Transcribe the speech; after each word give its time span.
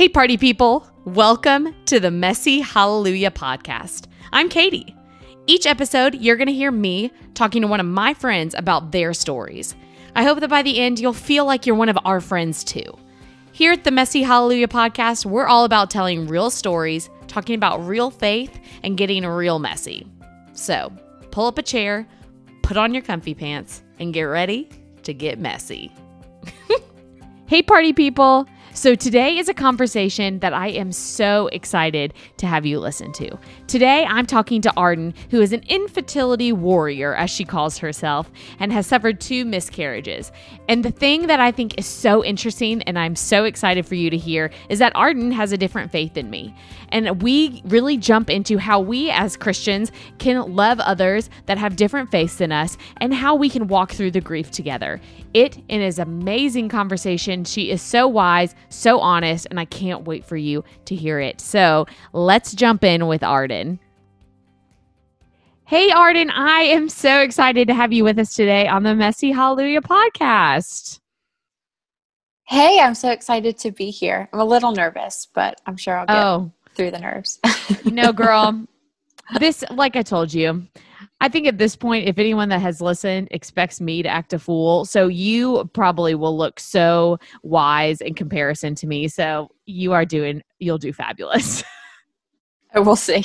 Hey, 0.00 0.08
party 0.08 0.38
people. 0.38 0.86
Welcome 1.04 1.74
to 1.84 2.00
the 2.00 2.10
Messy 2.10 2.60
Hallelujah 2.60 3.30
podcast. 3.30 4.06
I'm 4.32 4.48
Katie. 4.48 4.96
Each 5.46 5.66
episode, 5.66 6.14
you're 6.14 6.38
going 6.38 6.46
to 6.46 6.54
hear 6.54 6.70
me 6.70 7.12
talking 7.34 7.60
to 7.60 7.68
one 7.68 7.80
of 7.80 7.86
my 7.86 8.14
friends 8.14 8.54
about 8.54 8.92
their 8.92 9.12
stories. 9.12 9.74
I 10.16 10.22
hope 10.22 10.40
that 10.40 10.48
by 10.48 10.62
the 10.62 10.80
end, 10.80 10.98
you'll 11.00 11.12
feel 11.12 11.44
like 11.44 11.66
you're 11.66 11.76
one 11.76 11.90
of 11.90 11.98
our 12.06 12.22
friends 12.22 12.64
too. 12.64 12.96
Here 13.52 13.72
at 13.72 13.84
the 13.84 13.90
Messy 13.90 14.22
Hallelujah 14.22 14.68
podcast, 14.68 15.26
we're 15.26 15.46
all 15.46 15.66
about 15.66 15.90
telling 15.90 16.26
real 16.26 16.48
stories, 16.48 17.10
talking 17.26 17.54
about 17.54 17.86
real 17.86 18.10
faith, 18.10 18.58
and 18.82 18.96
getting 18.96 19.26
real 19.26 19.58
messy. 19.58 20.06
So 20.54 20.90
pull 21.30 21.44
up 21.44 21.58
a 21.58 21.62
chair, 21.62 22.08
put 22.62 22.78
on 22.78 22.94
your 22.94 23.02
comfy 23.02 23.34
pants, 23.34 23.82
and 23.98 24.14
get 24.14 24.22
ready 24.22 24.70
to 25.02 25.12
get 25.12 25.38
messy. 25.38 25.92
hey, 27.48 27.60
party 27.60 27.92
people. 27.92 28.48
So, 28.72 28.94
today 28.94 29.36
is 29.36 29.48
a 29.48 29.54
conversation 29.54 30.38
that 30.38 30.54
I 30.54 30.68
am 30.68 30.92
so 30.92 31.48
excited 31.48 32.14
to 32.36 32.46
have 32.46 32.64
you 32.64 32.78
listen 32.78 33.12
to. 33.14 33.36
Today, 33.66 34.06
I'm 34.08 34.26
talking 34.26 34.62
to 34.62 34.72
Arden, 34.76 35.12
who 35.30 35.40
is 35.40 35.52
an 35.52 35.64
infertility 35.66 36.52
warrior, 36.52 37.16
as 37.16 37.30
she 37.30 37.44
calls 37.44 37.78
herself, 37.78 38.30
and 38.60 38.72
has 38.72 38.86
suffered 38.86 39.20
two 39.20 39.44
miscarriages. 39.44 40.30
And 40.68 40.84
the 40.84 40.92
thing 40.92 41.26
that 41.26 41.40
I 41.40 41.50
think 41.50 41.78
is 41.78 41.86
so 41.86 42.24
interesting, 42.24 42.80
and 42.82 42.96
I'm 42.96 43.16
so 43.16 43.42
excited 43.42 43.86
for 43.86 43.96
you 43.96 44.08
to 44.08 44.16
hear, 44.16 44.52
is 44.68 44.78
that 44.78 44.94
Arden 44.94 45.32
has 45.32 45.50
a 45.50 45.58
different 45.58 45.90
faith 45.90 46.14
than 46.14 46.30
me. 46.30 46.54
And 46.90 47.20
we 47.22 47.62
really 47.64 47.96
jump 47.96 48.30
into 48.30 48.58
how 48.58 48.78
we 48.78 49.10
as 49.10 49.36
Christians 49.36 49.90
can 50.18 50.54
love 50.54 50.78
others 50.78 51.28
that 51.46 51.58
have 51.58 51.74
different 51.74 52.10
faiths 52.12 52.36
than 52.36 52.52
us 52.52 52.76
and 52.98 53.12
how 53.12 53.34
we 53.34 53.50
can 53.50 53.66
walk 53.66 53.92
through 53.92 54.12
the 54.12 54.20
grief 54.20 54.52
together. 54.52 55.00
It 55.34 55.58
is 55.68 55.98
an 55.98 56.08
amazing 56.08 56.68
conversation. 56.68 57.44
She 57.44 57.70
is 57.70 57.82
so 57.82 58.08
wise, 58.08 58.54
so 58.70 59.00
honest, 59.00 59.46
and 59.50 59.60
I 59.60 59.64
can't 59.64 60.04
wait 60.04 60.24
for 60.24 60.36
you 60.36 60.64
to 60.86 60.94
hear 60.94 61.20
it. 61.20 61.40
So 61.40 61.86
let's 62.12 62.54
jump 62.54 62.84
in 62.84 63.06
with 63.06 63.22
Arden. 63.22 63.78
Hey, 65.64 65.92
Arden, 65.92 66.30
I 66.30 66.62
am 66.62 66.88
so 66.88 67.20
excited 67.20 67.68
to 67.68 67.74
have 67.74 67.92
you 67.92 68.02
with 68.02 68.18
us 68.18 68.34
today 68.34 68.66
on 68.66 68.82
the 68.82 68.94
Messy 68.94 69.30
Hallelujah 69.30 69.82
podcast. 69.82 70.98
Hey, 72.44 72.80
I'm 72.80 72.96
so 72.96 73.10
excited 73.10 73.56
to 73.58 73.70
be 73.70 73.90
here. 73.90 74.28
I'm 74.32 74.40
a 74.40 74.44
little 74.44 74.72
nervous, 74.72 75.28
but 75.32 75.60
I'm 75.66 75.76
sure 75.76 75.96
I'll 75.96 76.06
get 76.06 76.16
oh. 76.16 76.52
through 76.74 76.90
the 76.90 76.98
nerves. 76.98 77.38
you 77.84 77.92
know, 77.92 78.12
girl, 78.14 78.66
this, 79.38 79.62
like 79.70 79.94
I 79.94 80.02
told 80.02 80.34
you, 80.34 80.66
I 81.22 81.28
think 81.28 81.46
at 81.46 81.58
this 81.58 81.76
point, 81.76 82.08
if 82.08 82.18
anyone 82.18 82.48
that 82.48 82.60
has 82.60 82.80
listened 82.80 83.28
expects 83.30 83.80
me 83.80 84.02
to 84.02 84.08
act 84.08 84.32
a 84.32 84.38
fool, 84.38 84.86
so 84.86 85.06
you 85.06 85.68
probably 85.74 86.14
will 86.14 86.36
look 86.36 86.58
so 86.58 87.18
wise 87.42 88.00
in 88.00 88.14
comparison 88.14 88.74
to 88.76 88.86
me. 88.86 89.06
So 89.08 89.50
you 89.66 89.92
are 89.92 90.06
doing, 90.06 90.42
you'll 90.58 90.78
do 90.78 90.92
fabulous. 90.92 91.62
I 92.74 92.80
will 92.80 92.96
see. 92.96 93.24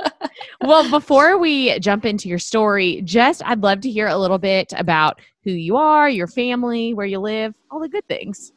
well, 0.60 0.90
before 0.90 1.38
we 1.38 1.78
jump 1.78 2.04
into 2.04 2.28
your 2.28 2.40
story, 2.40 3.00
just 3.02 3.42
I'd 3.44 3.62
love 3.62 3.80
to 3.82 3.90
hear 3.90 4.08
a 4.08 4.18
little 4.18 4.38
bit 4.38 4.72
about 4.76 5.20
who 5.44 5.52
you 5.52 5.76
are, 5.76 6.08
your 6.10 6.26
family, 6.26 6.92
where 6.92 7.06
you 7.06 7.20
live, 7.20 7.54
all 7.70 7.80
the 7.80 7.88
good 7.88 8.06
things. 8.08 8.52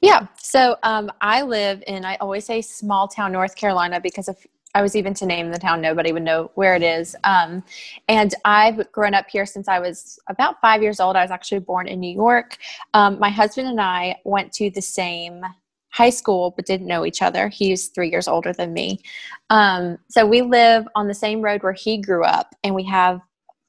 Yeah. 0.00 0.26
So 0.38 0.76
um, 0.82 1.10
I 1.20 1.42
live 1.42 1.82
in, 1.86 2.04
I 2.04 2.16
always 2.16 2.44
say 2.44 2.62
small 2.62 3.08
town 3.08 3.32
North 3.32 3.56
Carolina 3.56 4.00
because 4.00 4.28
if 4.28 4.46
I 4.74 4.82
was 4.82 4.94
even 4.94 5.14
to 5.14 5.26
name 5.26 5.50
the 5.50 5.58
town, 5.58 5.80
nobody 5.80 6.12
would 6.12 6.22
know 6.22 6.50
where 6.54 6.74
it 6.74 6.82
is. 6.82 7.16
Um, 7.24 7.64
and 8.08 8.34
I've 8.44 8.92
grown 8.92 9.14
up 9.14 9.26
here 9.28 9.46
since 9.46 9.68
I 9.68 9.78
was 9.78 10.18
about 10.28 10.60
five 10.60 10.82
years 10.82 11.00
old. 11.00 11.16
I 11.16 11.22
was 11.22 11.30
actually 11.30 11.60
born 11.60 11.88
in 11.88 11.98
New 11.98 12.14
York. 12.14 12.58
Um, 12.92 13.18
my 13.18 13.30
husband 13.30 13.68
and 13.68 13.80
I 13.80 14.16
went 14.24 14.52
to 14.54 14.70
the 14.70 14.82
same 14.82 15.42
high 15.90 16.10
school 16.10 16.52
but 16.54 16.66
didn't 16.66 16.86
know 16.86 17.06
each 17.06 17.22
other. 17.22 17.48
He's 17.48 17.88
three 17.88 18.10
years 18.10 18.28
older 18.28 18.52
than 18.52 18.74
me. 18.74 19.00
Um, 19.48 19.96
so 20.10 20.26
we 20.26 20.42
live 20.42 20.86
on 20.94 21.08
the 21.08 21.14
same 21.14 21.40
road 21.40 21.62
where 21.62 21.72
he 21.72 21.96
grew 21.96 22.24
up, 22.24 22.54
and 22.62 22.74
we 22.74 22.84
have 22.84 23.20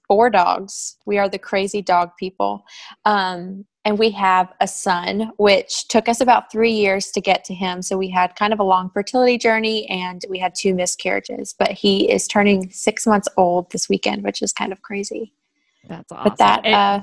four 0.08 0.30
dogs. 0.30 0.98
We 1.06 1.18
are 1.18 1.30
the 1.30 1.40
crazy 1.40 1.82
dog 1.82 2.12
people. 2.20 2.66
Um, 3.06 3.66
and 3.88 3.98
we 3.98 4.12
have 4.12 4.52
a 4.60 4.68
son, 4.68 5.32
which 5.38 5.88
took 5.88 6.10
us 6.10 6.20
about 6.20 6.52
three 6.52 6.74
years 6.74 7.10
to 7.12 7.22
get 7.22 7.46
to 7.46 7.54
him. 7.54 7.82
So 7.82 7.98
we 7.98 8.10
had 8.10 8.36
kind 8.36 8.52
of 8.52 8.60
a 8.60 8.64
long 8.64 8.90
fertility 8.90 9.38
journey 9.38 9.88
and 9.90 10.26
we 10.30 10.40
had 10.40 10.54
two 10.54 10.74
miscarriages. 10.74 11.56
But 11.58 11.72
he 11.72 12.12
is 12.12 12.28
turning 12.28 12.70
six 12.70 13.08
months 13.08 13.30
old 13.38 13.72
this 13.72 13.88
weekend, 13.88 14.26
which 14.26 14.42
is 14.42 14.52
kind 14.52 14.74
of 14.74 14.82
crazy. 14.82 15.32
That's 15.88 16.12
awesome. 16.12 16.24
But 16.26 16.38
that, 16.38 16.66
uh, 16.66 17.02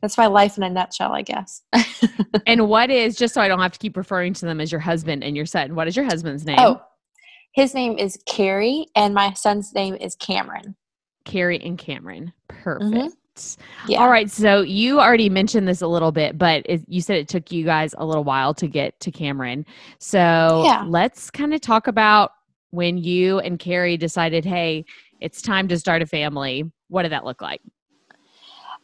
that's 0.00 0.16
my 0.16 0.26
life 0.26 0.56
in 0.56 0.62
a 0.62 0.70
nutshell, 0.70 1.12
I 1.12 1.20
guess. 1.20 1.60
and 2.46 2.66
what 2.66 2.88
is, 2.88 3.14
just 3.14 3.34
so 3.34 3.42
I 3.42 3.46
don't 3.46 3.60
have 3.60 3.72
to 3.72 3.78
keep 3.78 3.98
referring 3.98 4.32
to 4.32 4.46
them 4.46 4.58
as 4.58 4.72
your 4.72 4.80
husband 4.80 5.22
and 5.22 5.36
your 5.36 5.44
son, 5.44 5.74
what 5.74 5.86
is 5.86 5.94
your 5.94 6.06
husband's 6.06 6.46
name? 6.46 6.56
Oh, 6.58 6.80
his 7.52 7.74
name 7.74 7.98
is 7.98 8.18
Carrie, 8.24 8.86
and 8.96 9.12
my 9.12 9.34
son's 9.34 9.74
name 9.74 9.96
is 9.96 10.14
Cameron. 10.14 10.76
Carrie 11.26 11.60
and 11.62 11.76
Cameron. 11.76 12.32
Perfect. 12.48 12.90
Mm-hmm. 12.90 13.08
Yeah. 13.88 14.00
All 14.00 14.08
right. 14.08 14.30
So 14.30 14.60
you 14.60 15.00
already 15.00 15.28
mentioned 15.28 15.66
this 15.66 15.80
a 15.80 15.86
little 15.86 16.12
bit, 16.12 16.38
but 16.38 16.62
it, 16.66 16.82
you 16.88 17.00
said 17.00 17.16
it 17.16 17.28
took 17.28 17.50
you 17.50 17.64
guys 17.64 17.94
a 17.96 18.04
little 18.04 18.24
while 18.24 18.54
to 18.54 18.66
get 18.66 18.98
to 19.00 19.10
Cameron. 19.10 19.64
So 19.98 20.62
yeah. 20.64 20.84
let's 20.86 21.30
kind 21.30 21.54
of 21.54 21.60
talk 21.60 21.86
about 21.86 22.32
when 22.70 22.98
you 22.98 23.38
and 23.40 23.58
Carrie 23.58 23.96
decided, 23.96 24.44
hey, 24.44 24.84
it's 25.20 25.42
time 25.42 25.68
to 25.68 25.78
start 25.78 26.02
a 26.02 26.06
family. 26.06 26.70
What 26.88 27.02
did 27.02 27.12
that 27.12 27.24
look 27.24 27.40
like? 27.40 27.60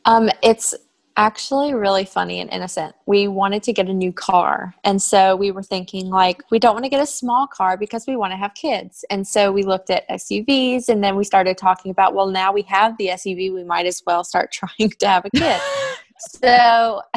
Um, 0.04 0.30
it's 0.42 0.74
actually 1.18 1.74
really 1.74 2.04
funny 2.04 2.40
and 2.40 2.48
innocent. 2.50 2.94
We 3.04 3.26
wanted 3.26 3.64
to 3.64 3.72
get 3.72 3.88
a 3.88 3.92
new 3.92 4.12
car. 4.12 4.72
And 4.84 5.02
so 5.02 5.34
we 5.34 5.50
were 5.50 5.64
thinking, 5.64 6.08
like, 6.10 6.44
we 6.52 6.60
don't 6.60 6.74
want 6.74 6.84
to 6.84 6.88
get 6.88 7.02
a 7.02 7.06
small 7.06 7.48
car 7.48 7.76
because 7.76 8.06
we 8.06 8.16
want 8.16 8.32
to 8.32 8.36
have 8.36 8.54
kids. 8.54 9.04
And 9.10 9.26
so 9.26 9.50
we 9.50 9.64
looked 9.64 9.90
at 9.90 10.08
SUVs 10.08 10.88
and 10.88 11.02
then 11.02 11.16
we 11.16 11.24
started 11.24 11.58
talking 11.58 11.90
about, 11.90 12.14
well, 12.14 12.28
now 12.28 12.52
we 12.52 12.62
have 12.62 12.96
the 12.98 13.08
SUV, 13.08 13.52
we 13.52 13.64
might 13.64 13.84
as 13.84 14.00
well 14.06 14.22
start 14.22 14.52
trying 14.78 14.90
to 14.90 15.08
have 15.08 15.24
a 15.24 15.30
kid. 15.30 15.60
so 16.18 17.02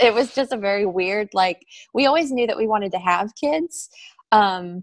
it 0.00 0.14
was 0.14 0.34
just 0.34 0.52
a 0.52 0.56
very 0.56 0.86
weird, 0.86 1.28
like, 1.34 1.66
we 1.92 2.06
always 2.06 2.32
knew 2.32 2.46
that 2.46 2.56
we 2.56 2.66
wanted 2.66 2.90
to 2.92 2.98
have 2.98 3.34
kids. 3.34 3.90
Um, 4.32 4.82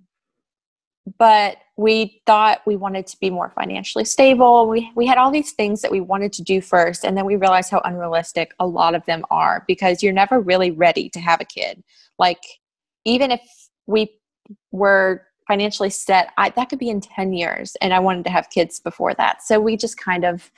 but 1.17 1.57
we 1.77 2.21
thought 2.25 2.61
we 2.65 2.75
wanted 2.75 3.07
to 3.07 3.17
be 3.19 3.29
more 3.29 3.51
financially 3.55 4.05
stable. 4.05 4.67
We, 4.67 4.91
we 4.95 5.05
had 5.07 5.17
all 5.17 5.31
these 5.31 5.53
things 5.53 5.81
that 5.81 5.91
we 5.91 6.01
wanted 6.01 6.33
to 6.33 6.43
do 6.43 6.61
first, 6.61 7.05
and 7.05 7.17
then 7.17 7.25
we 7.25 7.35
realized 7.35 7.71
how 7.71 7.81
unrealistic 7.85 8.53
a 8.59 8.67
lot 8.67 8.95
of 8.95 9.05
them 9.05 9.23
are 9.31 9.63
because 9.67 10.03
you're 10.03 10.13
never 10.13 10.39
really 10.39 10.71
ready 10.71 11.09
to 11.09 11.19
have 11.19 11.41
a 11.41 11.45
kid. 11.45 11.83
Like, 12.17 12.41
even 13.05 13.31
if 13.31 13.41
we 13.87 14.11
were 14.71 15.25
financially 15.47 15.89
set, 15.89 16.31
I, 16.37 16.49
that 16.51 16.69
could 16.69 16.79
be 16.79 16.89
in 16.89 17.01
10 17.01 17.33
years, 17.33 17.75
and 17.81 17.93
I 17.93 17.99
wanted 17.99 18.25
to 18.25 18.31
have 18.31 18.49
kids 18.49 18.79
before 18.79 19.13
that. 19.15 19.41
So 19.41 19.59
we 19.59 19.77
just 19.77 19.97
kind 19.97 20.25
of 20.25 20.51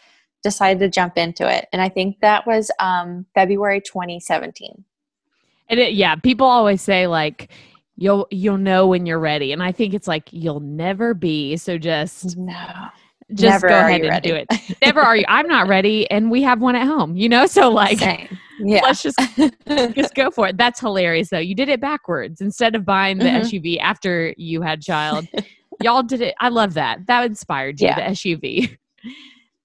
decided 0.43 0.79
to 0.79 0.89
jump 0.89 1.17
into 1.17 1.49
it. 1.49 1.67
And 1.71 1.81
I 1.81 1.89
think 1.89 2.19
that 2.21 2.47
was 2.47 2.71
um, 2.79 3.25
February 3.35 3.79
2017. 3.79 4.83
And 5.69 5.79
it, 5.79 5.93
yeah, 5.93 6.15
people 6.15 6.47
always 6.47 6.81
say, 6.81 7.07
like, 7.07 7.49
you'll 8.01 8.27
you'll 8.31 8.57
know 8.57 8.87
when 8.87 9.05
you're 9.05 9.19
ready. 9.19 9.51
And 9.51 9.61
i 9.61 9.71
think 9.71 9.93
it's 9.93 10.07
like 10.07 10.27
you'll 10.31 10.59
never 10.59 11.13
be. 11.13 11.55
So 11.57 11.77
just 11.77 12.35
no. 12.35 12.65
just 13.33 13.63
never 13.63 13.69
go 13.69 13.77
ahead 13.77 14.01
and 14.01 14.09
ready. 14.09 14.29
do 14.29 14.35
it. 14.35 14.47
Never 14.83 15.01
are 15.01 15.15
you. 15.15 15.25
I'm 15.27 15.47
not 15.47 15.67
ready 15.67 16.09
and 16.09 16.31
we 16.31 16.41
have 16.41 16.59
one 16.59 16.75
at 16.75 16.85
home 16.85 17.15
you 17.15 17.29
know? 17.29 17.45
So 17.45 17.69
like 17.69 17.99
Same. 17.99 18.37
yeah. 18.59 18.81
let's 18.81 19.03
just 19.03 19.19
just 19.95 20.15
go 20.15 20.31
for 20.31 20.47
it. 20.47 20.57
That's 20.57 20.79
hilarious 20.79 21.29
though. 21.29 21.39
You 21.39 21.55
did 21.55 21.69
it 21.69 21.79
backwards. 21.79 22.41
Instead 22.41 22.75
of 22.75 22.85
buying 22.85 23.19
the 23.19 23.25
mm-hmm. 23.25 23.55
suv 23.55 23.79
after 23.79 24.33
you 24.37 24.61
had 24.61 24.81
child 24.81 25.27
y'all 25.81 26.03
did 26.03 26.21
it. 26.21 26.35
I 26.39 26.49
love 26.49 26.73
that. 26.73 27.05
That 27.07 27.25
inspired 27.25 27.79
you 27.79 27.87
yeah. 27.87 28.09
the 28.09 28.15
suv 28.15 28.77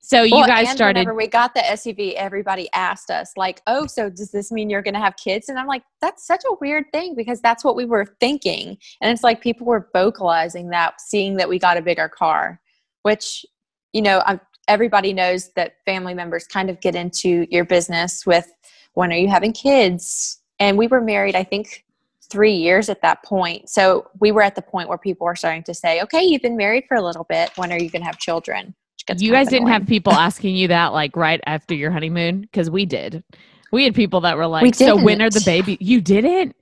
so 0.06 0.22
you 0.22 0.37
well, 0.37 0.47
guys 0.47 0.71
started. 0.71 1.00
Whenever 1.00 1.17
we 1.17 1.27
got 1.27 1.53
the 1.53 1.62
SUV, 1.62 2.15
everybody 2.15 2.69
asked 2.72 3.11
us, 3.11 3.33
like, 3.37 3.61
"Oh, 3.67 3.87
so 3.89 4.09
does 4.09 4.31
this 4.31 4.53
mean 4.53 4.71
you're 4.71 4.81
going 4.81 4.94
to 4.94 5.00
have 5.00 5.17
kids?" 5.17 5.49
And 5.49 5.59
I'm 5.59 5.67
like, 5.67 5.83
"That's 6.00 6.25
such 6.25 6.44
a 6.49 6.55
weird 6.61 6.84
thing 6.93 7.16
because 7.16 7.41
that's 7.41 7.65
what 7.65 7.75
we 7.75 7.86
were 7.86 8.07
thinking." 8.21 8.78
And 9.01 9.10
it's 9.10 9.25
like 9.25 9.41
people 9.41 9.66
were 9.66 9.91
vocalizing 9.92 10.69
that, 10.69 11.01
seeing 11.01 11.36
that 11.39 11.48
we 11.48 11.59
got 11.59 11.77
a 11.77 11.83
bigger 11.83 12.09
car, 12.09 12.60
which, 13.03 13.45
you 13.92 14.01
know, 14.01 14.22
I'm, 14.27 14.41
everybody 14.69 15.13
knows 15.13 15.51
that 15.54 15.78
family 15.84 16.15
members 16.15 16.47
kind 16.47 16.71
of 16.71 16.81
get 16.81 16.95
into 16.95 17.48
your 17.51 17.65
business 17.65 18.25
with, 18.25 18.48
"When 18.95 19.13
are 19.13 19.16
you 19.16 19.27
having 19.27 19.53
kids?" 19.53 20.41
And 20.60 20.78
we 20.78 20.86
were 20.86 21.01
married, 21.01 21.34
I 21.34 21.42
think, 21.42 21.84
three 22.31 22.54
years 22.54 22.89
at 22.89 23.03
that 23.03 23.25
point. 23.25 23.69
So 23.69 24.09
we 24.21 24.31
were 24.31 24.42
at 24.42 24.54
the 24.54 24.63
point 24.63 24.89
where 24.89 24.98
people 24.98 25.25
were 25.25 25.34
starting 25.34 25.65
to 25.65 25.75
say, 25.75 26.01
"Okay, 26.03 26.22
you've 26.22 26.42
been 26.42 26.57
married 26.57 26.84
for 26.86 26.97
a 26.97 27.03
little 27.03 27.25
bit. 27.25 27.51
When 27.57 27.72
are 27.72 27.78
you 27.78 27.91
going 27.91 28.03
to 28.03 28.07
have 28.07 28.19
children?" 28.19 28.77
You 29.19 29.33
guys 29.33 29.49
didn't 29.49 29.69
have 29.69 29.87
people 29.87 30.13
asking 30.27 30.57
you 30.57 30.69
that 30.69 30.93
like 30.93 31.17
right 31.17 31.41
after 31.47 31.75
your 31.75 31.91
honeymoon 31.91 32.43
because 32.43 32.71
we 32.71 32.87
did. 32.87 33.23
We 33.73 33.85
had 33.85 33.95
people 33.95 34.21
that 34.21 34.37
were 34.37 34.47
like, 34.47 34.75
"So 34.75 34.97
when 34.97 35.21
are 35.21 35.31
the 35.31 35.43
baby?" 35.45 35.77
You 35.81 36.01
didn't, 36.01 36.57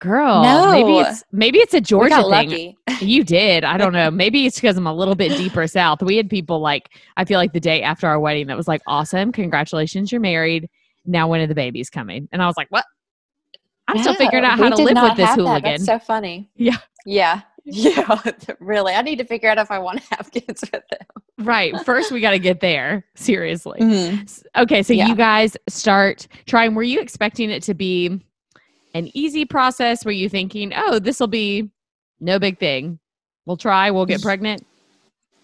girl. 0.00 0.42
No. 0.42 0.70
Maybe 0.72 0.98
it's 0.98 1.24
maybe 1.32 1.58
it's 1.58 1.74
a 1.74 1.80
Georgia 1.80 2.22
thing. 2.28 2.76
You 3.00 3.24
did. 3.24 3.64
I 3.64 3.76
don't 3.76 3.92
know. 4.00 4.10
Maybe 4.10 4.46
it's 4.46 4.56
because 4.56 4.76
I'm 4.76 4.86
a 4.86 4.94
little 4.94 5.14
bit 5.14 5.36
deeper 5.36 5.66
south. 5.66 6.02
We 6.02 6.16
had 6.16 6.28
people 6.28 6.60
like 6.60 6.90
I 7.16 7.24
feel 7.24 7.38
like 7.38 7.52
the 7.52 7.60
day 7.60 7.82
after 7.82 8.06
our 8.08 8.18
wedding 8.18 8.48
that 8.48 8.56
was 8.56 8.68
like, 8.68 8.82
"Awesome, 8.86 9.32
congratulations, 9.32 10.10
you're 10.10 10.20
married. 10.20 10.68
Now 11.06 11.28
when 11.28 11.40
are 11.40 11.46
the 11.46 11.54
babies 11.54 11.88
coming?" 11.88 12.28
And 12.32 12.42
I 12.42 12.46
was 12.46 12.56
like, 12.56 12.68
"What?" 12.70 12.84
I'm 13.88 13.98
still 14.02 14.14
figuring 14.14 14.44
out 14.44 14.58
how 14.58 14.68
to 14.70 14.82
live 14.82 14.96
with 15.02 15.16
this 15.16 15.26
have 15.26 15.36
that. 15.36 15.42
hooligan. 15.42 15.62
That's 15.62 15.86
so 15.86 15.98
funny. 15.98 16.50
Yeah. 16.56 16.76
Yeah. 17.06 17.42
Yeah. 17.64 18.18
really. 18.58 18.94
I 18.94 19.02
need 19.02 19.18
to 19.18 19.24
figure 19.24 19.48
out 19.48 19.58
if 19.58 19.70
I 19.70 19.78
want 19.78 20.02
to 20.02 20.14
have 20.16 20.30
kids 20.32 20.62
with 20.72 20.82
them. 20.90 21.06
right. 21.46 21.74
First, 21.84 22.10
we 22.10 22.20
got 22.20 22.30
to 22.32 22.38
get 22.38 22.60
there. 22.60 23.04
Seriously. 23.14 23.80
Mm-hmm. 23.80 24.62
Okay, 24.62 24.82
so 24.82 24.92
Yeah. 24.92 25.06
you 25.08 25.14
guys 25.14 25.56
start 25.68 26.26
trying. 26.46 26.74
Were 26.74 26.82
you 26.82 27.00
expecting 27.00 27.50
it 27.50 27.62
to 27.64 27.74
be 27.74 28.20
an 28.94 29.10
easy 29.14 29.44
process? 29.44 30.04
Were 30.04 30.10
you 30.10 30.28
thinking, 30.28 30.72
oh, 30.74 30.98
this 30.98 31.20
will 31.20 31.26
be 31.28 31.70
no 32.20 32.38
big 32.38 32.58
thing? 32.58 32.98
We'll 33.46 33.56
try, 33.56 33.90
we'll 33.90 34.06
get 34.06 34.22
pregnant? 34.22 34.66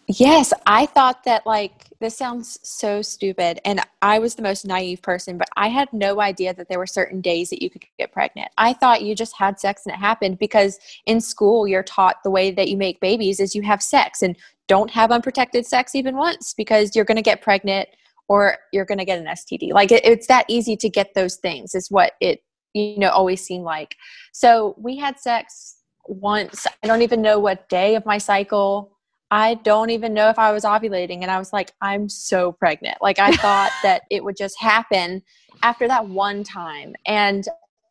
Yes, 0.09 0.53
I 0.67 0.87
thought 0.87 1.25
that 1.25 1.47
like 1.47 1.86
this 2.01 2.17
sounds 2.17 2.59
so 2.63 3.03
stupid 3.03 3.61
and 3.65 3.81
I 4.03 4.19
was 4.19 4.35
the 4.35 4.43
most 4.43 4.67
naive 4.67 5.03
person, 5.03 5.39
but 5.39 5.49
I 5.57 5.69
had 5.69 5.93
no 5.93 6.21
idea 6.21 6.55
that 6.55 6.69
there 6.69 6.79
were 6.79 6.87
certain 6.87 7.21
days 7.21 7.51
that 7.51 7.63
you 7.63 7.71
could 7.71 7.85
get 7.99 8.13
pregnant. 8.13 8.49
I 8.59 8.73
thought 8.73 9.03
you 9.03 9.15
just 9.15 9.37
had 9.37 9.59
sex 9.59 9.83
and 9.87 9.95
it 9.95 9.99
happened 9.99 10.39
because 10.39 10.79
in 11.07 11.21
school 11.21 11.67
you're 11.67 11.83
taught 11.83 12.23
the 12.23 12.31
way 12.31 12.51
that 12.51 12.69
you 12.69 12.77
make 12.77 13.01
babies 13.01 13.41
is 13.41 13.55
you 13.55 13.63
have 13.63 13.83
sex 13.83 14.23
and 14.23 14.37
don't 14.69 14.91
have 14.91 15.11
unprotected 15.11 15.67
sex 15.67 15.95
even 15.95 16.17
once 16.17 16.55
because 16.55 16.95
you're 16.95 17.05
going 17.05 17.17
to 17.17 17.23
get 17.23 17.43
pregnant 17.43 17.89
or 18.29 18.59
you're 18.73 18.85
going 18.85 18.99
to 18.99 19.05
get 19.05 19.19
an 19.19 19.27
STD. 19.27 19.73
Like 19.73 19.93
it, 19.93 20.05
it's 20.05 20.27
that 20.27 20.47
easy 20.49 20.77
to 20.77 20.89
get 20.89 21.15
those 21.15 21.37
things 21.37 21.75
is 21.75 21.91
what 21.91 22.13
it 22.21 22.43
you 22.75 22.99
know 22.99 23.11
always 23.11 23.43
seemed 23.43 23.65
like. 23.65 23.97
So 24.33 24.75
we 24.79 24.97
had 24.97 25.19
sex 25.19 25.77
once. 26.07 26.67
I 26.83 26.87
don't 26.87 27.03
even 27.03 27.23
know 27.23 27.39
what 27.39 27.69
day 27.69 27.95
of 27.95 28.05
my 28.05 28.19
cycle. 28.19 28.96
I 29.31 29.55
don't 29.55 29.91
even 29.91 30.15
know 30.15 30.29
if 30.29 30.39
I 30.39 30.53
was 30.53 30.65
ovulating. 30.65 31.23
And 31.23 31.31
I 31.31 31.39
was 31.39 31.53
like, 31.53 31.73
I'm 31.81 32.09
so 32.09 32.53
pregnant. 32.53 32.99
Like, 33.01 33.19
I 33.19 33.33
thought 33.37 33.73
that 33.83 34.03
it 34.11 34.23
would 34.23 34.37
just 34.37 34.61
happen 34.61 35.23
after 35.63 35.89
that 35.89 36.09
one 36.09 36.45
time. 36.45 36.95
And 37.07 37.47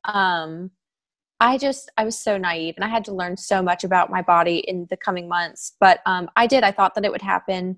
um, 0.05 0.71
I 1.39 1.57
just, 1.57 1.91
I 1.97 2.05
was 2.05 2.17
so 2.17 2.37
naive 2.37 2.75
and 2.77 2.85
I 2.85 2.87
had 2.87 3.03
to 3.05 3.13
learn 3.13 3.35
so 3.35 3.61
much 3.61 3.83
about 3.83 4.09
my 4.09 4.21
body 4.21 4.59
in 4.59 4.87
the 4.89 4.97
coming 4.97 5.27
months. 5.27 5.73
But 5.79 5.99
um, 6.05 6.29
I 6.35 6.47
did. 6.47 6.63
I 6.63 6.71
thought 6.71 6.95
that 6.95 7.03
it 7.03 7.11
would 7.11 7.21
happen 7.21 7.77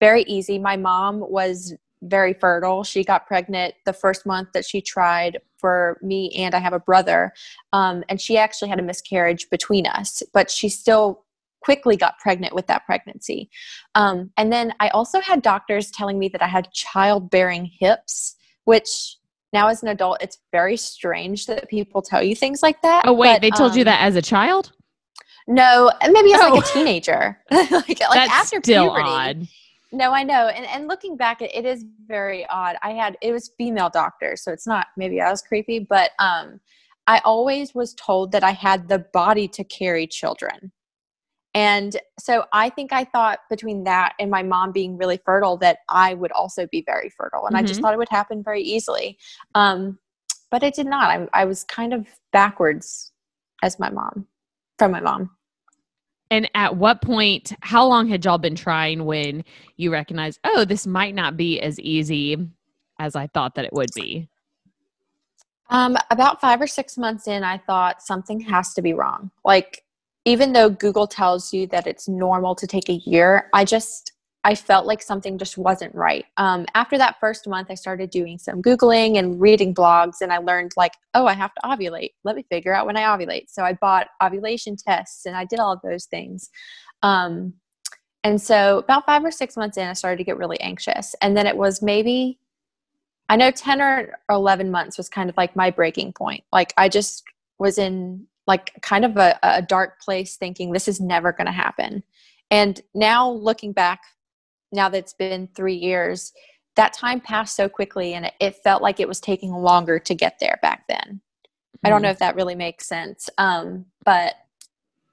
very 0.00 0.22
easy. 0.22 0.58
My 0.58 0.76
mom 0.76 1.20
was 1.20 1.74
very 2.02 2.34
fertile. 2.34 2.84
She 2.84 3.04
got 3.04 3.26
pregnant 3.26 3.74
the 3.84 3.92
first 3.92 4.26
month 4.26 4.50
that 4.52 4.64
she 4.64 4.80
tried 4.80 5.38
for 5.58 5.98
me, 6.02 6.30
and 6.36 6.54
I 6.54 6.58
have 6.58 6.72
a 6.72 6.80
brother. 6.80 7.32
Um, 7.72 8.04
and 8.08 8.20
she 8.20 8.36
actually 8.36 8.68
had 8.68 8.78
a 8.78 8.82
miscarriage 8.82 9.48
between 9.50 9.86
us, 9.86 10.22
but 10.32 10.50
she 10.50 10.68
still 10.68 11.23
quickly 11.64 11.96
got 11.96 12.18
pregnant 12.18 12.54
with 12.54 12.66
that 12.66 12.84
pregnancy. 12.84 13.50
Um, 13.94 14.30
and 14.36 14.52
then 14.52 14.74
I 14.80 14.88
also 14.88 15.20
had 15.20 15.42
doctors 15.42 15.90
telling 15.90 16.18
me 16.18 16.28
that 16.28 16.42
I 16.42 16.46
had 16.46 16.70
childbearing 16.72 17.70
hips, 17.80 18.36
which 18.64 19.16
now 19.52 19.68
as 19.68 19.82
an 19.82 19.88
adult, 19.88 20.18
it's 20.20 20.38
very 20.52 20.76
strange 20.76 21.46
that 21.46 21.68
people 21.70 22.02
tell 22.02 22.22
you 22.22 22.36
things 22.36 22.62
like 22.62 22.82
that. 22.82 23.04
Oh, 23.06 23.12
wait, 23.12 23.36
but, 23.36 23.42
they 23.42 23.50
told 23.50 23.74
you 23.74 23.82
um, 23.82 23.86
that 23.86 24.02
as 24.02 24.16
a 24.16 24.22
child? 24.22 24.72
No, 25.46 25.90
maybe 26.10 26.32
as 26.34 26.40
Oh. 26.42 26.54
like 26.54 26.64
a 26.64 26.68
teenager, 26.72 27.38
like, 27.50 27.70
like 27.70 27.98
That's 27.98 28.32
after 28.32 28.60
still 28.62 28.90
puberty. 28.90 29.08
odd. 29.08 29.48
No, 29.92 30.12
I 30.12 30.24
know. 30.24 30.48
And 30.48 30.66
and 30.66 30.88
looking 30.88 31.16
back, 31.16 31.40
it, 31.40 31.54
it 31.54 31.64
is 31.64 31.84
very 32.06 32.44
odd. 32.46 32.76
I 32.82 32.90
had 32.90 33.16
it 33.22 33.30
was 33.30 33.52
female 33.56 33.90
doctors, 33.90 34.42
so 34.42 34.52
it's 34.52 34.66
not 34.66 34.88
maybe 34.96 35.20
I 35.20 35.30
was 35.30 35.40
creepy, 35.40 35.78
but 35.78 36.10
um, 36.18 36.60
I 37.06 37.20
always 37.24 37.74
was 37.74 37.94
told 37.94 38.32
that 38.32 38.42
I 38.42 38.50
had 38.52 38.88
the 38.88 39.00
body 39.12 39.46
to 39.48 39.62
carry 39.62 40.06
children. 40.06 40.72
And 41.54 41.96
so 42.18 42.44
I 42.52 42.68
think 42.68 42.92
I 42.92 43.04
thought 43.04 43.40
between 43.48 43.84
that 43.84 44.14
and 44.18 44.30
my 44.30 44.42
mom 44.42 44.72
being 44.72 44.96
really 44.96 45.20
fertile 45.24 45.56
that 45.58 45.78
I 45.88 46.14
would 46.14 46.32
also 46.32 46.66
be 46.66 46.82
very 46.84 47.08
fertile. 47.10 47.46
And 47.46 47.56
I 47.56 47.62
just 47.62 47.78
Mhm. 47.78 47.82
thought 47.82 47.94
it 47.94 47.98
would 47.98 48.08
happen 48.08 48.42
very 48.42 48.62
easily. 48.62 49.18
Um, 49.54 49.98
but 50.50 50.62
it 50.64 50.74
did 50.74 50.86
not. 50.86 51.10
I, 51.10 51.28
I 51.32 51.44
was 51.44 51.64
kind 51.64 51.92
of 51.92 52.08
backwards 52.32 53.12
as 53.62 53.78
my 53.78 53.90
mom, 53.90 54.26
from 54.78 54.90
my 54.90 55.00
mom. 55.00 55.30
And 56.30 56.50
at 56.54 56.76
what 56.76 57.02
point, 57.02 57.52
how 57.60 57.86
long 57.86 58.08
had 58.08 58.24
y'all 58.24 58.38
been 58.38 58.56
trying 58.56 59.04
when 59.04 59.44
you 59.76 59.92
recognized, 59.92 60.40
oh, 60.42 60.64
this 60.64 60.86
might 60.86 61.14
not 61.14 61.36
be 61.36 61.60
as 61.60 61.78
easy 61.78 62.48
as 62.98 63.14
I 63.14 63.28
thought 63.28 63.54
that 63.54 63.64
it 63.64 63.72
would 63.72 63.94
be? 63.94 64.28
Um, 65.70 65.96
about 66.10 66.40
five 66.40 66.60
or 66.60 66.66
six 66.66 66.98
months 66.98 67.28
in, 67.28 67.44
I 67.44 67.58
thought 67.58 68.02
something 68.02 68.40
has 68.40 68.74
to 68.74 68.82
be 68.82 68.92
wrong. 68.92 69.30
Like, 69.44 69.83
even 70.24 70.52
though 70.52 70.70
Google 70.70 71.06
tells 71.06 71.52
you 71.52 71.66
that 71.68 71.86
it's 71.86 72.08
normal 72.08 72.54
to 72.54 72.66
take 72.66 72.88
a 72.88 72.94
year, 72.94 73.48
I 73.52 73.64
just 73.64 74.12
I 74.46 74.54
felt 74.54 74.84
like 74.84 75.00
something 75.00 75.38
just 75.38 75.56
wasn't 75.56 75.94
right. 75.94 76.26
Um, 76.36 76.66
after 76.74 76.98
that 76.98 77.16
first 77.18 77.48
month, 77.48 77.68
I 77.70 77.74
started 77.74 78.10
doing 78.10 78.36
some 78.36 78.60
Googling 78.60 79.18
and 79.18 79.40
reading 79.40 79.74
blogs, 79.74 80.20
and 80.20 80.30
I 80.30 80.36
learned 80.36 80.72
like, 80.76 80.92
oh, 81.14 81.26
I 81.26 81.32
have 81.32 81.54
to 81.54 81.60
ovulate. 81.64 82.10
Let 82.24 82.36
me 82.36 82.44
figure 82.50 82.74
out 82.74 82.84
when 82.86 82.96
I 82.96 83.02
ovulate. 83.04 83.46
So 83.48 83.64
I 83.64 83.72
bought 83.72 84.08
ovulation 84.22 84.76
tests, 84.76 85.24
and 85.24 85.34
I 85.34 85.46
did 85.46 85.60
all 85.60 85.72
of 85.72 85.80
those 85.82 86.04
things. 86.04 86.50
Um, 87.02 87.54
and 88.22 88.40
so 88.40 88.78
about 88.78 89.06
five 89.06 89.24
or 89.24 89.30
six 89.30 89.56
months 89.56 89.78
in, 89.78 89.88
I 89.88 89.94
started 89.94 90.18
to 90.18 90.24
get 90.24 90.36
really 90.36 90.60
anxious, 90.60 91.14
and 91.22 91.34
then 91.34 91.46
it 91.46 91.56
was 91.56 91.80
maybe 91.80 92.38
I 93.30 93.36
know 93.36 93.50
10 93.50 93.80
or 93.80 94.18
11 94.28 94.70
months 94.70 94.98
was 94.98 95.08
kind 95.08 95.30
of 95.30 95.36
like 95.38 95.56
my 95.56 95.70
breaking 95.70 96.12
point. 96.12 96.44
Like 96.52 96.74
I 96.76 96.90
just 96.90 97.24
was 97.58 97.78
in 97.78 98.26
like 98.46 98.72
kind 98.82 99.04
of 99.04 99.16
a, 99.16 99.38
a 99.42 99.62
dark 99.62 100.00
place 100.00 100.36
thinking 100.36 100.72
this 100.72 100.88
is 100.88 101.00
never 101.00 101.32
going 101.32 101.46
to 101.46 101.52
happen. 101.52 102.02
And 102.50 102.80
now 102.94 103.30
looking 103.30 103.72
back, 103.72 104.02
now 104.72 104.88
that 104.88 104.98
it's 104.98 105.14
been 105.14 105.48
three 105.54 105.74
years, 105.74 106.32
that 106.76 106.92
time 106.92 107.20
passed 107.20 107.56
so 107.56 107.68
quickly 107.68 108.14
and 108.14 108.30
it, 108.40 108.56
felt 108.56 108.82
like 108.82 109.00
it 109.00 109.08
was 109.08 109.20
taking 109.20 109.52
longer 109.52 109.98
to 110.00 110.14
get 110.14 110.38
there 110.40 110.58
back 110.60 110.84
then. 110.88 111.20
I 111.84 111.90
don't 111.90 112.02
know 112.02 112.10
if 112.10 112.18
that 112.18 112.34
really 112.34 112.54
makes 112.54 112.86
sense. 112.88 113.28
Um, 113.36 113.84
but 114.04 114.34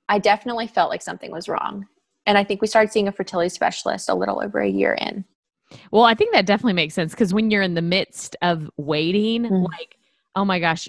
I 0.07 0.19
definitely 0.19 0.68
felt 0.68 0.89
like 0.89 1.01
something 1.01 1.31
was 1.31 1.50
wrong. 1.50 1.86
And 2.25 2.38
I 2.38 2.44
think 2.44 2.62
we 2.62 2.68
started 2.68 2.92
seeing 2.92 3.07
a 3.07 3.12
fertility 3.12 3.50
specialist 3.50 4.10
a 4.10 4.13
little 4.13 4.42
over 4.42 4.60
a 4.60 4.69
year 4.69 4.94
in. 4.94 5.25
Well, 5.92 6.04
I 6.04 6.13
think 6.13 6.34
that 6.34 6.45
definitely 6.45 6.74
makes 6.74 6.94
sense 6.94 7.12
because 7.12 7.34
when 7.34 7.51
you're 7.51 7.62
in 7.62 7.74
the 7.74 7.81
midst 7.81 8.36
of 8.42 8.69
waiting, 8.77 9.44
Mm. 9.44 9.68
like, 9.68 9.95
oh 10.36 10.45
my 10.45 10.60
gosh, 10.60 10.88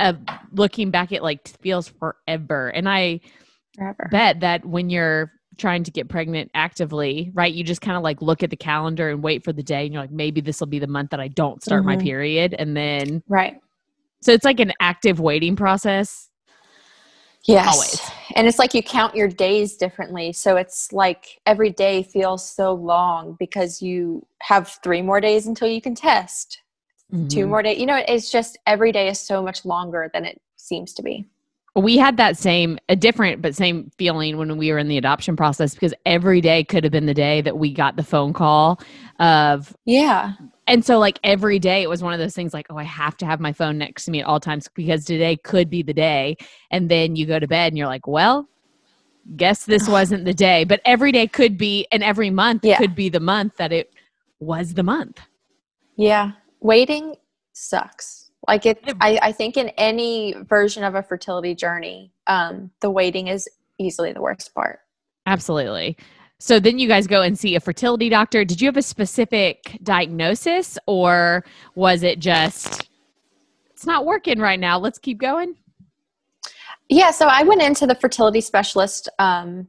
uh, 0.00 0.14
looking 0.52 0.90
back, 0.90 1.12
it 1.12 1.22
like 1.22 1.46
feels 1.60 1.88
forever. 1.88 2.68
And 2.68 2.88
I 2.88 3.20
Forever. 3.76 4.08
bet 4.10 4.40
that 4.40 4.64
when 4.64 4.90
you're 4.90 5.30
trying 5.58 5.84
to 5.84 5.90
get 5.90 6.08
pregnant 6.08 6.50
actively, 6.54 7.30
right, 7.34 7.52
you 7.52 7.62
just 7.62 7.82
kind 7.82 7.96
of 7.96 8.02
like 8.02 8.22
look 8.22 8.42
at 8.42 8.50
the 8.50 8.56
calendar 8.56 9.10
and 9.10 9.22
wait 9.22 9.44
for 9.44 9.52
the 9.52 9.62
day, 9.62 9.84
and 9.84 9.92
you're 9.92 10.02
like, 10.02 10.10
maybe 10.10 10.40
this 10.40 10.58
will 10.60 10.66
be 10.66 10.78
the 10.78 10.86
month 10.86 11.10
that 11.10 11.20
I 11.20 11.28
don't 11.28 11.62
start 11.62 11.84
my 11.84 11.96
Mhm. 11.96 12.02
period, 12.02 12.54
and 12.58 12.76
then 12.76 13.22
Right. 13.28 13.60
so 14.22 14.32
it's 14.32 14.44
like 14.44 14.60
an 14.60 14.72
active 14.80 15.20
waiting 15.20 15.56
process. 15.56 16.30
Yes. 17.44 17.72
Always. 17.72 18.00
And 18.36 18.46
it's 18.46 18.58
like 18.58 18.74
you 18.74 18.82
count 18.82 19.14
your 19.16 19.28
days 19.28 19.76
differently. 19.76 20.32
So 20.32 20.56
it's 20.56 20.92
like 20.92 21.40
every 21.46 21.70
day 21.70 22.02
feels 22.02 22.48
so 22.48 22.74
long 22.74 23.36
because 23.38 23.80
you 23.80 24.26
have 24.42 24.78
three 24.82 25.02
more 25.02 25.20
days 25.20 25.46
until 25.46 25.68
you 25.68 25.80
can 25.80 25.94
test, 25.94 26.60
two 27.28 27.44
Mhm. 27.46 27.48
more 27.48 27.62
days. 27.62 27.78
You 27.78 27.86
know, 27.86 28.02
it's 28.06 28.30
just 28.30 28.58
every 28.66 28.92
day 28.92 29.08
is 29.08 29.18
so 29.20 29.42
much 29.42 29.64
longer 29.64 30.10
than 30.12 30.24
it 30.24 30.40
seems 30.56 30.92
to 30.94 31.02
be. 31.02 31.26
we 31.76 31.96
had 31.96 32.16
that 32.16 32.36
same 32.36 32.78
a 32.88 32.96
different 32.96 33.40
but 33.40 33.54
same 33.54 33.90
feeling 33.96 34.36
when 34.36 34.58
we 34.58 34.72
were 34.72 34.78
in 34.78 34.88
the 34.88 34.98
adoption 34.98 35.36
process 35.36 35.72
because 35.72 35.94
every 36.04 36.40
day 36.40 36.64
could 36.64 36.82
have 36.82 36.90
been 36.92 37.06
the 37.06 37.14
day 37.14 37.40
that 37.40 37.56
we 37.56 37.72
got 37.72 37.94
the 37.96 38.02
phone 38.02 38.32
call 38.32 38.80
of 39.20 39.72
Yeah. 39.86 40.32
and 40.66 40.84
so 40.84 40.98
like 40.98 41.20
every 41.22 41.60
day 41.60 41.82
it 41.82 41.88
was 41.88 42.02
one 42.02 42.12
of 42.12 42.18
those 42.18 42.34
things 42.34 42.52
like 42.52 42.66
oh 42.70 42.76
i 42.76 42.82
have 42.82 43.16
to 43.18 43.24
have 43.24 43.38
my 43.38 43.52
phone 43.52 43.78
next 43.78 44.04
to 44.06 44.10
me 44.10 44.18
at 44.20 44.26
all 44.26 44.40
times 44.40 44.68
because 44.74 45.04
today 45.04 45.36
could 45.36 45.70
be 45.70 45.82
the 45.84 45.94
day 45.94 46.36
and 46.72 46.90
then 46.90 47.14
you 47.14 47.24
go 47.24 47.38
to 47.38 47.46
bed 47.46 47.68
and 47.68 47.78
you're 47.78 47.86
like 47.86 48.06
well 48.08 48.48
guess 49.36 49.64
this 49.64 49.88
wasn't 49.96 50.24
the 50.24 50.34
day 50.34 50.64
but 50.64 50.80
every 50.84 51.12
day 51.12 51.28
could 51.28 51.56
be 51.56 51.86
and 51.92 52.02
every 52.02 52.30
month 52.30 52.64
Yeah. 52.64 52.78
could 52.78 52.96
be 52.96 53.08
the 53.08 53.20
month 53.20 53.56
that 53.58 53.72
it 53.72 53.92
was 54.40 54.74
the 54.74 54.82
month 54.82 55.20
Yeah. 55.96 56.32
Waiting 56.60 57.16
sucks. 57.52 58.30
Like 58.48 58.66
it, 58.66 58.82
I, 59.00 59.18
I 59.22 59.32
think 59.32 59.56
in 59.56 59.68
any 59.70 60.34
version 60.48 60.82
of 60.82 60.94
a 60.94 61.02
fertility 61.02 61.54
journey, 61.54 62.12
um, 62.26 62.70
the 62.80 62.90
waiting 62.90 63.28
is 63.28 63.48
easily 63.78 64.12
the 64.12 64.22
worst 64.22 64.54
part. 64.54 64.80
Absolutely. 65.26 65.96
So 66.38 66.58
then 66.58 66.78
you 66.78 66.88
guys 66.88 67.06
go 67.06 67.20
and 67.20 67.38
see 67.38 67.54
a 67.54 67.60
fertility 67.60 68.08
doctor. 68.08 68.44
Did 68.44 68.62
you 68.62 68.68
have 68.68 68.78
a 68.78 68.82
specific 68.82 69.78
diagnosis 69.82 70.78
or 70.86 71.44
was 71.74 72.02
it 72.02 72.18
just 72.18 72.88
it's 73.80 73.86
not 73.86 74.04
working 74.04 74.38
right 74.38 74.60
now. 74.60 74.78
Let's 74.78 74.98
keep 74.98 75.18
going? 75.18 75.56
Yeah, 76.90 77.12
so 77.12 77.28
I 77.28 77.44
went 77.44 77.62
into 77.62 77.86
the 77.86 77.94
fertility 77.94 78.42
specialist. 78.42 79.08
Um, 79.18 79.68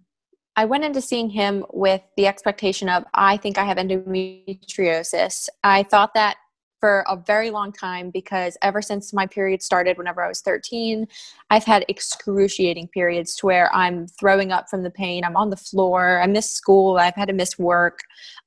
I 0.57 0.65
went 0.65 0.83
into 0.83 0.99
seeing 0.99 1.29
him 1.29 1.65
with 1.71 2.01
the 2.17 2.27
expectation 2.27 2.89
of 2.89 3.05
I 3.13 3.37
think 3.37 3.57
I 3.57 3.63
have 3.63 3.77
endometriosis. 3.77 5.47
I 5.63 5.83
thought 5.83 6.13
that 6.15 6.35
for 6.81 7.05
a 7.07 7.15
very 7.15 7.51
long 7.51 7.71
time 7.71 8.09
because 8.09 8.57
ever 8.61 8.81
since 8.81 9.13
my 9.13 9.25
period 9.25 9.61
started, 9.61 9.97
whenever 9.97 10.21
I 10.21 10.27
was 10.27 10.41
13, 10.41 11.07
I've 11.49 11.63
had 11.63 11.85
excruciating 11.87 12.89
periods 12.89 13.35
to 13.37 13.45
where 13.45 13.73
I'm 13.73 14.07
throwing 14.07 14.51
up 14.51 14.67
from 14.69 14.83
the 14.83 14.89
pain. 14.89 15.23
I'm 15.23 15.37
on 15.37 15.51
the 15.51 15.55
floor. 15.55 16.19
I 16.21 16.27
miss 16.27 16.51
school. 16.51 16.97
I've 16.97 17.15
had 17.15 17.29
to 17.29 17.33
miss 17.33 17.57
work. 17.57 17.99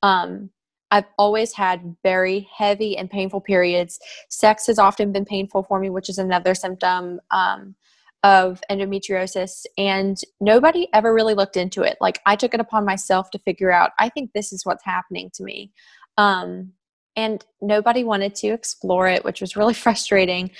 Um, 0.03 0.51
I've 0.91 1.07
always 1.17 1.53
had 1.53 1.97
very 2.03 2.49
heavy 2.55 2.97
and 2.97 3.09
painful 3.09 3.41
periods. 3.41 3.99
Sex 4.29 4.67
has 4.67 4.79
often 4.79 5.13
been 5.13 5.25
painful 5.25 5.63
for 5.63 5.81
me, 5.81 5.89
which 5.89 6.09
is 6.09 6.19
another 6.19 6.55
symptom 6.55 7.21
um, 7.31 7.75
of 8.23 8.61
endometriosis. 8.71 9.65
And 9.79 10.17
nobody 10.41 10.89
ever 10.93 11.15
really 11.15 11.35
looked 11.35 11.57
into 11.57 11.83
it. 11.83 11.97
Like 12.01 12.21
I 12.27 12.37
took 12.37 12.55
it 12.55 12.61
upon 12.61 12.85
myself 12.85 13.31
to 13.31 13.39
figure 13.39 13.73
out, 13.73 13.93
I 13.99 14.09
think 14.09 14.33
this 14.33 14.53
is 14.53 14.67
what's 14.67 14.85
happening 14.85 15.31
to 15.35 15.45
me. 15.45 15.73
Um, 16.17 16.73
and 17.17 17.45
nobody 17.61 18.05
wanted 18.05 18.35
to 18.37 18.49
explore 18.49 19.09
it, 19.09 19.25
which 19.25 19.41
was 19.41 19.57
really 19.57 19.75
frustrating. 19.85 20.51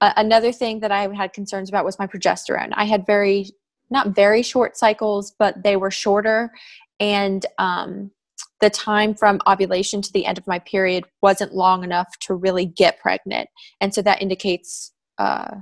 Uh, 0.00 0.12
another 0.16 0.52
thing 0.52 0.80
that 0.80 0.92
I 0.92 1.12
had 1.14 1.32
concerns 1.32 1.68
about 1.68 1.84
was 1.84 1.98
my 1.98 2.06
progesterone. 2.06 2.70
I 2.72 2.84
had 2.84 3.06
very, 3.06 3.46
not 3.90 4.14
very 4.14 4.42
short 4.42 4.76
cycles, 4.76 5.34
but 5.38 5.62
they 5.62 5.76
were 5.76 5.90
shorter. 5.90 6.52
And 7.00 7.44
um, 7.58 8.10
the 8.60 8.70
time 8.70 9.14
from 9.14 9.40
ovulation 9.46 10.02
to 10.02 10.12
the 10.12 10.26
end 10.26 10.38
of 10.38 10.46
my 10.46 10.58
period 10.60 11.04
wasn't 11.22 11.54
long 11.54 11.84
enough 11.84 12.18
to 12.20 12.34
really 12.34 12.66
get 12.66 13.00
pregnant. 13.00 13.48
And 13.80 13.92
so 13.94 14.02
that 14.02 14.22
indicates 14.22 14.92
uh, 15.18 15.56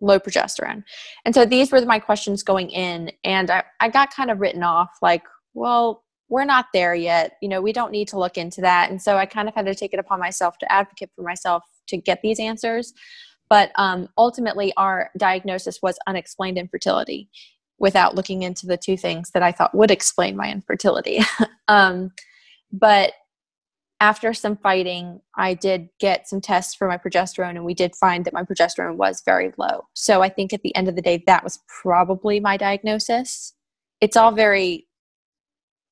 low 0.00 0.18
progesterone. 0.18 0.82
And 1.24 1.34
so 1.34 1.44
these 1.44 1.72
were 1.72 1.84
my 1.84 1.98
questions 1.98 2.42
going 2.42 2.70
in. 2.70 3.10
And 3.22 3.50
I, 3.50 3.64
I 3.80 3.88
got 3.88 4.14
kind 4.14 4.30
of 4.30 4.40
written 4.40 4.62
off 4.62 4.90
like, 5.02 5.22
well, 5.54 6.03
we're 6.28 6.44
not 6.44 6.66
there 6.72 6.94
yet. 6.94 7.36
You 7.42 7.48
know, 7.48 7.60
we 7.60 7.72
don't 7.72 7.92
need 7.92 8.08
to 8.08 8.18
look 8.18 8.36
into 8.36 8.60
that. 8.62 8.90
And 8.90 9.00
so 9.00 9.16
I 9.16 9.26
kind 9.26 9.48
of 9.48 9.54
had 9.54 9.66
to 9.66 9.74
take 9.74 9.92
it 9.92 9.98
upon 9.98 10.20
myself 10.20 10.58
to 10.58 10.72
advocate 10.72 11.10
for 11.14 11.22
myself 11.22 11.64
to 11.88 11.96
get 11.96 12.22
these 12.22 12.40
answers. 12.40 12.92
But 13.50 13.72
um, 13.76 14.08
ultimately, 14.16 14.72
our 14.76 15.10
diagnosis 15.18 15.80
was 15.82 15.98
unexplained 16.06 16.58
infertility 16.58 17.28
without 17.78 18.14
looking 18.14 18.42
into 18.42 18.66
the 18.66 18.76
two 18.76 18.96
things 18.96 19.30
that 19.32 19.42
I 19.42 19.52
thought 19.52 19.74
would 19.74 19.90
explain 19.90 20.36
my 20.36 20.50
infertility. 20.50 21.20
um, 21.68 22.12
but 22.72 23.12
after 24.00 24.34
some 24.34 24.56
fighting, 24.56 25.20
I 25.36 25.54
did 25.54 25.88
get 26.00 26.28
some 26.28 26.40
tests 26.40 26.74
for 26.74 26.88
my 26.88 26.98
progesterone, 26.98 27.50
and 27.50 27.64
we 27.64 27.74
did 27.74 27.94
find 27.94 28.24
that 28.24 28.34
my 28.34 28.42
progesterone 28.42 28.96
was 28.96 29.22
very 29.24 29.52
low. 29.56 29.84
So 29.94 30.22
I 30.22 30.28
think 30.28 30.52
at 30.52 30.62
the 30.62 30.74
end 30.74 30.88
of 30.88 30.96
the 30.96 31.02
day, 31.02 31.22
that 31.26 31.44
was 31.44 31.60
probably 31.82 32.40
my 32.40 32.56
diagnosis. 32.56 33.54
It's 34.00 34.16
all 34.16 34.32
very 34.32 34.83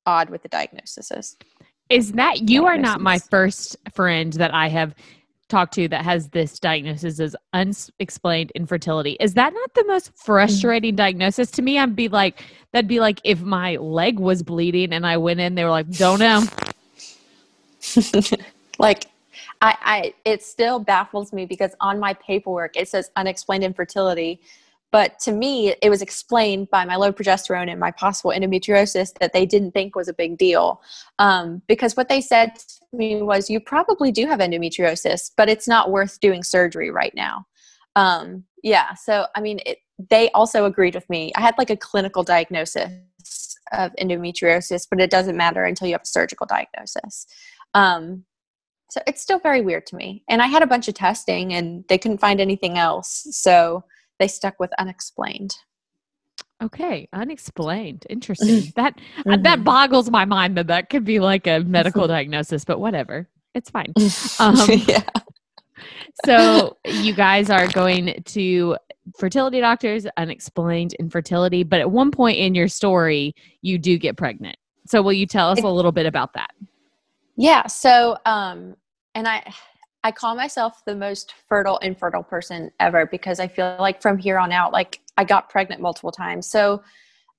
odd 0.06 0.30
with 0.30 0.42
the 0.42 0.48
diagnoses. 0.48 1.36
Is 1.88 2.12
that 2.12 2.48
you 2.48 2.66
are 2.66 2.78
not 2.78 3.00
my 3.00 3.18
first 3.18 3.76
friend 3.94 4.32
that 4.34 4.54
I 4.54 4.68
have 4.68 4.94
talked 5.52 5.74
to 5.74 5.86
that 5.86 6.04
has 6.04 6.30
this 6.30 6.58
diagnosis 6.58 7.20
as 7.20 7.36
unexplained 7.52 8.50
infertility. 8.54 9.18
Is 9.20 9.34
that 9.34 9.52
not 9.52 9.74
the 9.74 9.84
most 9.84 10.06
mm-hmm. 10.06 10.24
frustrating 10.24 10.96
diagnosis 10.96 11.50
to 11.52 11.62
me? 11.62 11.78
I'd 11.78 11.94
be 11.94 12.08
like, 12.08 12.42
that'd 12.72 12.88
be 12.88 13.00
like 13.00 13.20
if 13.22 13.42
my 13.42 13.76
leg 13.76 14.18
was 14.18 14.42
bleeding 14.42 14.92
and 14.94 15.06
I 15.06 15.18
went 15.18 15.40
in, 15.40 15.54
they 15.54 15.64
were 15.64 15.70
like, 15.70 15.90
don't 15.90 16.18
know. 16.18 16.42
like 18.78 19.04
I, 19.60 19.76
I 19.82 20.14
it 20.24 20.42
still 20.42 20.78
baffles 20.78 21.32
me 21.32 21.46
because 21.46 21.74
on 21.80 21.98
my 22.00 22.14
paperwork 22.14 22.76
it 22.76 22.88
says 22.88 23.10
unexplained 23.16 23.64
infertility 23.64 24.40
but 24.92 25.18
to 25.18 25.32
me 25.32 25.74
it 25.82 25.90
was 25.90 26.02
explained 26.02 26.70
by 26.70 26.84
my 26.84 26.96
low 26.96 27.12
progesterone 27.12 27.70
and 27.70 27.80
my 27.80 27.90
possible 27.90 28.30
endometriosis 28.30 29.12
that 29.18 29.32
they 29.32 29.44
didn't 29.44 29.72
think 29.72 29.96
was 29.96 30.08
a 30.08 30.14
big 30.14 30.38
deal 30.38 30.80
um, 31.18 31.62
because 31.66 31.96
what 31.96 32.08
they 32.08 32.20
said 32.20 32.54
to 32.54 32.96
me 32.96 33.22
was 33.22 33.50
you 33.50 33.58
probably 33.58 34.12
do 34.12 34.26
have 34.26 34.40
endometriosis 34.40 35.30
but 35.36 35.48
it's 35.48 35.66
not 35.66 35.90
worth 35.90 36.20
doing 36.20 36.42
surgery 36.42 36.90
right 36.90 37.14
now 37.16 37.44
um, 37.96 38.44
yeah 38.62 38.94
so 38.94 39.26
i 39.34 39.40
mean 39.40 39.58
it, 39.66 39.78
they 40.10 40.30
also 40.30 40.64
agreed 40.64 40.94
with 40.94 41.08
me 41.10 41.32
i 41.36 41.40
had 41.40 41.54
like 41.58 41.70
a 41.70 41.76
clinical 41.76 42.22
diagnosis 42.22 43.56
of 43.72 43.90
endometriosis 44.00 44.86
but 44.88 45.00
it 45.00 45.10
doesn't 45.10 45.36
matter 45.36 45.64
until 45.64 45.88
you 45.88 45.94
have 45.94 46.02
a 46.02 46.06
surgical 46.06 46.46
diagnosis 46.46 47.26
um, 47.74 48.24
so 48.92 49.00
it's 49.06 49.22
still 49.22 49.38
very 49.38 49.62
weird 49.62 49.86
to 49.86 49.96
me. 49.96 50.22
And 50.28 50.42
I 50.42 50.46
had 50.48 50.62
a 50.62 50.66
bunch 50.66 50.86
of 50.86 50.92
testing 50.92 51.54
and 51.54 51.82
they 51.88 51.96
couldn't 51.96 52.18
find 52.18 52.42
anything 52.42 52.76
else. 52.76 53.26
So 53.30 53.84
they 54.22 54.28
stuck 54.28 54.60
with 54.60 54.70
unexplained. 54.78 55.56
Okay, 56.62 57.08
unexplained. 57.12 58.06
Interesting. 58.08 58.72
that 58.76 58.96
mm-hmm. 58.96 59.42
that 59.42 59.64
boggles 59.64 60.10
my 60.10 60.24
mind 60.24 60.56
that 60.56 60.68
that 60.68 60.90
could 60.90 61.04
be 61.04 61.18
like 61.18 61.48
a 61.48 61.60
medical 61.60 62.06
diagnosis, 62.06 62.64
but 62.64 62.78
whatever. 62.78 63.28
It's 63.54 63.68
fine. 63.68 63.92
Um, 64.38 64.56
yeah. 64.86 65.02
so 66.24 66.76
you 66.84 67.12
guys 67.12 67.50
are 67.50 67.66
going 67.66 68.22
to 68.24 68.76
fertility 69.18 69.60
doctors, 69.60 70.06
unexplained 70.16 70.94
infertility, 70.94 71.64
but 71.64 71.80
at 71.80 71.90
one 71.90 72.12
point 72.12 72.38
in 72.38 72.54
your 72.54 72.68
story, 72.68 73.34
you 73.60 73.76
do 73.76 73.98
get 73.98 74.16
pregnant. 74.16 74.56
So 74.86 75.02
will 75.02 75.12
you 75.12 75.26
tell 75.26 75.50
us 75.50 75.60
a 75.60 75.68
little 75.68 75.92
bit 75.92 76.06
about 76.06 76.34
that? 76.34 76.50
Yeah. 77.36 77.66
So, 77.66 78.16
um, 78.24 78.76
and 79.16 79.26
I, 79.26 79.52
I 80.04 80.10
call 80.10 80.34
myself 80.34 80.84
the 80.84 80.96
most 80.96 81.34
fertile 81.48 81.78
infertile 81.78 82.24
person 82.24 82.70
ever 82.80 83.06
because 83.06 83.38
I 83.38 83.46
feel 83.46 83.76
like 83.78 84.02
from 84.02 84.18
here 84.18 84.38
on 84.38 84.50
out, 84.50 84.72
like 84.72 85.00
I 85.16 85.24
got 85.24 85.48
pregnant 85.48 85.80
multiple 85.80 86.10
times. 86.10 86.46
So, 86.46 86.82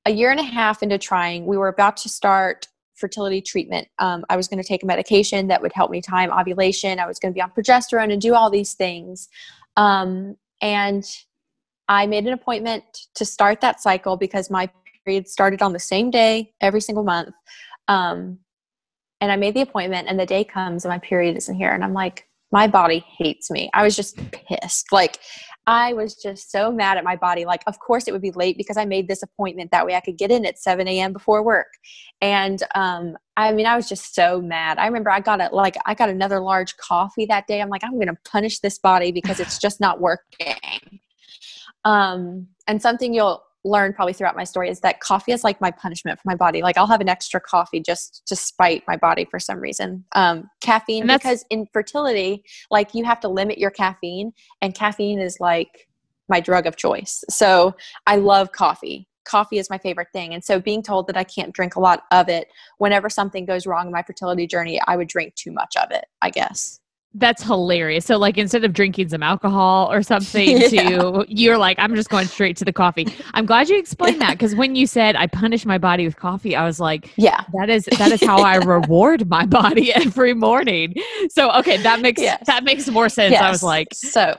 a 0.05 0.12
year 0.12 0.32
and 0.32 0.39
a 0.39 0.43
half 0.43 0.84
into 0.84 0.98
trying, 0.98 1.46
we 1.46 1.55
were 1.55 1.70
about 1.70 1.96
to 1.98 2.10
start 2.10 2.67
fertility 2.93 3.41
treatment. 3.41 3.88
Um, 4.00 4.25
I 4.29 4.36
was 4.36 4.50
going 4.50 4.62
to 4.62 4.67
take 4.67 4.84
a 4.84 4.86
medication 4.86 5.48
that 5.48 5.62
would 5.62 5.72
help 5.74 5.91
me 5.91 6.01
time 6.01 6.29
ovulation. 6.32 7.00
I 7.00 7.08
was 7.08 7.20
going 7.20 7.34
to 7.34 7.36
be 7.36 7.41
on 7.41 7.51
progesterone 7.51 8.12
and 8.12 8.22
do 8.22 8.36
all 8.36 8.50
these 8.50 8.74
things. 8.74 9.29
Um, 9.77 10.36
and 10.62 11.05
I 11.88 12.05
made 12.05 12.27
an 12.27 12.34
appointment 12.34 12.84
to 13.15 13.25
start 13.25 13.62
that 13.62 13.82
cycle 13.82 14.17
because 14.17 14.50
my 14.50 14.70
period 15.05 15.27
started 15.27 15.62
on 15.62 15.74
the 15.74 15.79
same 15.79 16.12
day 16.12 16.53
every 16.62 16.82
single 16.82 17.03
month. 17.03 17.34
Um, 17.88 18.39
and 19.22 19.32
I 19.32 19.38
made 19.38 19.53
the 19.53 19.62
appointment 19.62 20.08
and 20.10 20.20
the 20.20 20.25
day 20.25 20.43
comes 20.43 20.84
and 20.84 20.91
my 20.91 21.00
period 21.00 21.38
isn't 21.38 21.55
here. 21.55 21.72
And 21.72 21.84
I'm 21.84 21.93
like, 21.93 22.27
my 22.53 22.67
body 22.67 23.03
hates 23.17 23.50
me. 23.50 23.69
I 23.74 23.83
was 23.83 23.95
just 23.95 24.15
pissed. 24.31 24.91
Like, 24.91 25.19
I 25.65 25.93
was 25.93 26.15
just 26.15 26.51
so 26.51 26.72
mad 26.72 26.98
at 26.98 27.03
my 27.03 27.15
body. 27.15 27.45
Like, 27.45 27.63
of 27.65 27.79
course 27.79 28.07
it 28.07 28.12
would 28.12 28.22
be 28.22 28.31
late 28.31 28.57
because 28.57 28.77
I 28.77 28.86
made 28.86 29.07
this 29.07 29.24
appointment 29.24 29.72
that 29.72 29.86
way 29.86 29.95
I 29.95 30.01
could 30.01 30.17
get 30.17 30.29
in 30.29 30.45
at 30.45 30.60
7 30.60 30.88
a.m. 30.88 31.13
before 31.13 31.43
work. 31.43 31.67
And 32.22 32.62
um, 32.75 33.17
I 33.38 33.51
mean, 33.53 33.65
I 33.65 33.75
was 33.75 33.89
just 33.89 34.13
so 34.13 34.39
mad. 34.39 34.77
I 34.77 34.86
remember 34.86 35.10
I 35.10 35.19
got 35.19 35.41
a 35.41 35.50
like 35.51 35.75
I 35.88 35.95
got 35.95 36.10
another 36.10 36.39
large 36.39 36.77
coffee 36.77 37.25
that 37.25 37.48
day. 37.48 37.60
I'm 37.60 37.69
like, 37.69 37.83
I'm 37.83 37.98
gonna 37.98 38.17
punish 38.24 38.60
this 38.60 38.77
body 38.77 39.12
because 39.12 39.39
it's 39.39 39.57
just 39.57 39.81
not 39.81 40.00
working. 40.00 41.00
Um, 41.86 42.48
and 42.67 42.81
something 42.81 43.13
you'll 43.13 43.43
learned 43.65 43.96
probably 43.96 44.13
throughout 44.13 44.36
my 44.36 44.43
story 44.43 44.70
is 44.70 44.82
that 44.82 45.00
coffee 45.00 45.32
is 45.32 45.43
like 45.43 45.60
my 45.62 45.72
punishment 45.72 46.20
for 46.20 46.27
my 46.27 46.36
body. 46.36 46.62
Like 46.62 46.77
I'll 46.77 46.88
have 46.88 47.01
an 47.01 47.10
extra 47.10 47.39
coffee 47.39 47.79
just 47.79 48.24
to 48.27 48.36
spite 48.36 48.84
my 48.88 48.98
body 48.98 49.25
for 49.29 49.39
some 49.39 49.60
reason. 49.60 50.03
Um, 50.15 50.50
caffeine 50.62 51.08
because 51.08 51.46
in 51.50 51.67
fertility, 51.74 52.43
like 52.72 52.93
you 52.93 53.03
have 53.05 53.20
to 53.22 53.27
limit 53.27 53.58
your 53.58 53.72
caffeine, 53.72 54.34
and 54.62 54.75
caffeine 54.75 55.20
is 55.20 55.39
like 55.39 55.88
my 56.29 56.39
drug 56.39 56.65
of 56.65 56.75
choice. 56.75 57.24
So 57.29 57.75
I 58.08 58.17
love 58.17 58.51
coffee. 58.51 59.08
Coffee 59.25 59.58
is 59.58 59.70
my 59.70 59.77
favorite 59.77 60.10
thing. 60.12 60.34
And 60.34 60.43
so 60.43 60.60
being 60.60 60.84
told 60.84 61.08
that 61.08 61.15
I 61.15 61.24
can't 61.24 61.53
drink 61.53 61.75
a 61.75 61.79
lot 61.79 62.03
of 62.12 62.27
it 62.27 62.48
whenever 62.77 63.10
something 63.10 63.46
goes 63.46 63.65
wrong 63.65 63.88
in 63.88 63.93
my 63.93 64.03
fertility 64.03 64.48
journey, 64.48 64.82
I 64.86 64.98
would 64.98 65.08
drink 65.08 65.36
too 65.36 65.51
much 65.51 65.75
of 65.77 65.91
it, 65.91 66.05
I 66.22 66.29
guess. 66.29 66.79
That's 67.15 67.43
hilarious. 67.43 68.05
So 68.05 68.17
like 68.17 68.38
instead 68.38 68.63
of 68.63 68.74
drinking 68.74 69.10
some 69.10 69.22
alcohol 69.22 69.91
or 69.91 70.01
something 70.01 70.58
yeah. 70.58 70.67
to 70.70 71.25
you're 71.27 71.58
like 71.58 71.77
I'm 71.79 71.96
just 71.96 72.10
going 72.10 72.25
straight 72.25 72.58
to 72.58 72.65
the 72.65 72.74
coffee. 72.74 73.08
I'm 73.34 73.46
glad 73.46 73.70
you 73.70 73.77
explained 73.77 74.20
that 74.22 74.39
cuz 74.39 74.55
when 74.55 74.75
you 74.75 74.88
said 74.88 75.15
I 75.15 75.27
punish 75.27 75.65
my 75.65 75.77
body 75.77 76.05
with 76.05 76.15
coffee, 76.15 76.55
I 76.55 76.65
was 76.65 76.79
like, 76.79 77.12
yeah. 77.15 77.41
That 77.53 77.70
is 77.70 77.86
that 77.98 78.12
is 78.12 78.24
how 78.24 78.41
I 78.41 78.55
reward 78.77 79.29
my 79.29 79.46
body 79.46 79.93
every 80.05 80.34
morning. 80.34 80.96
So 81.29 81.51
okay, 81.51 81.77
that 81.77 82.01
makes 82.01 82.22
yes. 82.22 82.43
that 82.48 82.63
makes 82.63 82.89
more 82.89 83.10
sense. 83.10 83.34
Yes. 83.34 83.41
I 83.41 83.50
was 83.50 83.63
like, 83.63 83.89
so 83.93 84.36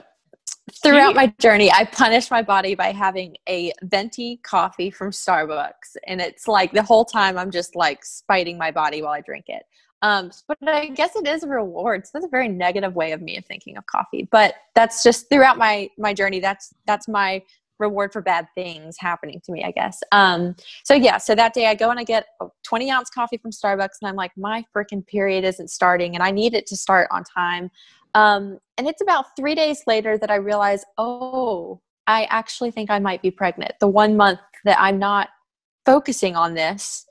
throughout 0.83 1.15
my 1.15 1.33
journey, 1.39 1.71
I 1.71 1.85
punish 1.85 2.31
my 2.31 2.43
body 2.43 2.75
by 2.75 2.93
having 2.93 3.37
a 3.49 3.73
venti 3.83 4.39
coffee 4.43 4.91
from 4.91 5.11
Starbucks. 5.11 5.97
And 6.07 6.21
it's 6.21 6.49
like 6.49 6.73
the 6.73 6.83
whole 6.83 7.05
time 7.05 7.37
I'm 7.37 7.51
just 7.51 7.77
like 7.77 8.05
spiting 8.05 8.59
my 8.59 8.71
body 8.71 9.03
while 9.03 9.13
I 9.13 9.21
drink 9.21 9.47
it. 9.49 9.65
Um, 10.05 10.31
but 10.47 10.59
I 10.67 10.89
guess 10.89 11.17
it 11.17 11.27
is 11.27 11.45
a 11.45 11.49
reward. 11.49 12.05
So 12.05 12.11
that's 12.13 12.27
a 12.27 12.29
very 12.29 12.47
negative 12.47 12.95
way 12.95 13.13
of 13.13 13.23
me 13.23 13.39
of 13.39 13.47
thinking 13.47 13.79
of 13.79 13.87
coffee. 13.87 14.29
But 14.31 14.55
that's 14.75 15.03
just 15.03 15.31
throughout 15.31 15.57
my 15.57 15.89
my 15.97 16.13
journey. 16.13 16.41
That's 16.41 16.75
that's 16.87 17.09
my 17.09 17.43
reward 17.79 18.13
for 18.13 18.21
bad 18.21 18.47
things 18.55 18.97
happening 18.99 19.41
to 19.47 19.51
me, 19.51 19.65
I 19.65 19.71
guess. 19.71 19.99
Um, 20.13 20.57
so 20.85 20.93
yeah, 20.93 21.17
so 21.17 21.35
that 21.35 21.55
day 21.55 21.69
I 21.69 21.75
go 21.75 21.89
and 21.91 21.99
I 21.99 22.05
get 22.05 22.27
a 22.43 22.49
20 22.65 22.91
ounce 22.91 23.09
coffee 23.09 23.39
from 23.39 23.51
Starbucks, 23.51 23.97
and 24.03 24.09
I'm 24.11 24.15
like, 24.15 24.33
my 24.37 24.63
freaking 24.77 25.07
period 25.07 25.43
isn't 25.43 25.71
starting, 25.71 26.15
and 26.15 26.23
I 26.23 26.31
need 26.31 26.53
it 26.53 26.67
to 26.67 26.77
start 26.77 27.09
on 27.11 27.25
time. 27.25 27.71
Um, 28.15 28.59
and 28.77 28.87
it's 28.87 29.01
about 29.01 29.35
three 29.37 29.55
days 29.55 29.83
later 29.87 30.19
that 30.19 30.31
I 30.31 30.37
realize, 30.37 30.85
oh, 30.99 31.81
I 32.07 32.25
actually 32.25 32.73
think 32.73 32.91
I 32.91 32.99
might 32.99 33.23
be 33.23 33.31
pregnant. 33.31 33.73
The 33.81 33.89
one 33.89 34.19
month 34.19 34.41
that 34.67 34.79
I'm 34.79 34.99
not 34.99 35.31
focusing 35.87 36.37
on 36.37 36.53
this 36.53 37.07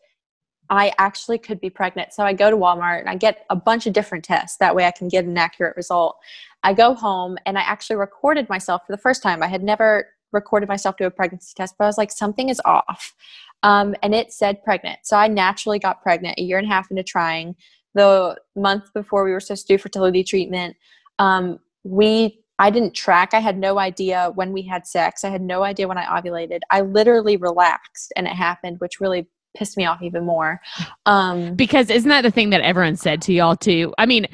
I 0.70 0.94
actually 0.98 1.38
could 1.38 1.60
be 1.60 1.70
pregnant. 1.70 2.14
So 2.14 2.24
I 2.24 2.34
go 2.34 2.50
to 2.50 2.58
Walmart 2.58 3.00
and 3.00 3.10
I 3.10 3.16
get 3.16 3.46
a 3.50 3.56
bunch 3.56 3.86
of 3.86 3.94
different 3.94 4.24
tests. 4.24 4.58
That 4.58 4.76
way 4.76 4.86
I 4.86 4.92
can 4.92 5.08
get 5.08 5.26
an 5.26 5.38
accurate 5.38 5.76
result. 5.76 6.18
I 6.64 6.74
go 6.74 6.94
home 6.94 7.38
and 7.46 7.58
I 7.58 7.62
actually 7.62 7.98
recorded 7.98 8.50
myself 8.50 8.82
for 8.86 8.94
the 8.94 9.02
first 9.02 9.22
time. 9.22 9.44
I 9.44 9.48
had 9.48 9.64
never 9.64 10.08
recorded 10.32 10.68
myself 10.70 10.96
to 10.98 11.06
a 11.06 11.12
pregnancy 11.12 11.54
test, 11.56 11.76
but 11.78 11.86
I 11.86 11.88
was 11.88 11.98
like, 11.98 12.12
something 12.12 12.50
is 12.50 12.62
off. 12.66 13.14
Um, 13.62 13.96
and 14.02 14.16
it 14.16 14.34
said 14.34 14.64
pregnant. 14.64 15.00
So 15.04 15.16
I 15.16 15.28
naturally 15.28 15.80
got 15.80 16.02
pregnant 16.02 16.40
a 16.40 16.42
year 16.42 16.58
and 16.58 16.68
a 16.68 16.70
half 16.70 16.90
into 16.90 17.04
trying. 17.04 17.56
the 17.94 18.36
month 18.56 18.92
before 18.94 19.24
we 19.24 19.32
were 19.32 19.40
supposed 19.40 19.68
to 19.68 19.74
do 19.74 19.78
fertility 19.78 20.24
treatment, 20.24 20.76
um, 21.20 21.60
we 21.84 22.40
I 22.60 22.70
didn't 22.70 22.94
track. 22.94 23.34
I 23.34 23.40
had 23.40 23.58
no 23.58 23.80
idea 23.80 24.32
when 24.36 24.54
we 24.54 24.62
had 24.62 24.86
sex. 24.88 25.24
I 25.24 25.30
had 25.30 25.42
no 25.42 25.64
idea 25.64 25.88
when 25.88 25.98
I 25.98 26.06
ovulated. 26.06 26.60
I 26.70 26.82
literally 26.82 27.36
relaxed 27.36 28.14
and 28.16 28.28
it 28.28 28.34
happened, 28.34 28.80
which 28.80 29.00
really 29.00 29.28
pissed 29.56 29.78
me 29.78 29.86
off 29.86 30.02
even 30.02 30.26
more. 30.26 30.62
Um, 31.06 31.56
because 31.56 31.90
isn't 31.90 32.10
that 32.10 32.22
the 32.22 32.32
thing 32.32 32.50
that 32.52 32.62
everyone 32.62 32.96
said 32.96 33.22
to 33.24 33.34
y'all 33.34 33.56
too? 33.56 33.94
I 33.98 34.06
mean, 34.06 34.28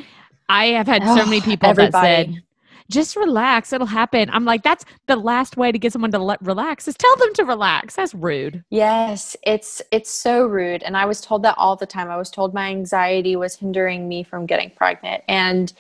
I 0.48 0.68
have 0.68 0.88
had 0.88 1.04
so 1.04 1.26
many 1.26 1.42
people 1.42 1.70
everybody. 1.70 1.92
that 1.92 2.26
said, 2.34 2.44
just 2.90 3.16
relax, 3.16 3.72
it'll 3.72 3.86
happen. 3.86 4.30
I'm 4.32 4.46
like, 4.46 4.64
that's 4.64 4.84
the 5.08 5.16
last 5.16 5.58
way 5.58 5.72
to 5.72 5.78
get 5.78 5.94
someone 5.94 6.12
to 6.12 6.20
let 6.20 6.42
relax 6.42 6.88
is 6.88 6.96
tell 6.96 7.16
them 7.18 7.34
to 7.36 7.46
relax. 7.46 7.96
That's 7.96 8.16
rude. 8.16 8.64
Yes, 8.72 9.36
it's 9.44 9.82
it's 9.92 10.10
so 10.10 10.46
rude. 10.48 10.82
And 10.84 10.98
I 10.98 11.06
was 11.06 11.22
told 11.22 11.44
that 11.44 11.56
all 11.58 11.76
the 11.76 11.86
time. 11.86 12.10
I 12.10 12.18
was 12.18 12.32
told 12.32 12.54
my 12.54 12.70
anxiety 12.70 13.36
was 13.36 13.56
hindering 13.56 14.08
me 14.08 14.24
from 14.24 14.48
getting 14.48 14.72
pregnant. 14.72 15.24
And 15.28 15.72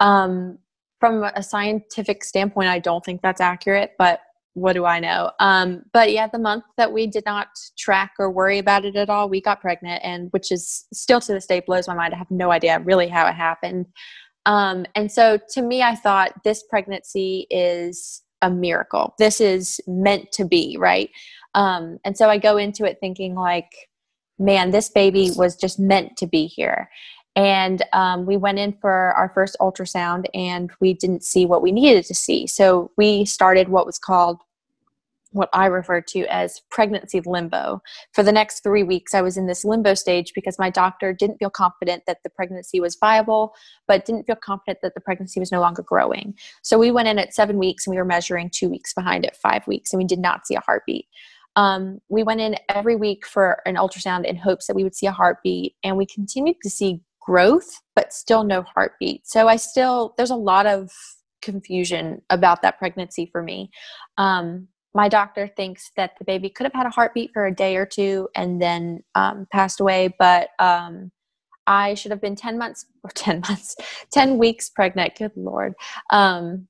um 0.00 0.58
from 1.00 1.22
a 1.22 1.42
scientific 1.42 2.24
standpoint, 2.24 2.68
I 2.68 2.80
don't 2.80 3.04
think 3.04 3.22
that's 3.22 3.40
accurate, 3.40 3.92
but 3.98 4.20
what 4.54 4.72
do 4.72 4.84
I 4.84 5.00
know? 5.00 5.30
Um, 5.40 5.82
but 5.92 6.12
yeah, 6.12 6.26
the 6.26 6.38
month 6.38 6.64
that 6.76 6.92
we 6.92 7.06
did 7.06 7.24
not 7.24 7.48
track 7.78 8.12
or 8.18 8.30
worry 8.30 8.58
about 8.58 8.84
it 8.84 8.96
at 8.96 9.10
all, 9.10 9.28
we 9.28 9.40
got 9.40 9.60
pregnant, 9.60 10.00
and 10.04 10.28
which 10.32 10.50
is 10.50 10.86
still 10.92 11.20
to 11.20 11.32
this 11.32 11.46
day 11.46 11.60
blows 11.60 11.86
my 11.86 11.94
mind. 11.94 12.14
I 12.14 12.18
have 12.18 12.30
no 12.30 12.50
idea 12.50 12.80
really 12.80 13.08
how 13.08 13.26
it 13.26 13.34
happened. 13.34 13.86
Um, 14.46 14.86
and 14.94 15.12
so 15.12 15.38
to 15.50 15.62
me, 15.62 15.82
I 15.82 15.94
thought 15.94 16.32
this 16.44 16.64
pregnancy 16.68 17.46
is 17.50 18.22
a 18.42 18.50
miracle. 18.50 19.14
This 19.18 19.40
is 19.40 19.80
meant 19.86 20.32
to 20.32 20.44
be, 20.44 20.76
right? 20.78 21.10
Um, 21.54 21.98
and 22.04 22.16
so 22.16 22.28
I 22.28 22.38
go 22.38 22.56
into 22.56 22.84
it 22.84 22.98
thinking 23.00 23.34
like, 23.34 23.70
man, 24.38 24.70
this 24.70 24.88
baby 24.88 25.30
was 25.36 25.56
just 25.56 25.78
meant 25.78 26.16
to 26.16 26.26
be 26.26 26.46
here. 26.46 26.88
And 27.38 27.84
um, 27.92 28.26
we 28.26 28.36
went 28.36 28.58
in 28.58 28.72
for 28.80 29.12
our 29.12 29.30
first 29.32 29.56
ultrasound 29.60 30.26
and 30.34 30.72
we 30.80 30.92
didn't 30.92 31.22
see 31.22 31.46
what 31.46 31.62
we 31.62 31.70
needed 31.70 32.04
to 32.06 32.14
see. 32.14 32.48
So 32.48 32.90
we 32.96 33.24
started 33.24 33.68
what 33.68 33.86
was 33.86 33.96
called 33.96 34.40
what 35.30 35.48
I 35.52 35.66
refer 35.66 36.00
to 36.00 36.26
as 36.32 36.62
pregnancy 36.68 37.20
limbo. 37.20 37.80
For 38.12 38.24
the 38.24 38.32
next 38.32 38.64
three 38.64 38.82
weeks, 38.82 39.14
I 39.14 39.22
was 39.22 39.36
in 39.36 39.46
this 39.46 39.64
limbo 39.64 39.94
stage 39.94 40.32
because 40.34 40.58
my 40.58 40.68
doctor 40.68 41.12
didn't 41.12 41.38
feel 41.38 41.50
confident 41.50 42.02
that 42.08 42.18
the 42.24 42.30
pregnancy 42.30 42.80
was 42.80 42.96
viable, 42.96 43.54
but 43.86 44.04
didn't 44.04 44.26
feel 44.26 44.34
confident 44.34 44.78
that 44.82 44.94
the 44.94 45.00
pregnancy 45.00 45.38
was 45.38 45.52
no 45.52 45.60
longer 45.60 45.82
growing. 45.82 46.34
So 46.62 46.76
we 46.76 46.90
went 46.90 47.06
in 47.06 47.20
at 47.20 47.34
seven 47.34 47.58
weeks 47.58 47.86
and 47.86 47.94
we 47.94 47.98
were 47.98 48.04
measuring 48.04 48.50
two 48.50 48.68
weeks 48.68 48.94
behind 48.94 49.24
at 49.24 49.36
five 49.36 49.64
weeks, 49.68 49.92
and 49.92 49.98
we 49.98 50.08
did 50.08 50.18
not 50.18 50.44
see 50.44 50.56
a 50.56 50.60
heartbeat. 50.60 51.06
Um, 51.54 52.00
we 52.08 52.24
went 52.24 52.40
in 52.40 52.56
every 52.68 52.96
week 52.96 53.26
for 53.26 53.60
an 53.64 53.76
ultrasound 53.76 54.24
in 54.24 54.34
hopes 54.34 54.66
that 54.66 54.74
we 54.74 54.82
would 54.82 54.96
see 54.96 55.06
a 55.06 55.12
heartbeat, 55.12 55.76
and 55.84 55.96
we 55.96 56.06
continued 56.06 56.56
to 56.62 56.70
see 56.70 57.00
growth, 57.28 57.82
but 57.94 58.10
still 58.10 58.42
no 58.42 58.62
heartbeat. 58.62 59.26
So 59.26 59.48
I 59.48 59.56
still, 59.56 60.14
there's 60.16 60.30
a 60.30 60.36
lot 60.52 60.64
of 60.64 60.90
confusion 61.42 62.22
about 62.30 62.62
that 62.62 62.78
pregnancy 62.78 63.28
for 63.30 63.42
me. 63.42 63.70
Um, 64.16 64.68
my 64.94 65.10
doctor 65.10 65.46
thinks 65.46 65.90
that 65.98 66.12
the 66.18 66.24
baby 66.24 66.48
could 66.48 66.64
have 66.64 66.72
had 66.72 66.86
a 66.86 66.90
heartbeat 66.90 67.32
for 67.34 67.44
a 67.44 67.54
day 67.54 67.76
or 67.76 67.84
two 67.84 68.30
and 68.34 68.62
then 68.62 69.00
um, 69.14 69.46
passed 69.52 69.78
away, 69.78 70.08
but 70.18 70.48
um, 70.58 71.12
I 71.66 71.92
should 71.92 72.12
have 72.12 72.22
been 72.22 72.34
10 72.34 72.56
months 72.56 72.86
or 73.04 73.10
10 73.10 73.42
months, 73.46 73.76
10 74.10 74.38
weeks 74.38 74.70
pregnant. 74.70 75.14
Good 75.18 75.32
Lord. 75.36 75.74
Um, 76.08 76.66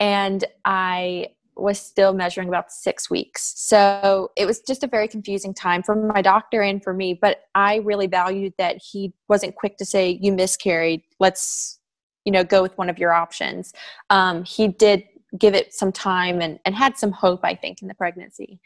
and 0.00 0.44
I 0.64 1.28
was 1.60 1.80
still 1.80 2.12
measuring 2.12 2.48
about 2.48 2.72
six 2.72 3.10
weeks. 3.10 3.52
So 3.56 4.30
it 4.36 4.46
was 4.46 4.60
just 4.60 4.82
a 4.82 4.86
very 4.86 5.08
confusing 5.08 5.54
time 5.54 5.82
for 5.82 5.94
my 5.94 6.22
doctor 6.22 6.62
and 6.62 6.82
for 6.82 6.92
me. 6.92 7.14
But 7.14 7.44
I 7.54 7.76
really 7.76 8.06
valued 8.06 8.54
that 8.58 8.80
he 8.82 9.12
wasn't 9.28 9.56
quick 9.56 9.76
to 9.78 9.84
say, 9.84 10.18
You 10.20 10.32
miscarried. 10.32 11.02
Let's, 11.18 11.78
you 12.24 12.32
know, 12.32 12.44
go 12.44 12.62
with 12.62 12.76
one 12.78 12.90
of 12.90 12.98
your 12.98 13.12
options. 13.12 13.72
Um, 14.10 14.44
he 14.44 14.68
did 14.68 15.04
give 15.38 15.54
it 15.54 15.72
some 15.72 15.92
time 15.92 16.40
and, 16.40 16.58
and 16.64 16.74
had 16.74 16.96
some 16.96 17.12
hope, 17.12 17.40
I 17.44 17.54
think, 17.54 17.82
in 17.82 17.88
the 17.88 17.94
pregnancy. 17.94 18.60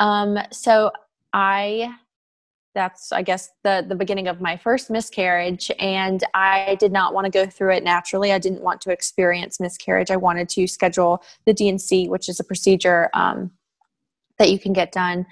Um, 0.00 0.38
so 0.50 0.90
I 1.32 1.94
that's 2.74 3.12
i 3.12 3.22
guess 3.22 3.50
the 3.62 3.84
the 3.88 3.94
beginning 3.94 4.28
of 4.28 4.40
my 4.40 4.56
first 4.56 4.90
miscarriage 4.90 5.70
and 5.78 6.24
i 6.34 6.76
did 6.80 6.92
not 6.92 7.14
want 7.14 7.24
to 7.24 7.30
go 7.30 7.46
through 7.46 7.72
it 7.72 7.84
naturally. 7.84 8.32
I 8.32 8.38
didn't 8.38 8.62
want 8.62 8.80
to 8.82 8.90
experience 8.90 9.60
miscarriage. 9.60 10.10
I 10.10 10.16
wanted 10.16 10.48
to 10.50 10.66
schedule 10.66 11.22
the 11.46 11.54
D&C 11.54 12.08
which 12.08 12.28
is 12.28 12.40
a 12.40 12.44
procedure 12.44 13.10
um, 13.14 13.50
that 14.38 14.50
you 14.50 14.58
can 14.58 14.72
get 14.72 14.92
done 14.92 15.26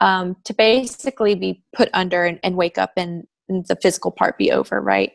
um, 0.00 0.36
to 0.44 0.54
basically 0.54 1.34
be 1.34 1.62
put 1.72 1.88
under 1.92 2.24
and, 2.24 2.40
and 2.42 2.56
wake 2.56 2.78
up 2.78 2.92
and, 2.96 3.26
and, 3.48 3.66
the 3.66 3.76
physical 3.76 4.10
part 4.10 4.36
be 4.36 4.50
over 4.50 4.80
right? 4.80 5.12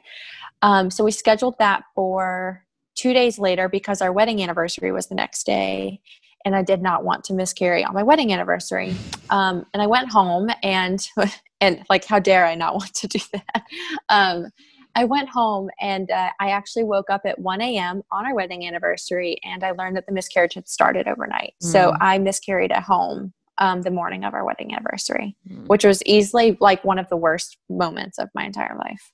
Um, 0.61 0.89
so 0.89 1.03
we 1.03 1.11
scheduled 1.11 1.57
that 1.59 1.83
for 1.93 2.63
two 2.95 3.13
days 3.13 3.37
later 3.37 3.67
because 3.67 4.01
our 4.01 4.11
wedding 4.11 4.41
anniversary 4.41 4.91
was 4.91 5.07
the 5.07 5.15
next 5.15 5.45
day 5.45 5.99
and 6.45 6.55
I 6.55 6.61
did 6.61 6.81
not 6.81 7.03
want 7.03 7.23
to 7.25 7.33
miscarry 7.33 7.83
on 7.83 7.93
my 7.93 8.03
wedding 8.03 8.33
anniversary. 8.33 8.95
Um, 9.29 9.65
and 9.73 9.81
I 9.81 9.87
went 9.87 10.11
home 10.11 10.49
and 10.61 11.05
and 11.63 11.85
like 11.89 12.05
how 12.05 12.19
dare 12.19 12.45
I 12.45 12.55
not 12.55 12.73
want 12.75 12.93
to 12.95 13.07
do 13.07 13.19
that? 13.31 13.63
Um, 14.09 14.47
I 14.95 15.05
went 15.05 15.29
home 15.29 15.69
and 15.81 16.11
uh, 16.11 16.29
I 16.39 16.49
actually 16.49 16.83
woke 16.83 17.09
up 17.09 17.21
at 17.25 17.39
1 17.39 17.61
a.m. 17.61 18.03
on 18.11 18.27
our 18.27 18.35
wedding 18.35 18.67
anniversary 18.67 19.37
and 19.43 19.63
I 19.63 19.71
learned 19.71 19.95
that 19.97 20.05
the 20.05 20.11
miscarriage 20.11 20.53
had 20.53 20.67
started 20.67 21.07
overnight. 21.07 21.55
Mm. 21.63 21.71
So 21.71 21.93
I 21.99 22.19
miscarried 22.19 22.71
at 22.71 22.83
home 22.83 23.33
um, 23.57 23.81
the 23.81 23.89
morning 23.89 24.23
of 24.23 24.35
our 24.35 24.45
wedding 24.45 24.73
anniversary, 24.73 25.35
mm. 25.49 25.67
which 25.67 25.83
was 25.83 26.03
easily 26.03 26.57
like 26.59 26.83
one 26.83 26.99
of 26.99 27.09
the 27.09 27.17
worst 27.17 27.57
moments 27.69 28.19
of 28.19 28.29
my 28.35 28.45
entire 28.45 28.77
life. 28.77 29.11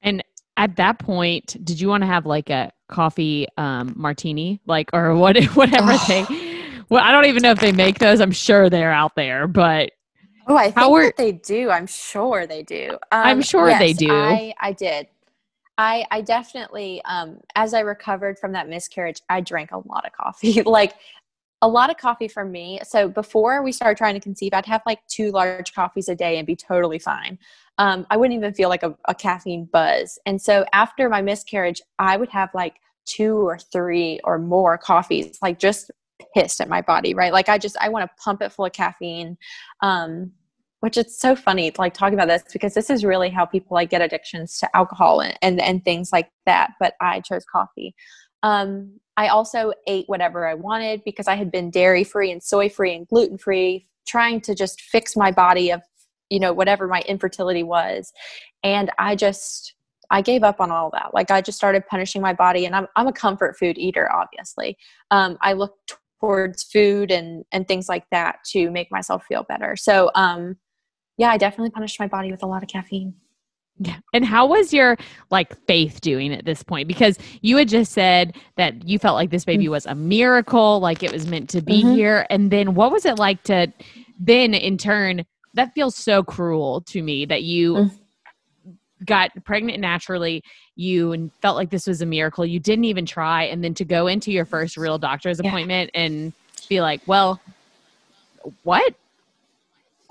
And 0.00 0.22
at 0.56 0.76
that 0.76 0.98
point, 0.98 1.56
did 1.62 1.80
you 1.80 1.88
want 1.88 2.02
to 2.02 2.06
have 2.06 2.24
like 2.24 2.48
a 2.48 2.72
coffee 2.88 3.46
um, 3.58 3.92
martini, 3.94 4.60
like 4.66 4.88
or 4.94 5.14
what, 5.16 5.42
whatever 5.48 5.92
oh. 5.92 6.04
they? 6.08 6.54
Well, 6.88 7.04
I 7.04 7.12
don't 7.12 7.26
even 7.26 7.42
know 7.42 7.50
if 7.50 7.60
they 7.60 7.72
make 7.72 7.98
those. 7.98 8.22
I'm 8.22 8.32
sure 8.32 8.70
they're 8.70 8.92
out 8.92 9.14
there, 9.14 9.46
but 9.46 9.90
oh, 10.48 10.56
I 10.56 10.70
think 10.70 11.16
they 11.16 11.32
do. 11.32 11.70
I'm 11.70 11.86
sure 11.86 12.46
they 12.46 12.62
do. 12.62 12.90
Um, 13.12 13.26
I'm 13.26 13.42
sure 13.42 13.68
yes, 13.68 13.78
they 13.78 13.92
do. 13.92 14.10
I, 14.10 14.54
I 14.60 14.72
did. 14.72 15.08
I, 15.76 16.04
I 16.10 16.22
definitely, 16.22 17.00
um, 17.04 17.38
as 17.54 17.72
I 17.72 17.80
recovered 17.80 18.38
from 18.38 18.52
that 18.52 18.68
miscarriage, 18.68 19.22
I 19.28 19.40
drank 19.40 19.70
a 19.70 19.78
lot 19.78 20.04
of 20.04 20.12
coffee. 20.12 20.62
like 20.66 20.94
a 21.62 21.68
lot 21.68 21.90
of 21.90 21.96
coffee 21.96 22.28
for 22.28 22.44
me. 22.44 22.80
So 22.82 23.08
before 23.08 23.62
we 23.62 23.72
started 23.72 23.96
trying 23.96 24.14
to 24.14 24.20
conceive, 24.20 24.54
I'd 24.54 24.66
have 24.66 24.82
like 24.86 25.00
two 25.08 25.30
large 25.30 25.74
coffees 25.74 26.08
a 26.08 26.14
day 26.14 26.38
and 26.38 26.46
be 26.46 26.56
totally 26.56 26.98
fine. 26.98 27.38
Um, 27.78 28.06
I 28.10 28.16
wouldn't 28.16 28.36
even 28.36 28.54
feel 28.54 28.68
like 28.68 28.82
a, 28.82 28.96
a 29.06 29.14
caffeine 29.14 29.68
buzz. 29.72 30.18
And 30.26 30.40
so 30.40 30.64
after 30.72 31.08
my 31.08 31.22
miscarriage, 31.22 31.80
I 31.98 32.16
would 32.16 32.28
have 32.30 32.50
like 32.54 32.76
two 33.06 33.36
or 33.36 33.58
three 33.58 34.20
or 34.24 34.38
more 34.38 34.78
coffees, 34.78 35.38
like 35.42 35.58
just 35.58 35.90
pissed 36.34 36.60
at 36.60 36.68
my 36.68 36.82
body, 36.82 37.14
right? 37.14 37.32
Like 37.32 37.48
I 37.48 37.58
just 37.58 37.76
I 37.80 37.88
want 37.88 38.08
to 38.08 38.22
pump 38.22 38.42
it 38.42 38.52
full 38.52 38.66
of 38.66 38.72
caffeine. 38.72 39.36
Um, 39.80 40.32
which 40.80 40.96
it's 40.96 41.18
so 41.18 41.34
funny 41.34 41.70
to 41.70 41.80
like 41.80 41.94
talk 41.94 42.12
about 42.12 42.28
this 42.28 42.42
because 42.52 42.74
this 42.74 42.90
is 42.90 43.04
really 43.04 43.30
how 43.30 43.44
people 43.44 43.74
like 43.74 43.90
get 43.90 44.02
addictions 44.02 44.58
to 44.58 44.76
alcohol 44.76 45.20
and, 45.20 45.36
and, 45.42 45.60
and 45.60 45.84
things 45.84 46.12
like 46.12 46.30
that. 46.46 46.70
But 46.78 46.94
I 47.00 47.20
chose 47.20 47.44
coffee. 47.44 47.94
Um, 48.42 49.00
I 49.16 49.28
also 49.28 49.72
ate 49.88 50.04
whatever 50.06 50.46
I 50.46 50.54
wanted 50.54 51.02
because 51.04 51.26
I 51.26 51.34
had 51.34 51.50
been 51.50 51.70
dairy 51.70 52.04
free 52.04 52.30
and 52.30 52.42
soy 52.42 52.68
free 52.68 52.94
and 52.94 53.08
gluten 53.08 53.38
free, 53.38 53.88
trying 54.06 54.40
to 54.42 54.54
just 54.54 54.80
fix 54.80 55.16
my 55.16 55.32
body 55.32 55.70
of, 55.72 55.82
you 56.30 56.38
know, 56.38 56.52
whatever 56.52 56.86
my 56.86 57.00
infertility 57.08 57.64
was. 57.64 58.12
And 58.62 58.92
I 58.98 59.16
just, 59.16 59.74
I 60.10 60.22
gave 60.22 60.44
up 60.44 60.60
on 60.60 60.70
all 60.70 60.90
that. 60.92 61.12
Like 61.12 61.32
I 61.32 61.40
just 61.40 61.58
started 61.58 61.86
punishing 61.86 62.22
my 62.22 62.32
body, 62.32 62.64
and 62.64 62.74
I'm 62.74 62.86
I'm 62.96 63.06
a 63.08 63.12
comfort 63.12 63.58
food 63.58 63.76
eater. 63.76 64.10
Obviously, 64.10 64.78
um, 65.10 65.36
I 65.42 65.52
look 65.52 65.74
towards 66.20 66.62
food 66.62 67.10
and 67.10 67.44
and 67.52 67.68
things 67.68 67.88
like 67.88 68.04
that 68.10 68.38
to 68.52 68.70
make 68.70 68.90
myself 68.90 69.24
feel 69.26 69.42
better. 69.42 69.76
So, 69.76 70.10
um, 70.14 70.56
yeah, 71.18 71.30
I 71.30 71.36
definitely 71.36 71.70
punished 71.70 72.00
my 72.00 72.06
body 72.06 72.30
with 72.30 72.42
a 72.42 72.46
lot 72.46 72.62
of 72.62 72.68
caffeine. 72.68 73.14
Yeah. 73.80 73.98
And 74.12 74.24
how 74.24 74.46
was 74.46 74.72
your 74.72 74.96
like 75.30 75.56
faith 75.66 76.00
doing 76.00 76.32
at 76.32 76.44
this 76.44 76.62
point? 76.62 76.88
Because 76.88 77.18
you 77.42 77.56
had 77.56 77.68
just 77.68 77.92
said 77.92 78.36
that 78.56 78.88
you 78.88 78.98
felt 78.98 79.14
like 79.14 79.30
this 79.30 79.44
baby 79.44 79.66
mm. 79.66 79.70
was 79.70 79.86
a 79.86 79.94
miracle, 79.94 80.80
like 80.80 81.02
it 81.02 81.12
was 81.12 81.26
meant 81.26 81.50
to 81.50 81.60
be 81.60 81.82
mm-hmm. 81.82 81.94
here. 81.94 82.26
And 82.30 82.50
then 82.50 82.74
what 82.74 82.90
was 82.90 83.04
it 83.04 83.18
like 83.18 83.42
to 83.44 83.72
then 84.18 84.52
in 84.52 84.78
turn, 84.78 85.24
that 85.54 85.74
feels 85.74 85.94
so 85.94 86.24
cruel 86.24 86.80
to 86.82 87.02
me 87.02 87.24
that 87.26 87.44
you 87.44 87.74
mm. 87.74 87.90
got 89.04 89.30
pregnant 89.44 89.78
naturally, 89.78 90.42
you 90.74 91.30
felt 91.40 91.56
like 91.56 91.70
this 91.70 91.86
was 91.86 92.02
a 92.02 92.06
miracle. 92.06 92.44
You 92.44 92.58
didn't 92.58 92.84
even 92.84 93.06
try. 93.06 93.44
And 93.44 93.62
then 93.62 93.74
to 93.74 93.84
go 93.84 94.08
into 94.08 94.32
your 94.32 94.44
first 94.44 94.76
real 94.76 94.98
doctor's 94.98 95.40
yeah. 95.40 95.48
appointment 95.48 95.90
and 95.94 96.32
be 96.68 96.80
like, 96.80 97.00
well, 97.06 97.40
what? 98.64 98.94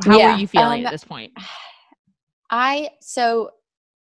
How 0.03 0.17
yeah. 0.17 0.33
were 0.33 0.39
you 0.39 0.47
feeling 0.47 0.81
um, 0.81 0.85
at 0.87 0.91
this 0.91 1.03
point? 1.03 1.33
I 2.49 2.91
so 3.01 3.51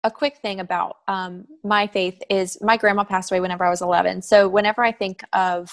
a 0.04 0.10
quick 0.10 0.38
thing 0.38 0.60
about 0.60 0.96
um, 1.06 1.46
my 1.62 1.86
faith 1.86 2.20
is 2.28 2.58
my 2.60 2.76
grandma 2.76 3.04
passed 3.04 3.30
away 3.30 3.40
whenever 3.40 3.64
I 3.64 3.70
was 3.70 3.82
11. 3.82 4.22
So 4.22 4.48
whenever 4.48 4.82
I 4.82 4.90
think 4.90 5.22
of 5.32 5.70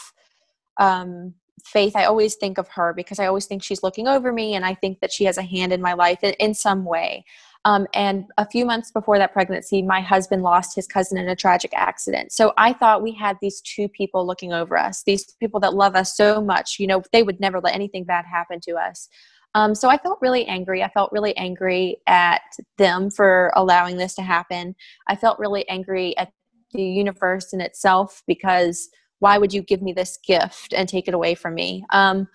um, 0.80 1.34
faith, 1.64 1.96
I 1.96 2.06
always 2.06 2.36
think 2.36 2.60
of 2.60 2.68
her 2.70 2.94
because 2.94 3.20
I 3.20 3.26
always 3.26 3.46
think 3.46 3.64
she's 3.64 3.82
looking 3.82 4.08
over 4.08 4.32
me 4.32 4.54
and 4.54 4.64
I 4.64 4.76
think 4.76 5.00
that 5.00 5.12
she 5.12 5.26
has 5.26 5.38
a 5.38 5.44
hand 5.44 5.74
in 5.74 5.82
my 5.82 5.94
life 5.94 6.24
in, 6.24 6.34
in 6.34 6.54
some 6.54 6.86
way. 6.86 7.26
Um, 7.66 7.88
and 7.94 8.26
a 8.38 8.48
few 8.48 8.66
months 8.66 8.92
before 8.92 9.18
that 9.18 9.34
pregnancy, 9.34 9.82
my 9.82 10.00
husband 10.00 10.44
lost 10.44 10.76
his 10.76 10.88
cousin 10.88 11.18
in 11.18 11.28
a 11.28 11.36
tragic 11.36 11.72
accident. 11.74 12.32
So 12.32 12.54
I 12.58 12.72
thought 12.72 13.04
we 13.04 13.12
had 13.12 13.38
these 13.42 13.62
two 13.62 13.90
people 13.90 14.26
looking 14.26 14.54
over 14.54 14.78
us, 14.78 15.04
these 15.04 15.26
people 15.40 15.60
that 15.62 15.74
love 15.74 15.96
us 15.96 16.16
so 16.16 16.40
much. 16.40 16.80
You 16.80 16.88
know, 16.88 17.04
they 17.12 17.24
would 17.24 17.40
never 17.40 17.60
let 17.60 17.76
anything 17.76 18.06
bad 18.06 18.26
happen 18.26 18.62
to 18.62 18.76
us. 18.76 19.10
Um, 19.56 19.74
so 19.74 19.90
I 19.90 19.98
felt 19.98 20.20
really 20.22 20.46
angry. 20.46 20.84
I 20.84 20.90
felt 20.90 21.12
really 21.12 21.36
angry 21.36 21.98
at 22.08 22.42
them 22.78 23.10
for 23.10 23.52
allowing 23.56 23.98
this 23.98 24.14
to 24.16 24.22
happen. 24.22 24.76
I 25.08 25.16
felt 25.16 25.40
really 25.40 25.68
angry 25.70 26.16
at 26.18 26.32
the 26.72 26.84
universe 26.84 27.52
in 27.52 27.62
itself 27.62 28.24
because 28.28 28.90
why 29.20 29.38
would 29.38 29.54
you 29.54 29.62
give 29.62 29.82
me 29.82 29.94
this 29.94 30.18
gift 30.26 30.74
and 30.74 30.88
take 30.88 31.08
it 31.08 31.14
away 31.14 31.36
from 31.36 31.56
me? 31.56 31.86
Um, 31.92 32.28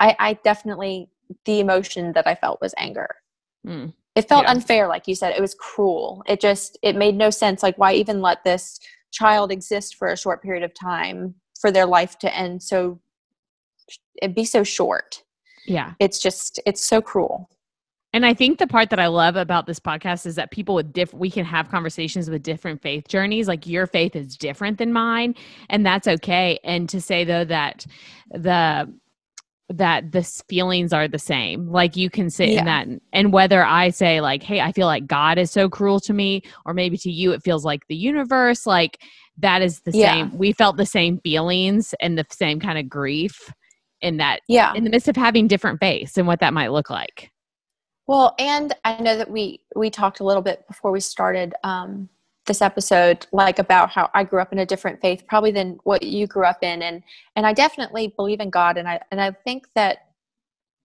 I, 0.00 0.16
I, 0.18 0.32
definitely, 0.44 1.10
the 1.44 1.60
emotion 1.60 2.12
that 2.14 2.26
I 2.26 2.34
felt 2.34 2.60
was 2.60 2.74
anger. 2.76 3.08
Mm. 3.66 3.92
It 4.14 4.28
felt 4.28 4.44
yeah. 4.44 4.50
unfair, 4.52 4.88
like 4.88 5.08
you 5.08 5.14
said. 5.14 5.34
It 5.34 5.40
was 5.40 5.54
cruel. 5.54 6.22
It 6.26 6.40
just, 6.40 6.78
it 6.82 6.96
made 6.96 7.16
no 7.16 7.30
sense. 7.30 7.62
Like, 7.62 7.78
why 7.78 7.92
even 7.94 8.20
let 8.20 8.44
this 8.44 8.78
child 9.12 9.50
exist 9.52 9.96
for 9.96 10.08
a 10.08 10.16
short 10.16 10.42
period 10.42 10.64
of 10.64 10.72
time 10.74 11.34
for 11.58 11.70
their 11.70 11.86
life 11.86 12.18
to 12.20 12.34
end 12.34 12.62
so, 12.62 13.00
it 14.22 14.34
be 14.34 14.44
so 14.44 14.62
short? 14.62 15.23
Yeah. 15.66 15.94
It's 16.00 16.18
just, 16.18 16.60
it's 16.66 16.84
so 16.84 17.00
cruel. 17.00 17.48
And 18.14 18.24
I 18.24 18.32
think 18.32 18.60
the 18.60 18.68
part 18.68 18.90
that 18.90 19.00
I 19.00 19.08
love 19.08 19.34
about 19.34 19.66
this 19.66 19.80
podcast 19.80 20.24
is 20.24 20.36
that 20.36 20.52
people 20.52 20.76
with 20.76 20.92
different, 20.92 21.20
we 21.20 21.32
can 21.32 21.44
have 21.44 21.68
conversations 21.68 22.30
with 22.30 22.44
different 22.44 22.80
faith 22.80 23.08
journeys. 23.08 23.48
Like 23.48 23.66
your 23.66 23.88
faith 23.88 24.14
is 24.14 24.36
different 24.36 24.78
than 24.78 24.92
mine, 24.92 25.34
and 25.68 25.84
that's 25.84 26.06
okay. 26.06 26.60
And 26.62 26.88
to 26.90 27.00
say 27.00 27.24
though 27.24 27.44
that 27.46 27.84
the 28.30 28.88
that 29.70 30.12
the 30.12 30.22
feelings 30.48 30.92
are 30.92 31.08
the 31.08 31.18
same 31.18 31.66
like 31.68 31.96
you 31.96 32.10
can 32.10 32.28
sit 32.28 32.50
yeah. 32.50 32.58
in 32.58 32.64
that 32.66 32.86
and 33.14 33.32
whether 33.32 33.64
i 33.64 33.88
say 33.88 34.20
like 34.20 34.42
hey 34.42 34.60
i 34.60 34.70
feel 34.70 34.86
like 34.86 35.06
god 35.06 35.38
is 35.38 35.50
so 35.50 35.70
cruel 35.70 35.98
to 35.98 36.12
me 36.12 36.42
or 36.66 36.74
maybe 36.74 36.98
to 36.98 37.10
you 37.10 37.32
it 37.32 37.42
feels 37.42 37.64
like 37.64 37.80
the 37.88 37.96
universe 37.96 38.66
like 38.66 39.00
that 39.38 39.62
is 39.62 39.80
the 39.80 39.90
yeah. 39.92 40.12
same 40.12 40.36
we 40.36 40.52
felt 40.52 40.76
the 40.76 40.84
same 40.84 41.18
feelings 41.20 41.94
and 42.00 42.18
the 42.18 42.26
same 42.28 42.60
kind 42.60 42.78
of 42.78 42.90
grief 42.90 43.50
in 44.04 44.18
that 44.18 44.40
yeah. 44.48 44.72
in 44.74 44.84
the 44.84 44.90
midst 44.90 45.08
of 45.08 45.16
having 45.16 45.48
different 45.48 45.80
faiths 45.80 46.16
and 46.16 46.26
what 46.26 46.40
that 46.40 46.52
might 46.52 46.70
look 46.70 46.90
like. 46.90 47.32
Well, 48.06 48.34
and 48.38 48.74
I 48.84 49.00
know 49.00 49.16
that 49.16 49.30
we 49.30 49.60
we 49.74 49.90
talked 49.90 50.20
a 50.20 50.24
little 50.24 50.42
bit 50.42 50.66
before 50.68 50.92
we 50.92 51.00
started 51.00 51.54
um, 51.64 52.08
this 52.46 52.60
episode, 52.60 53.26
like 53.32 53.58
about 53.58 53.90
how 53.90 54.10
I 54.14 54.24
grew 54.24 54.40
up 54.40 54.52
in 54.52 54.58
a 54.58 54.66
different 54.66 55.00
faith, 55.00 55.24
probably 55.26 55.50
than 55.50 55.78
what 55.84 56.02
you 56.02 56.26
grew 56.26 56.44
up 56.44 56.62
in, 56.62 56.82
and 56.82 57.02
and 57.34 57.46
I 57.46 57.54
definitely 57.54 58.12
believe 58.14 58.40
in 58.40 58.50
God, 58.50 58.76
and 58.76 58.86
I 58.86 59.00
and 59.10 59.20
I 59.20 59.30
think 59.30 59.66
that 59.74 59.98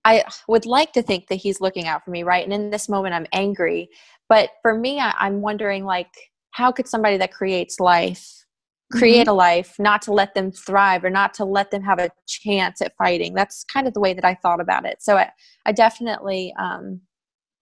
I 0.06 0.24
would 0.48 0.66
like 0.66 0.94
to 0.94 1.02
think 1.02 1.28
that 1.28 1.36
He's 1.36 1.60
looking 1.60 1.88
out 1.88 2.06
for 2.06 2.12
me, 2.12 2.24
right? 2.24 2.44
And 2.44 2.54
in 2.54 2.70
this 2.70 2.88
moment, 2.88 3.14
I'm 3.14 3.28
angry, 3.34 3.90
but 4.30 4.52
for 4.62 4.74
me, 4.74 5.00
I, 5.02 5.14
I'm 5.20 5.42
wondering 5.42 5.84
like, 5.84 6.32
how 6.52 6.72
could 6.72 6.88
somebody 6.88 7.18
that 7.18 7.34
creates 7.34 7.82
life 7.82 8.39
create 8.92 9.22
mm-hmm. 9.22 9.30
a 9.30 9.34
life 9.34 9.76
not 9.80 10.02
to 10.02 10.12
let 10.12 10.34
them 10.34 10.52
thrive 10.52 11.04
or 11.04 11.10
not 11.10 11.34
to 11.34 11.46
let 11.46 11.70
them 11.72 11.84
have 11.84 12.00
a 12.00 12.10
chance 12.28 12.82
at 12.82 12.96
fighting 12.98 13.34
that's 13.34 13.64
kind 13.66 13.88
of 13.88 13.94
the 13.94 14.00
way 14.00 14.14
that 14.14 14.26
i 14.26 14.34
thought 14.34 14.60
about 14.60 14.86
it 14.86 14.98
so 15.00 15.16
i, 15.16 15.30
I 15.66 15.72
definitely 15.72 16.54
um, 16.58 17.02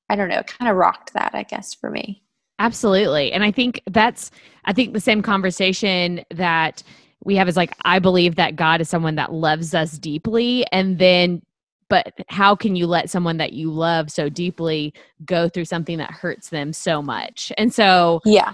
I 0.09 0.15
don't 0.15 0.29
know, 0.29 0.43
kind 0.43 0.69
of 0.69 0.77
rocked 0.77 1.13
that, 1.13 1.31
I 1.33 1.43
guess, 1.43 1.73
for 1.73 1.89
me. 1.89 2.23
Absolutely. 2.59 3.31
And 3.31 3.43
I 3.43 3.51
think 3.51 3.81
that's, 3.89 4.31
I 4.65 4.73
think 4.73 4.93
the 4.93 4.99
same 4.99 5.21
conversation 5.21 6.23
that 6.33 6.81
we 7.23 7.35
have 7.35 7.47
is 7.47 7.57
like, 7.57 7.75
I 7.83 7.99
believe 7.99 8.35
that 8.35 8.55
God 8.55 8.81
is 8.81 8.89
someone 8.89 9.15
that 9.15 9.33
loves 9.33 9.75
us 9.75 9.97
deeply. 9.97 10.65
And 10.71 10.97
then, 10.97 11.41
but 11.89 12.13
how 12.29 12.55
can 12.55 12.75
you 12.75 12.87
let 12.87 13.09
someone 13.09 13.37
that 13.37 13.53
you 13.53 13.71
love 13.71 14.09
so 14.11 14.27
deeply 14.29 14.93
go 15.25 15.47
through 15.47 15.65
something 15.65 15.97
that 15.97 16.11
hurts 16.11 16.49
them 16.49 16.73
so 16.73 17.01
much? 17.01 17.51
And 17.57 17.73
so, 17.73 18.21
yeah. 18.25 18.53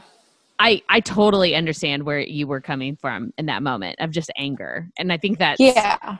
I, 0.60 0.82
I 0.90 1.00
totally 1.00 1.56
understand 1.56 2.04
where 2.04 2.20
you 2.20 2.48
were 2.48 2.62
coming 2.62 2.96
from 2.96 3.34
in 3.38 3.48
that 3.48 3.64
moment 3.64 3.98
of 4.00 4.12
just 4.12 4.32
anger. 4.38 4.90
And 4.98 5.12
I 5.12 5.18
think 5.18 5.40
that 5.40 5.58
yeah 5.60 6.18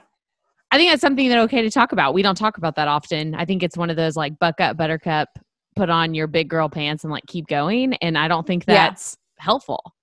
I 0.74 0.78
think 0.78 0.90
that's 0.90 1.02
something 1.02 1.30
that 1.30 1.38
okay 1.38 1.62
to 1.62 1.70
talk 1.70 1.92
about. 1.92 2.16
We 2.16 2.24
don't 2.24 2.34
talk 2.34 2.58
about 2.58 2.76
that 2.78 2.88
often. 2.88 3.36
I 3.36 3.46
think 3.46 3.62
it's 3.62 3.78
one 3.78 3.92
of 3.92 3.96
those 3.96 4.16
like 4.16 4.40
buck 4.40 4.60
up, 4.60 4.76
buttercup, 4.76 5.30
put 5.76 5.92
on 5.92 6.16
your 6.16 6.26
big 6.26 6.50
girl 6.50 6.68
pants 6.68 7.04
and 7.04 7.14
like 7.14 7.28
keep 7.28 7.46
going. 7.46 7.94
And 7.96 8.18
I 8.18 8.28
don't 8.28 8.48
think 8.48 8.66
that's 8.66 9.16
yeah. 9.38 9.44
helpful. 9.44 9.94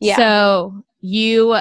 Yeah. 0.00 0.16
So 0.16 0.82
you 1.00 1.58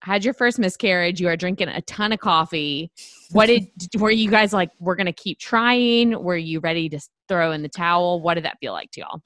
had 0.00 0.24
your 0.24 0.32
first 0.32 0.58
miscarriage. 0.58 1.20
You 1.20 1.28
are 1.28 1.36
drinking 1.36 1.68
a 1.68 1.82
ton 1.82 2.12
of 2.12 2.20
coffee. 2.20 2.90
What 3.32 3.46
did 3.46 3.68
were 3.98 4.10
you 4.10 4.30
guys 4.30 4.54
like? 4.54 4.70
We're 4.80 4.96
gonna 4.96 5.12
keep 5.12 5.38
trying. 5.38 6.22
Were 6.22 6.38
you 6.38 6.60
ready 6.60 6.88
to 6.88 7.00
throw 7.28 7.52
in 7.52 7.60
the 7.60 7.68
towel? 7.68 8.22
What 8.22 8.34
did 8.34 8.46
that 8.46 8.56
feel 8.60 8.72
like 8.72 8.92
to 8.92 9.00
y'all? 9.00 9.20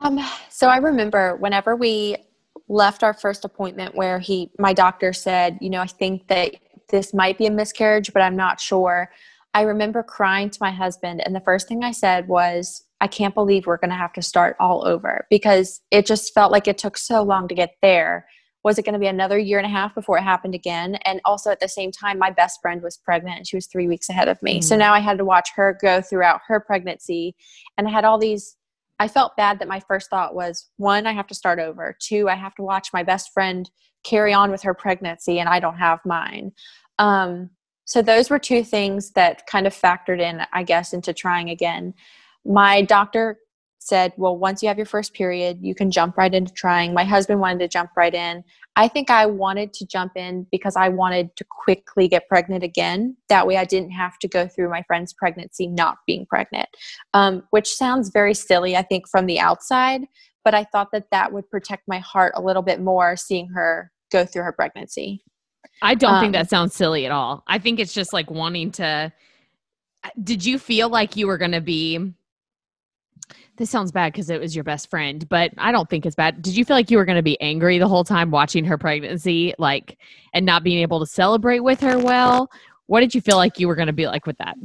Um. 0.00 0.20
So 0.50 0.68
I 0.68 0.78
remember 0.78 1.36
whenever 1.36 1.76
we 1.76 2.16
left 2.68 3.02
our 3.02 3.14
first 3.14 3.44
appointment, 3.44 3.94
where 3.94 4.18
he, 4.18 4.50
my 4.58 4.72
doctor 4.72 5.12
said, 5.12 5.58
you 5.60 5.70
know, 5.70 5.80
I 5.80 5.86
think 5.86 6.26
that 6.28 6.56
this 6.88 7.14
might 7.14 7.38
be 7.38 7.46
a 7.46 7.50
miscarriage, 7.50 8.12
but 8.12 8.22
I'm 8.22 8.36
not 8.36 8.60
sure. 8.60 9.10
I 9.54 9.62
remember 9.62 10.02
crying 10.02 10.50
to 10.50 10.58
my 10.60 10.70
husband, 10.70 11.22
and 11.24 11.34
the 11.34 11.40
first 11.40 11.68
thing 11.68 11.82
I 11.82 11.92
said 11.92 12.28
was, 12.28 12.82
I 13.00 13.06
can't 13.06 13.34
believe 13.34 13.66
we're 13.66 13.76
going 13.76 13.90
to 13.90 13.96
have 13.96 14.12
to 14.14 14.22
start 14.22 14.56
all 14.58 14.86
over 14.86 15.26
because 15.30 15.80
it 15.90 16.06
just 16.06 16.32
felt 16.34 16.50
like 16.52 16.66
it 16.66 16.78
took 16.78 16.96
so 16.96 17.22
long 17.22 17.46
to 17.48 17.54
get 17.54 17.74
there. 17.82 18.26
Was 18.64 18.78
it 18.78 18.84
going 18.84 18.94
to 18.94 18.98
be 18.98 19.06
another 19.06 19.38
year 19.38 19.58
and 19.58 19.66
a 19.66 19.70
half 19.70 19.94
before 19.94 20.18
it 20.18 20.22
happened 20.22 20.54
again? 20.54 20.96
And 21.04 21.20
also 21.24 21.50
at 21.50 21.60
the 21.60 21.68
same 21.68 21.92
time, 21.92 22.18
my 22.18 22.30
best 22.30 22.60
friend 22.60 22.82
was 22.82 22.96
pregnant 22.96 23.36
and 23.36 23.46
she 23.46 23.56
was 23.56 23.66
three 23.66 23.86
weeks 23.86 24.08
ahead 24.08 24.28
of 24.28 24.42
me. 24.42 24.58
Mm. 24.58 24.64
So 24.64 24.76
now 24.76 24.92
I 24.92 24.98
had 25.00 25.18
to 25.18 25.24
watch 25.24 25.50
her 25.56 25.78
go 25.80 26.00
throughout 26.00 26.40
her 26.48 26.58
pregnancy. 26.58 27.36
And 27.78 27.86
I 27.86 27.90
had 27.90 28.04
all 28.04 28.18
these, 28.18 28.56
I 28.98 29.08
felt 29.08 29.36
bad 29.36 29.58
that 29.58 29.68
my 29.68 29.80
first 29.80 30.08
thought 30.08 30.34
was 30.34 30.70
one, 30.76 31.06
I 31.06 31.12
have 31.12 31.26
to 31.28 31.34
start 31.34 31.58
over. 31.58 31.96
Two, 32.00 32.28
I 32.28 32.34
have 32.34 32.54
to 32.56 32.62
watch 32.62 32.88
my 32.92 33.02
best 33.02 33.32
friend 33.32 33.68
carry 34.04 34.32
on 34.32 34.50
with 34.50 34.62
her 34.62 34.74
pregnancy 34.74 35.38
and 35.38 35.48
I 35.48 35.60
don't 35.60 35.78
have 35.78 36.00
mine. 36.04 36.52
Um, 36.98 37.50
so 37.84 38.02
those 38.02 38.30
were 38.30 38.38
two 38.38 38.64
things 38.64 39.12
that 39.12 39.46
kind 39.46 39.66
of 39.66 39.74
factored 39.74 40.20
in, 40.20 40.42
I 40.52 40.62
guess, 40.62 40.92
into 40.92 41.12
trying 41.12 41.50
again. 41.50 41.94
My 42.44 42.82
doctor 42.82 43.38
said, 43.78 44.12
well, 44.16 44.36
once 44.36 44.62
you 44.62 44.68
have 44.68 44.76
your 44.76 44.86
first 44.86 45.14
period, 45.14 45.58
you 45.60 45.74
can 45.74 45.90
jump 45.90 46.16
right 46.16 46.34
into 46.34 46.52
trying. 46.52 46.92
My 46.92 47.04
husband 47.04 47.40
wanted 47.40 47.60
to 47.60 47.68
jump 47.68 47.90
right 47.96 48.14
in. 48.14 48.42
I 48.76 48.88
think 48.88 49.10
I 49.10 49.24
wanted 49.24 49.72
to 49.74 49.86
jump 49.86 50.12
in 50.16 50.46
because 50.52 50.76
I 50.76 50.90
wanted 50.90 51.34
to 51.36 51.44
quickly 51.48 52.08
get 52.08 52.28
pregnant 52.28 52.62
again. 52.62 53.16
That 53.30 53.46
way 53.46 53.56
I 53.56 53.64
didn't 53.64 53.90
have 53.90 54.18
to 54.18 54.28
go 54.28 54.46
through 54.46 54.68
my 54.68 54.82
friend's 54.82 55.14
pregnancy 55.14 55.66
not 55.66 55.96
being 56.06 56.26
pregnant, 56.26 56.68
um, 57.14 57.42
which 57.50 57.72
sounds 57.72 58.10
very 58.10 58.34
silly, 58.34 58.76
I 58.76 58.82
think, 58.82 59.08
from 59.08 59.26
the 59.26 59.40
outside. 59.40 60.02
But 60.44 60.54
I 60.54 60.64
thought 60.64 60.88
that 60.92 61.10
that 61.10 61.32
would 61.32 61.50
protect 61.50 61.88
my 61.88 61.98
heart 61.98 62.34
a 62.36 62.42
little 62.42 62.62
bit 62.62 62.80
more 62.80 63.16
seeing 63.16 63.48
her 63.48 63.90
go 64.12 64.26
through 64.26 64.42
her 64.42 64.52
pregnancy. 64.52 65.24
I 65.82 65.94
don't 65.94 66.14
um, 66.14 66.20
think 66.20 66.34
that 66.34 66.50
sounds 66.50 66.74
silly 66.74 67.06
at 67.06 67.12
all. 67.12 67.42
I 67.48 67.58
think 67.58 67.80
it's 67.80 67.92
just 67.92 68.12
like 68.12 68.30
wanting 68.30 68.72
to. 68.72 69.12
Did 70.22 70.44
you 70.44 70.58
feel 70.58 70.88
like 70.88 71.16
you 71.16 71.26
were 71.26 71.38
going 71.38 71.52
to 71.52 71.60
be? 71.60 72.14
This 73.56 73.70
sounds 73.70 73.90
bad 73.90 74.12
because 74.12 74.28
it 74.28 74.40
was 74.40 74.54
your 74.54 74.64
best 74.64 74.90
friend, 74.90 75.26
but 75.28 75.50
I 75.56 75.72
don't 75.72 75.88
think 75.88 76.04
it's 76.04 76.16
bad. 76.16 76.42
Did 76.42 76.56
you 76.56 76.64
feel 76.64 76.76
like 76.76 76.90
you 76.90 76.98
were 76.98 77.06
going 77.06 77.16
to 77.16 77.22
be 77.22 77.40
angry 77.40 77.78
the 77.78 77.88
whole 77.88 78.04
time 78.04 78.30
watching 78.30 78.64
her 78.66 78.76
pregnancy, 78.76 79.54
like, 79.58 79.98
and 80.34 80.44
not 80.44 80.62
being 80.62 80.80
able 80.80 81.00
to 81.00 81.06
celebrate 81.06 81.60
with 81.60 81.80
her 81.80 81.98
well? 81.98 82.50
What 82.86 83.00
did 83.00 83.14
you 83.14 83.20
feel 83.20 83.36
like 83.36 83.58
you 83.58 83.66
were 83.66 83.74
going 83.74 83.86
to 83.86 83.92
be 83.92 84.06
like 84.06 84.26
with 84.26 84.36
that? 84.38 84.56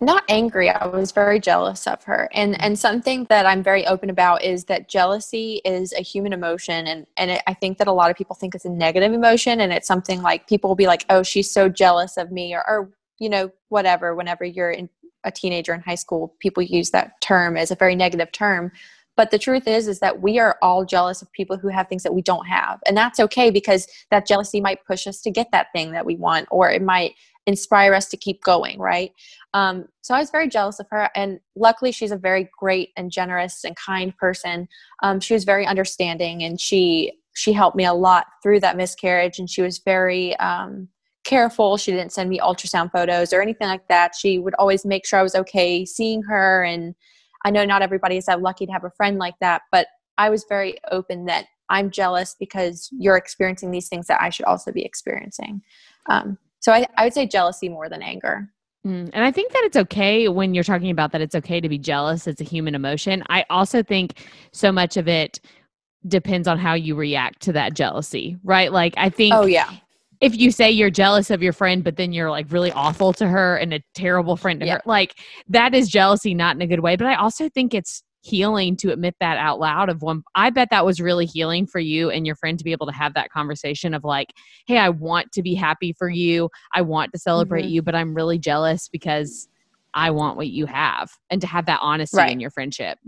not 0.00 0.24
angry 0.28 0.68
i 0.68 0.86
was 0.86 1.10
very 1.10 1.40
jealous 1.40 1.86
of 1.86 2.04
her 2.04 2.28
and 2.34 2.60
and 2.62 2.78
something 2.78 3.24
that 3.30 3.46
i'm 3.46 3.62
very 3.62 3.86
open 3.86 4.10
about 4.10 4.42
is 4.42 4.64
that 4.64 4.88
jealousy 4.88 5.62
is 5.64 5.92
a 5.94 6.02
human 6.02 6.34
emotion 6.34 6.86
and 6.86 7.06
and 7.16 7.30
it, 7.30 7.42
i 7.46 7.54
think 7.54 7.78
that 7.78 7.88
a 7.88 7.92
lot 7.92 8.10
of 8.10 8.16
people 8.16 8.36
think 8.36 8.54
it's 8.54 8.66
a 8.66 8.70
negative 8.70 9.14
emotion 9.14 9.60
and 9.60 9.72
it's 9.72 9.88
something 9.88 10.20
like 10.20 10.46
people 10.46 10.68
will 10.68 10.76
be 10.76 10.86
like 10.86 11.06
oh 11.08 11.22
she's 11.22 11.50
so 11.50 11.66
jealous 11.68 12.18
of 12.18 12.30
me 12.30 12.54
or, 12.54 12.62
or 12.68 12.90
you 13.18 13.30
know 13.30 13.50
whatever 13.70 14.14
whenever 14.14 14.44
you're 14.44 14.70
in 14.70 14.88
a 15.26 15.30
teenager 15.30 15.74
in 15.74 15.80
high 15.80 15.96
school 15.96 16.34
people 16.38 16.62
use 16.62 16.90
that 16.90 17.20
term 17.20 17.56
as 17.56 17.70
a 17.70 17.76
very 17.76 17.94
negative 17.94 18.32
term. 18.32 18.72
But 19.16 19.30
the 19.30 19.38
truth 19.38 19.66
is 19.66 19.88
is 19.88 20.00
that 20.00 20.22
we 20.22 20.38
are 20.38 20.58
all 20.62 20.84
jealous 20.84 21.22
of 21.22 21.32
people 21.32 21.56
who 21.56 21.68
have 21.68 21.88
things 21.88 22.02
that 22.02 22.14
we 22.14 22.22
don't 22.22 22.46
have. 22.46 22.80
And 22.86 22.96
that's 22.96 23.18
okay 23.20 23.50
because 23.50 23.86
that 24.10 24.26
jealousy 24.26 24.60
might 24.60 24.84
push 24.86 25.06
us 25.06 25.20
to 25.22 25.30
get 25.30 25.48
that 25.52 25.68
thing 25.72 25.92
that 25.92 26.06
we 26.06 26.16
want 26.16 26.48
or 26.50 26.70
it 26.70 26.82
might 26.82 27.14
inspire 27.46 27.94
us 27.94 28.08
to 28.08 28.16
keep 28.16 28.42
going 28.42 28.78
right? 28.78 29.12
Um, 29.54 29.86
so 30.02 30.14
i 30.14 30.18
was 30.18 30.30
very 30.30 30.48
jealous 30.48 30.80
of 30.80 30.86
her 30.90 31.08
and 31.14 31.40
luckily 31.54 31.92
she's 31.92 32.10
a 32.10 32.16
very 32.16 32.50
great 32.58 32.90
and 32.96 33.10
generous 33.10 33.64
and 33.64 33.74
kind 33.74 34.16
person. 34.16 34.68
Um, 35.02 35.18
she 35.20 35.34
was 35.34 35.44
very 35.44 35.66
understanding 35.66 36.42
and 36.42 36.60
she 36.60 37.12
she 37.34 37.52
helped 37.52 37.76
me 37.76 37.84
a 37.84 37.92
lot 37.92 38.26
through 38.42 38.60
that 38.60 38.76
miscarriage 38.76 39.38
and 39.38 39.48
she 39.48 39.60
was 39.60 39.78
very 39.78 40.36
um, 40.36 40.88
careful 41.26 41.76
she 41.76 41.90
didn't 41.90 42.12
send 42.12 42.30
me 42.30 42.38
ultrasound 42.38 42.90
photos 42.92 43.32
or 43.32 43.42
anything 43.42 43.68
like 43.68 43.86
that 43.88 44.14
she 44.14 44.38
would 44.38 44.54
always 44.54 44.84
make 44.84 45.04
sure 45.04 45.18
i 45.18 45.22
was 45.22 45.34
okay 45.34 45.84
seeing 45.84 46.22
her 46.22 46.62
and 46.62 46.94
i 47.44 47.50
know 47.50 47.64
not 47.64 47.82
everybody 47.82 48.16
is 48.16 48.26
that 48.26 48.40
lucky 48.40 48.64
to 48.64 48.72
have 48.72 48.84
a 48.84 48.90
friend 48.90 49.18
like 49.18 49.34
that 49.40 49.62
but 49.72 49.88
i 50.18 50.30
was 50.30 50.44
very 50.48 50.76
open 50.92 51.24
that 51.24 51.46
i'm 51.68 51.90
jealous 51.90 52.36
because 52.38 52.88
you're 52.92 53.16
experiencing 53.16 53.70
these 53.70 53.88
things 53.88 54.06
that 54.06 54.22
i 54.22 54.30
should 54.30 54.46
also 54.46 54.70
be 54.70 54.84
experiencing 54.84 55.60
um, 56.08 56.38
so 56.66 56.72
I, 56.72 56.84
I 56.96 57.04
would 57.04 57.14
say 57.14 57.26
jealousy 57.26 57.68
more 57.68 57.88
than 57.88 58.02
anger. 58.02 58.48
Mm, 58.84 59.10
and 59.12 59.24
I 59.24 59.30
think 59.30 59.52
that 59.52 59.62
it's 59.64 59.76
okay 59.76 60.26
when 60.26 60.52
you're 60.52 60.64
talking 60.64 60.90
about 60.90 61.12
that 61.12 61.20
it's 61.20 61.36
okay 61.36 61.60
to 61.60 61.68
be 61.68 61.78
jealous. 61.78 62.26
It's 62.26 62.40
a 62.40 62.44
human 62.44 62.74
emotion. 62.74 63.22
I 63.28 63.44
also 63.50 63.84
think 63.84 64.26
so 64.52 64.72
much 64.72 64.96
of 64.96 65.06
it 65.06 65.38
depends 66.08 66.48
on 66.48 66.58
how 66.58 66.74
you 66.74 66.96
react 66.96 67.42
to 67.42 67.52
that 67.52 67.74
jealousy, 67.74 68.36
right? 68.42 68.72
Like, 68.72 68.94
I 68.96 69.10
think. 69.10 69.34
Oh, 69.34 69.46
yeah. 69.46 69.70
If 70.20 70.36
you 70.36 70.50
say 70.50 70.70
you're 70.70 70.90
jealous 70.90 71.30
of 71.30 71.42
your 71.42 71.52
friend, 71.52 71.84
but 71.84 71.96
then 71.96 72.12
you're 72.12 72.30
like 72.30 72.46
really 72.50 72.72
awful 72.72 73.12
to 73.14 73.26
her 73.28 73.56
and 73.56 73.74
a 73.74 73.80
terrible 73.94 74.36
friend 74.36 74.60
to 74.60 74.66
Yeah. 74.66 74.74
her, 74.74 74.82
like 74.86 75.18
that 75.48 75.74
is 75.74 75.88
jealousy, 75.88 76.34
not 76.34 76.56
in 76.56 76.62
a 76.62 76.66
good 76.66 76.80
way. 76.80 76.96
But 76.96 77.06
I 77.08 77.14
also 77.16 77.48
think 77.48 77.74
it's 77.74 78.02
healing 78.22 78.76
to 78.76 78.90
admit 78.92 79.14
that 79.20 79.38
out 79.38 79.60
loud 79.60 79.88
of 79.88 80.02
one 80.02 80.20
i 80.34 80.50
bet 80.50 80.66
that 80.72 80.84
was 80.84 81.00
really 81.00 81.26
healing 81.26 81.64
for 81.64 81.78
you 81.78 82.10
and 82.10 82.26
your 82.26 82.34
friend 82.34 82.58
to 82.58 82.64
be 82.64 82.72
able 82.72 82.86
to 82.86 82.92
have 82.92 83.14
that 83.14 83.30
conversation 83.30 83.94
of 83.94 84.02
like 84.02 84.32
hey 84.66 84.78
i 84.78 84.88
want 84.88 85.30
to 85.30 85.42
be 85.42 85.54
happy 85.54 85.92
for 85.96 86.08
you 86.08 86.50
i 86.74 86.82
want 86.82 87.12
to 87.12 87.18
celebrate 87.20 87.66
Mhm. 87.66 87.70
you 87.70 87.82
but 87.82 87.94
i'm 87.94 88.14
really 88.14 88.36
jealous 88.36 88.88
because 88.88 89.46
i 89.94 90.10
want 90.10 90.36
what 90.36 90.48
you 90.48 90.66
have 90.66 91.08
and 91.30 91.40
to 91.40 91.46
have 91.46 91.66
that 91.66 91.78
honesty 91.80 92.16
Right. 92.16 92.32
in 92.32 92.40
your 92.40 92.50
friendship 92.50 92.98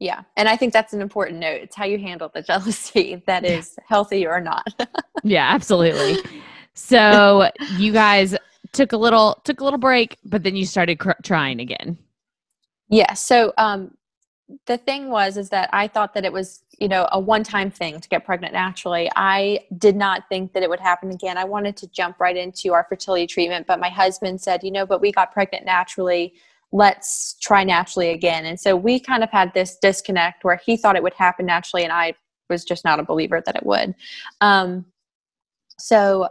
Yeah. 0.00 0.22
And 0.36 0.48
I 0.48 0.56
think 0.56 0.72
that's 0.72 0.92
an 0.92 1.00
important 1.00 1.40
note. 1.40 1.60
It's 1.62 1.74
how 1.76 1.84
you 1.84 1.98
handle 1.98 2.30
the 2.32 2.42
jealousy 2.50 3.22
that 3.26 3.44
is 3.44 3.76
healthy 3.86 4.26
or 4.26 4.40
not. 4.40 4.66
yeah 5.24 5.52
absolutely 5.52 6.16
so 6.74 7.50
you 7.76 7.92
guys 7.92 8.36
took 8.72 8.92
a 8.92 8.96
little 8.96 9.40
took 9.44 9.60
a 9.60 9.64
little 9.64 9.78
break 9.78 10.16
but 10.24 10.42
then 10.44 10.54
you 10.54 10.64
started 10.64 10.98
cr- 10.98 11.10
trying 11.22 11.60
again 11.60 11.98
Yeah. 12.88 13.14
So 13.14 13.52
um, 13.58 13.96
the 14.66 14.78
thing 14.78 15.10
was 15.10 15.36
is 15.36 15.50
that 15.50 15.68
I 15.72 15.88
thought 15.88 16.14
that 16.14 16.24
it 16.24 16.32
was 16.32 16.62
you 16.78 16.88
know 16.88 17.08
a 17.12 17.18
one 17.20 17.42
time 17.42 17.70
thing 17.70 18.00
to 18.00 18.08
get 18.08 18.24
pregnant 18.24 18.52
naturally. 18.54 19.10
I 19.16 19.60
did 19.78 19.96
not 19.96 20.28
think 20.28 20.52
that 20.52 20.62
it 20.62 20.70
would 20.70 20.80
happen 20.80 21.10
again. 21.10 21.36
I 21.36 21.44
wanted 21.44 21.76
to 21.78 21.88
jump 21.88 22.20
right 22.20 22.36
into 22.36 22.72
our 22.72 22.86
fertility 22.88 23.26
treatment, 23.26 23.66
but 23.66 23.80
my 23.80 23.90
husband 23.90 24.40
said, 24.40 24.62
you 24.62 24.70
know, 24.70 24.86
but 24.86 25.00
we 25.00 25.12
got 25.12 25.32
pregnant 25.32 25.66
naturally. 25.66 26.34
Let's 26.72 27.36
try 27.40 27.64
naturally 27.64 28.10
again. 28.10 28.44
And 28.44 28.60
so 28.60 28.76
we 28.76 29.00
kind 29.00 29.22
of 29.22 29.30
had 29.30 29.54
this 29.54 29.78
disconnect 29.80 30.44
where 30.44 30.60
he 30.64 30.76
thought 30.76 30.96
it 30.96 31.02
would 31.02 31.14
happen 31.14 31.46
naturally, 31.46 31.84
and 31.84 31.92
I 31.92 32.14
was 32.50 32.64
just 32.64 32.84
not 32.84 33.00
a 33.00 33.02
believer 33.02 33.42
that 33.44 33.56
it 33.56 33.64
would. 33.64 33.94
Um, 34.40 34.86
so 35.78 36.28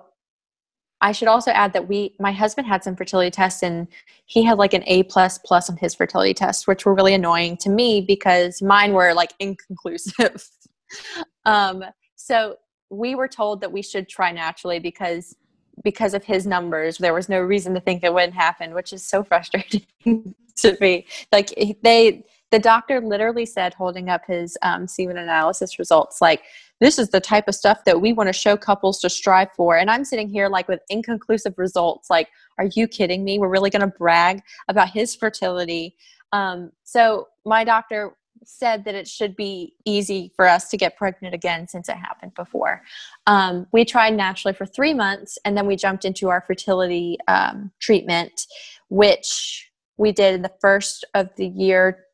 I 1.00 1.12
should 1.12 1.28
also 1.28 1.52
add 1.52 1.74
that 1.74 1.88
we, 1.88 2.16
my 2.20 2.32
husband 2.32 2.68
had 2.68 2.84
some 2.84 2.96
fertility 2.96 3.30
tests 3.30 3.62
and 3.62 3.88
he 4.26 4.44
had 4.44 4.58
like 4.58 4.74
an 4.74 4.84
A 4.88 5.04
plus 5.04 5.38
plus 5.38 5.70
on 5.70 5.78
his 5.78 5.94
fertility 5.94 6.34
tests, 6.34 6.66
which 6.66 6.86
were 6.86 6.96
really 6.96 7.14
annoying 7.14 7.56
to 7.58 7.70
me 7.70 8.02
because 8.02 8.62
mine 8.62 8.94
were 8.94 9.14
like 9.14 9.34
inconclusive. 9.40 10.50
um, 11.46 11.84
so 12.16 12.56
we 12.90 13.14
were 13.14 13.28
told 13.28 13.62
that 13.62 13.72
we 13.72 13.84
should 13.84 14.10
try 14.10 14.32
naturally 14.32 14.80
because 14.80 15.36
because 15.84 16.14
of 16.14 16.24
his 16.24 16.46
numbers, 16.46 16.98
there 16.98 17.14
was 17.14 17.30
no 17.30 17.40
reason 17.40 17.74
to 17.74 17.80
think 17.80 18.04
it 18.04 18.14
wouldn't 18.14 18.34
happen, 18.34 18.74
which 18.74 18.94
is 18.94 19.04
so 19.04 19.24
frustrating 19.24 19.86
to 20.58 20.78
me. 20.82 21.06
Like 21.32 21.54
they, 21.82 22.26
the 22.52 22.60
doctor 22.60 23.02
literally 23.02 23.46
said, 23.46 23.74
holding 23.74 24.10
up 24.10 24.22
his 24.26 24.58
um, 24.62 24.88
semen 24.88 25.18
analysis 25.18 25.80
results, 25.80 26.22
like 26.22 26.44
this 26.80 27.00
is 27.00 27.10
the 27.10 27.20
type 27.20 27.48
of 27.48 27.56
stuff 27.56 27.84
that 27.86 28.00
we 28.00 28.14
want 28.14 28.28
to 28.28 28.34
show 28.34 28.56
couples 28.56 29.00
to 29.02 29.10
strive 29.10 29.50
for. 29.56 29.78
And 29.78 29.90
I'm 29.90 30.06
sitting 30.06 30.30
here 30.30 30.48
like 30.48 30.68
with 30.68 30.80
inconclusive 30.90 31.58
results. 31.58 32.10
Like, 32.10 32.30
are 32.58 32.70
you 32.76 32.88
kidding 32.88 33.24
me? 33.24 33.40
We're 33.40 33.50
really 33.50 33.70
going 33.70 33.82
to 33.82 33.98
brag 33.98 34.42
about 34.68 34.90
his 34.90 35.16
fertility. 35.16 35.96
Um, 36.32 36.72
so 36.84 37.28
my 37.46 37.64
doctor 37.64 38.16
said 38.44 38.86
that 38.86 38.96
it 38.96 39.08
should 39.08 39.36
be 39.36 39.74
easy 39.86 40.32
for 40.36 40.48
us 40.48 40.70
to 40.70 40.78
get 40.78 40.98
pregnant 40.98 41.34
again 41.34 41.68
since 41.68 41.90
it 41.90 41.96
happened 41.96 42.34
before. 42.36 42.82
Um, 43.26 43.68
we 43.72 43.86
tried 43.86 44.16
naturally 44.16 44.54
for 44.54 44.66
three 44.66 44.94
months 44.94 45.38
and 45.46 45.58
then 45.58 45.68
we 45.68 45.76
jumped 45.76 46.06
into 46.06 46.30
our 46.30 46.42
fertility 46.46 47.18
um, 47.28 47.72
treatment, 47.80 48.48
which 48.90 49.70
we 49.98 50.12
did 50.12 50.36
in 50.36 50.42
the 50.42 50.54
first 50.62 51.06
of 51.14 51.30
the 51.36 51.48
year 51.48 52.06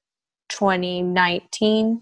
2019 0.49 2.01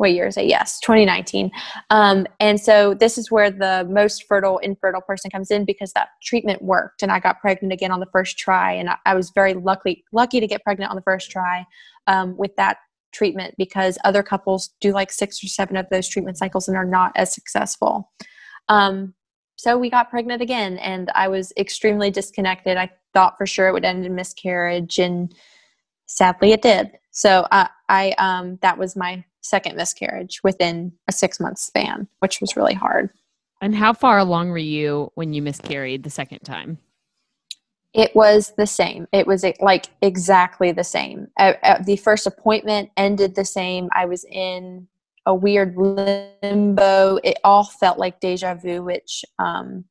what 0.00 0.12
year 0.12 0.26
is 0.26 0.38
it? 0.38 0.46
Yes, 0.46 0.80
2019. 0.80 1.50
Um, 1.90 2.26
and 2.40 2.58
so 2.58 2.94
this 2.94 3.18
is 3.18 3.30
where 3.30 3.50
the 3.50 3.86
most 3.90 4.24
fertile, 4.26 4.56
infertile 4.58 5.02
person 5.02 5.30
comes 5.30 5.50
in 5.50 5.66
because 5.66 5.92
that 5.92 6.08
treatment 6.22 6.62
worked, 6.62 7.02
and 7.02 7.12
I 7.12 7.20
got 7.20 7.38
pregnant 7.38 7.74
again 7.74 7.92
on 7.92 8.00
the 8.00 8.08
first 8.10 8.38
try, 8.38 8.72
and 8.72 8.88
I, 8.88 8.96
I 9.04 9.14
was 9.14 9.28
very 9.28 9.52
lucky 9.52 10.02
lucky 10.10 10.40
to 10.40 10.46
get 10.46 10.64
pregnant 10.64 10.88
on 10.88 10.96
the 10.96 11.02
first 11.02 11.30
try 11.30 11.66
um, 12.06 12.34
with 12.38 12.56
that 12.56 12.78
treatment 13.12 13.54
because 13.58 13.98
other 14.04 14.22
couples 14.22 14.70
do 14.80 14.92
like 14.92 15.10
six 15.10 15.42
or 15.42 15.48
seven 15.48 15.76
of 15.76 15.86
those 15.90 16.08
treatment 16.08 16.38
cycles 16.38 16.68
and 16.68 16.76
are 16.76 16.84
not 16.84 17.12
as 17.16 17.34
successful. 17.34 18.10
Um, 18.68 19.14
so 19.56 19.76
we 19.76 19.90
got 19.90 20.10
pregnant 20.10 20.40
again, 20.40 20.78
and 20.78 21.10
I 21.14 21.28
was 21.28 21.52
extremely 21.58 22.10
disconnected. 22.10 22.76
I 22.78 22.90
thought 23.12 23.36
for 23.36 23.46
sure 23.46 23.68
it 23.68 23.72
would 23.72 23.84
end 23.84 24.06
in 24.06 24.14
miscarriage, 24.14 24.98
and 24.98 25.34
sadly 26.06 26.52
it 26.52 26.62
did. 26.62 26.92
So 27.10 27.46
I 27.50 28.14
um, 28.18 28.58
that 28.62 28.78
was 28.78 28.96
my 28.96 29.24
second 29.42 29.76
miscarriage 29.76 30.40
within 30.42 30.92
a 31.08 31.12
six 31.12 31.40
month 31.40 31.58
span, 31.58 32.08
which 32.20 32.40
was 32.40 32.56
really 32.56 32.74
hard. 32.74 33.10
and 33.60 33.74
how 33.74 33.92
far 33.92 34.18
along 34.18 34.50
were 34.50 34.58
you 34.58 35.10
when 35.14 35.32
you 35.32 35.42
miscarried 35.42 36.04
the 36.04 36.10
second 36.10 36.40
time 36.40 36.78
It 37.92 38.14
was 38.14 38.52
the 38.56 38.66
same. 38.66 39.06
It 39.12 39.26
was 39.26 39.44
like 39.60 39.86
exactly 40.00 40.70
the 40.70 40.84
same. 40.84 41.26
Uh, 41.38 41.54
uh, 41.62 41.82
the 41.82 41.96
first 41.96 42.26
appointment 42.26 42.90
ended 42.96 43.34
the 43.34 43.44
same. 43.44 43.88
I 43.94 44.06
was 44.06 44.24
in 44.30 44.86
a 45.26 45.34
weird 45.34 45.76
limbo. 45.76 47.18
It 47.24 47.38
all 47.42 47.64
felt 47.64 47.98
like 47.98 48.20
deja 48.20 48.54
vu, 48.54 48.82
which 48.82 49.24
um, 49.38 49.84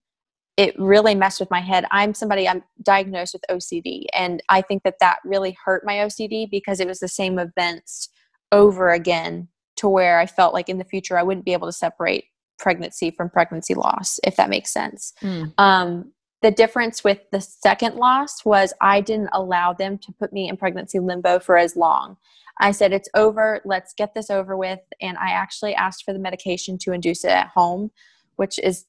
it 0.55 0.79
really 0.79 1.13
messed 1.13 1.41
with 1.41 1.51
my 1.51 1.59
head. 1.59 1.85
I'm 1.91 2.13
somebody 2.13 2.47
I'm 2.47 2.63
diagnosed 2.83 3.33
with 3.33 3.43
OCD, 3.49 4.05
and 4.13 4.41
I 4.49 4.61
think 4.61 4.83
that 4.83 4.99
that 5.01 5.19
really 5.25 5.57
hurt 5.65 5.85
my 5.85 5.95
OCD 5.95 6.49
because 6.49 6.79
it 6.79 6.87
was 6.87 6.99
the 6.99 7.07
same 7.07 7.37
events 7.37 8.09
over 8.51 8.91
again 8.91 9.49
to 9.77 9.89
where 9.89 10.19
I 10.19 10.25
felt 10.25 10.53
like 10.53 10.69
in 10.69 10.77
the 10.77 10.85
future 10.85 11.17
I 11.17 11.23
wouldn't 11.23 11.45
be 11.45 11.53
able 11.53 11.67
to 11.67 11.73
separate 11.73 12.25
pregnancy 12.57 13.11
from 13.11 13.29
pregnancy 13.29 13.73
loss, 13.73 14.19
if 14.23 14.35
that 14.35 14.49
makes 14.49 14.71
sense. 14.71 15.13
Mm. 15.21 15.53
Um, 15.57 16.11
the 16.41 16.51
difference 16.51 17.03
with 17.03 17.19
the 17.31 17.41
second 17.41 17.95
loss 17.95 18.45
was 18.45 18.73
I 18.81 19.01
didn't 19.01 19.29
allow 19.33 19.73
them 19.73 19.97
to 19.99 20.11
put 20.13 20.31
me 20.31 20.47
in 20.47 20.57
pregnancy 20.57 20.99
limbo 20.99 21.39
for 21.39 21.57
as 21.57 21.75
long. 21.75 22.17
I 22.59 22.71
said, 22.71 22.93
It's 22.93 23.09
over. 23.13 23.61
Let's 23.65 23.93
get 23.93 24.13
this 24.13 24.29
over 24.29 24.55
with. 24.55 24.79
And 25.01 25.17
I 25.17 25.31
actually 25.31 25.75
asked 25.75 26.03
for 26.05 26.13
the 26.13 26.19
medication 26.19 26.77
to 26.79 26.91
induce 26.91 27.23
it 27.23 27.31
at 27.31 27.49
home, 27.49 27.91
which 28.35 28.59
is 28.59 28.85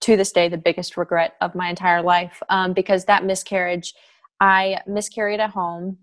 to 0.00 0.16
this 0.16 0.32
day 0.32 0.48
the 0.48 0.58
biggest 0.58 0.96
regret 0.96 1.34
of 1.40 1.54
my 1.54 1.68
entire 1.68 2.02
life 2.02 2.42
um, 2.48 2.72
because 2.72 3.04
that 3.04 3.24
miscarriage, 3.24 3.94
I 4.40 4.80
miscarried 4.86 5.40
at 5.40 5.50
home, 5.50 5.98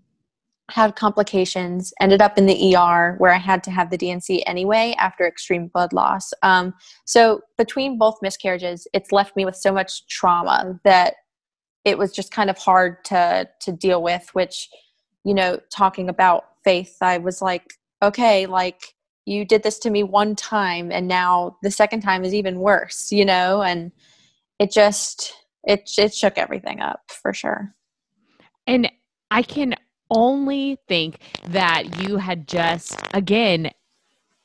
had 0.70 0.96
complications, 0.96 1.94
ended 2.00 2.20
up 2.20 2.36
in 2.36 2.46
the 2.46 2.76
ER 2.76 3.14
where 3.18 3.32
I 3.32 3.38
had 3.38 3.64
to 3.64 3.70
have 3.70 3.90
the 3.90 3.96
D&C 3.96 4.44
anyway 4.44 4.94
after 4.98 5.26
extreme 5.26 5.68
blood 5.68 5.92
loss. 5.92 6.32
Um, 6.42 6.74
so 7.06 7.40
between 7.56 7.98
both 7.98 8.18
miscarriages, 8.20 8.86
it's 8.92 9.10
left 9.10 9.34
me 9.34 9.44
with 9.44 9.56
so 9.56 9.72
much 9.72 10.06
trauma 10.08 10.78
that 10.84 11.14
it 11.84 11.96
was 11.96 12.12
just 12.12 12.30
kind 12.30 12.50
of 12.50 12.58
hard 12.58 13.02
to 13.06 13.48
to 13.62 13.72
deal 13.72 14.02
with. 14.02 14.28
Which, 14.34 14.68
you 15.24 15.32
know, 15.32 15.58
talking 15.74 16.08
about 16.08 16.44
faith, 16.64 16.96
I 17.00 17.16
was 17.18 17.40
like, 17.40 17.74
okay, 18.02 18.44
like 18.46 18.94
you 19.24 19.44
did 19.46 19.62
this 19.62 19.78
to 19.80 19.90
me 19.90 20.02
one 20.02 20.36
time, 20.36 20.92
and 20.92 21.08
now 21.08 21.56
the 21.62 21.70
second 21.70 22.02
time 22.02 22.24
is 22.24 22.34
even 22.34 22.60
worse, 22.60 23.10
you 23.10 23.24
know, 23.24 23.62
and 23.62 23.90
it 24.58 24.70
just 24.70 25.32
it 25.64 25.90
it 25.96 26.14
shook 26.14 26.36
everything 26.36 26.80
up 26.80 27.00
for 27.08 27.32
sure. 27.32 27.74
And 28.66 28.90
I 29.30 29.42
can 29.42 29.74
only 30.10 30.78
think 30.88 31.20
that 31.48 32.02
you 32.02 32.16
had 32.16 32.48
just, 32.48 32.98
again, 33.12 33.70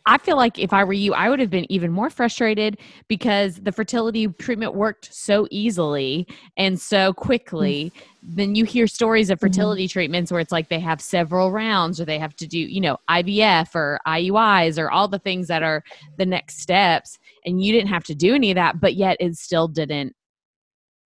I 0.05 0.17
feel 0.17 0.35
like 0.35 0.59
if 0.59 0.73
I 0.73 0.83
were 0.83 0.91
you, 0.93 1.13
I 1.13 1.29
would 1.29 1.39
have 1.39 1.49
been 1.49 1.71
even 1.71 1.89
more 1.89 2.09
frustrated 2.09 2.77
because 3.07 3.55
the 3.55 3.71
fertility 3.71 4.27
treatment 4.27 4.75
worked 4.75 5.13
so 5.13 5.47
easily 5.49 6.27
and 6.57 6.79
so 6.79 7.13
quickly. 7.13 7.93
Then 8.21 8.53
you 8.53 8.65
hear 8.65 8.85
stories 8.85 9.29
of 9.29 9.39
fertility 9.39 9.87
treatments 9.87 10.29
where 10.29 10.41
it's 10.41 10.51
like 10.51 10.67
they 10.67 10.81
have 10.81 10.99
several 10.99 11.51
rounds 11.51 12.01
or 12.01 12.05
they 12.05 12.19
have 12.19 12.35
to 12.37 12.47
do, 12.47 12.59
you 12.59 12.81
know, 12.81 12.97
IVF 13.09 13.75
or 13.75 13.97
IUIs 14.05 14.77
or 14.77 14.91
all 14.91 15.07
the 15.07 15.19
things 15.19 15.47
that 15.47 15.63
are 15.63 15.81
the 16.17 16.25
next 16.25 16.59
steps. 16.59 17.17
And 17.45 17.63
you 17.63 17.71
didn't 17.71 17.89
have 17.89 18.03
to 18.05 18.15
do 18.15 18.35
any 18.35 18.51
of 18.51 18.55
that, 18.55 18.81
but 18.81 18.95
yet 18.95 19.15
it 19.21 19.37
still 19.37 19.69
didn't 19.69 20.13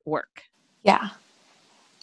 work. 0.05 0.41
Yeah. 0.81 1.09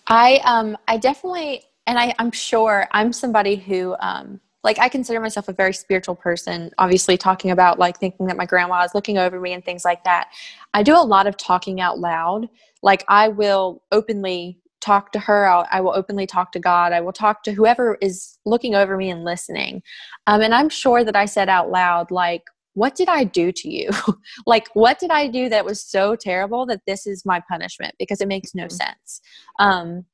I 0.07 0.37
um 0.45 0.77
I 0.87 0.99
definitely 0.99 1.64
and 1.87 1.99
I, 1.99 2.14
I'm 2.18 2.31
sure 2.31 2.88
I'm 2.92 3.12
somebody 3.12 3.57
who 3.57 3.97
um 4.01 4.40
like 4.62 4.79
I 4.79 4.88
consider 4.88 5.20
myself 5.20 5.49
a 5.49 5.53
very 5.53 5.75
spiritual 5.75 6.14
person, 6.14 6.70
obviously 6.79 7.18
talking 7.18 7.51
about 7.51 7.79
like 7.79 7.99
thinking 8.01 8.27
that 8.27 8.37
my 8.38 8.47
grandma 8.47 8.83
is 8.83 8.94
looking 8.94 9.18
over 9.18 9.38
me 9.38 9.53
and 9.53 9.62
things 9.62 9.85
like 9.85 10.03
that. 10.05 10.31
I 10.73 10.83
do 10.83 10.97
a 10.97 11.05
lot 11.05 11.27
of 11.27 11.37
talking 11.37 11.83
out 11.83 11.99
loud. 11.99 12.49
Like 12.83 13.05
I 13.09 13.29
will 13.29 13.83
openly 13.92 14.59
talk 14.81 15.12
to 15.12 15.18
her. 15.18 15.47
I'll, 15.47 15.66
I 15.70 15.83
will 15.83 15.94
openly 15.94 16.27
talk 16.27 16.51
to 16.53 16.61
God. 16.61 16.92
I 16.94 17.03
will 17.03 17.12
talk 17.12 17.42
to 17.42 17.53
whoever 17.53 17.99
is 18.01 18.38
looking 18.47 18.75
over 18.75 18.97
me 18.97 19.11
and 19.11 19.23
listening. 19.23 19.83
Um, 20.27 20.40
and 20.40 20.55
I'm 20.55 20.70
sure 20.70 21.05
that 21.05 21.14
I 21.16 21.27
said 21.27 21.51
out 21.51 21.70
loud, 21.70 22.11
like, 22.11 22.44
what 22.73 22.94
did 22.94 23.09
I 23.09 23.25
do 23.25 23.53
to 23.53 23.68
you? 23.70 23.90
like, 24.47 24.68
what 24.73 24.99
did 24.99 25.11
I 25.11 25.29
do 25.29 25.51
that 25.51 25.64
was 25.64 25.83
so 25.83 26.16
terrible 26.16 26.64
that 26.66 26.81
this 26.87 27.07
is 27.07 27.25
my 27.27 27.40
punishment? 27.49 27.94
Because 27.99 28.23
it 28.23 28.29
makes 28.29 28.55
no 28.55 28.64
Mhm. 28.64 28.73
sense. 28.73 29.20
Um, 29.59 30.07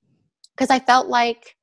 because 0.56 0.70
I 0.70 0.78
felt 0.80 1.06
like 1.06 1.56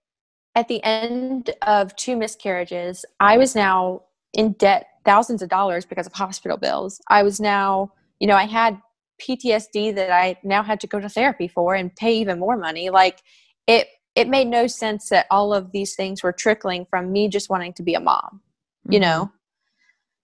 at 0.57 0.67
the 0.67 0.83
end 0.83 1.51
of 1.61 1.95
two 1.97 2.17
miscarriages, 2.17 3.05
I 3.19 3.37
was 3.37 3.53
now 3.53 4.01
in 4.33 4.53
debt 4.53 4.87
thousands 5.05 5.43
of 5.43 5.49
dollars 5.49 5.85
because 5.85 6.07
of 6.07 6.13
hospital 6.13 6.57
bills. 6.57 6.99
I 7.07 7.21
was 7.21 7.39
now, 7.39 7.93
you 8.19 8.25
know, 8.25 8.33
I 8.33 8.47
had 8.47 8.81
PTSD 9.21 9.93
that 9.93 10.09
I 10.09 10.35
now 10.43 10.63
had 10.63 10.79
to 10.79 10.87
go 10.87 10.99
to 10.99 11.09
therapy 11.09 11.47
for 11.47 11.75
and 11.75 11.95
pay 11.95 12.17
even 12.17 12.39
more 12.39 12.57
money. 12.57 12.89
Like 12.89 13.21
it 13.67 13.87
it 14.15 14.27
made 14.27 14.47
no 14.47 14.65
sense 14.65 15.09
that 15.09 15.27
all 15.29 15.53
of 15.53 15.71
these 15.73 15.95
things 15.95 16.23
were 16.23 16.33
trickling 16.33 16.87
from 16.89 17.11
me 17.11 17.27
just 17.27 17.51
wanting 17.51 17.73
to 17.73 17.83
be 17.83 17.93
a 17.93 17.99
mom, 17.99 18.23
mm-hmm. 18.23 18.93
you 18.93 18.99
know? 18.99 19.31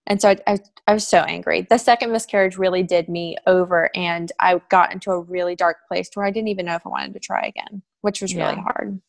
And 0.08 0.20
so 0.20 0.30
I, 0.30 0.38
I, 0.48 0.58
I, 0.88 0.94
was 0.96 1.08
so 1.08 1.20
angry. 1.20 1.68
The 1.70 1.78
second 1.78 2.12
miscarriage 2.12 2.58
really 2.58 2.82
did 2.82 3.08
me 3.08 3.38
over, 3.46 3.92
and 3.96 4.32
I 4.40 4.60
got 4.70 4.92
into 4.92 5.12
a 5.12 5.22
really 5.22 5.56
dark 5.56 5.78
place 5.88 6.10
where 6.16 6.26
I 6.26 6.32
didn't 6.32 6.50
even 6.50 6.66
know 6.66 6.76
if 6.76 6.86
I 6.88 6.90
wanted 6.90 7.14
to 7.14 7.20
try 7.20 7.46
again, 7.46 7.84
which 8.02 8.20
was 8.20 8.34
yeah. 8.34 8.50
really 8.50 8.62
hard. 8.62 9.00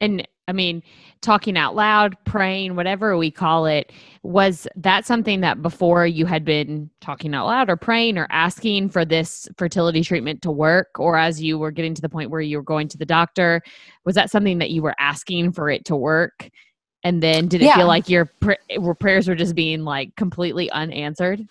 And 0.00 0.26
I 0.48 0.52
mean, 0.52 0.82
talking 1.22 1.56
out 1.56 1.74
loud, 1.74 2.16
praying, 2.24 2.76
whatever 2.76 3.16
we 3.16 3.30
call 3.30 3.66
it, 3.66 3.90
was 4.22 4.68
that 4.76 5.04
something 5.04 5.40
that 5.40 5.60
before 5.60 6.06
you 6.06 6.24
had 6.24 6.44
been 6.44 6.88
talking 7.00 7.34
out 7.34 7.46
loud 7.46 7.68
or 7.68 7.76
praying 7.76 8.16
or 8.16 8.28
asking 8.30 8.90
for 8.90 9.04
this 9.04 9.48
fertility 9.58 10.02
treatment 10.02 10.42
to 10.42 10.50
work? 10.50 11.00
Or 11.00 11.18
as 11.18 11.42
you 11.42 11.58
were 11.58 11.72
getting 11.72 11.94
to 11.94 12.02
the 12.02 12.08
point 12.08 12.30
where 12.30 12.40
you 12.40 12.58
were 12.58 12.62
going 12.62 12.88
to 12.88 12.98
the 12.98 13.06
doctor, 13.06 13.60
was 14.04 14.14
that 14.14 14.30
something 14.30 14.58
that 14.58 14.70
you 14.70 14.82
were 14.82 14.94
asking 15.00 15.52
for 15.52 15.68
it 15.68 15.84
to 15.86 15.96
work? 15.96 16.48
And 17.02 17.22
then 17.22 17.48
did 17.48 17.62
it 17.62 17.66
yeah. 17.66 17.76
feel 17.76 17.86
like 17.86 18.08
your 18.08 18.26
pr- 18.40 18.54
prayers 19.00 19.28
were 19.28 19.34
just 19.34 19.54
being 19.54 19.82
like 19.84 20.14
completely 20.16 20.70
unanswered? 20.70 21.46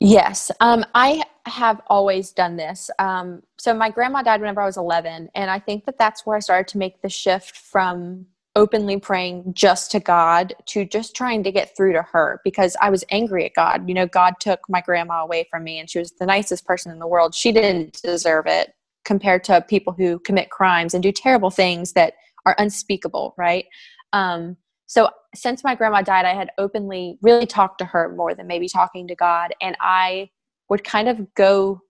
Yes, 0.00 0.50
um, 0.60 0.84
I 0.94 1.22
have 1.44 1.82
always 1.88 2.32
done 2.32 2.56
this. 2.56 2.90
Um, 2.98 3.42
so 3.58 3.74
my 3.74 3.90
grandma 3.90 4.22
died 4.22 4.40
whenever 4.40 4.62
I 4.62 4.66
was 4.66 4.78
11, 4.78 5.28
and 5.34 5.50
I 5.50 5.58
think 5.58 5.84
that 5.84 5.98
that's 5.98 6.24
where 6.24 6.36
I 6.36 6.40
started 6.40 6.68
to 6.68 6.78
make 6.78 7.02
the 7.02 7.10
shift 7.10 7.56
from 7.56 8.24
openly 8.56 8.98
praying 8.98 9.52
just 9.52 9.90
to 9.90 10.00
God 10.00 10.54
to 10.66 10.86
just 10.86 11.14
trying 11.14 11.44
to 11.44 11.52
get 11.52 11.76
through 11.76 11.92
to 11.92 12.02
her 12.02 12.40
because 12.44 12.76
I 12.80 12.88
was 12.88 13.04
angry 13.10 13.44
at 13.44 13.54
God. 13.54 13.86
You 13.86 13.94
know, 13.94 14.06
God 14.06 14.34
took 14.40 14.60
my 14.70 14.80
grandma 14.80 15.22
away 15.22 15.46
from 15.50 15.64
me, 15.64 15.78
and 15.78 15.88
she 15.88 15.98
was 15.98 16.12
the 16.12 16.26
nicest 16.26 16.64
person 16.64 16.90
in 16.90 16.98
the 16.98 17.06
world. 17.06 17.34
She 17.34 17.52
didn't 17.52 18.00
deserve 18.02 18.46
it 18.46 18.72
compared 19.04 19.44
to 19.44 19.60
people 19.60 19.92
who 19.92 20.18
commit 20.20 20.48
crimes 20.48 20.94
and 20.94 21.02
do 21.02 21.12
terrible 21.12 21.50
things 21.50 21.92
that 21.92 22.14
are 22.46 22.56
unspeakable, 22.58 23.34
right? 23.36 23.66
Um, 24.14 24.56
so 24.90 25.08
since 25.36 25.62
my 25.62 25.76
grandma 25.76 26.02
died, 26.02 26.24
I 26.24 26.34
had 26.34 26.50
openly 26.58 27.16
really 27.22 27.46
talked 27.46 27.78
to 27.78 27.84
her 27.84 28.12
more 28.16 28.34
than 28.34 28.48
maybe 28.48 28.66
talking 28.66 29.06
to 29.06 29.14
God. 29.14 29.54
And 29.60 29.76
I 29.80 30.30
would 30.68 30.82
kind 30.82 31.08
of 31.08 31.32
go 31.34 31.82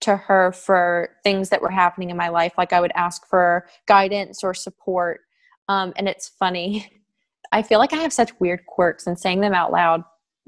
to 0.00 0.16
her 0.16 0.50
for 0.52 1.10
things 1.22 1.50
that 1.50 1.60
were 1.60 1.70
happening 1.70 2.08
in 2.08 2.16
my 2.16 2.30
life. 2.30 2.54
Like 2.56 2.72
I 2.72 2.80
would 2.80 2.92
ask 2.94 3.26
for 3.28 3.66
guidance 3.86 4.42
or 4.42 4.54
support. 4.54 5.20
Um, 5.68 5.92
and 5.96 6.08
it's 6.08 6.30
funny. 6.38 6.90
I 7.52 7.60
feel 7.60 7.78
like 7.78 7.92
I 7.92 7.96
have 7.96 8.12
such 8.12 8.32
weird 8.40 8.64
quirks, 8.64 9.06
and 9.06 9.18
saying 9.18 9.42
them 9.42 9.52
out 9.52 9.70
loud 9.70 10.02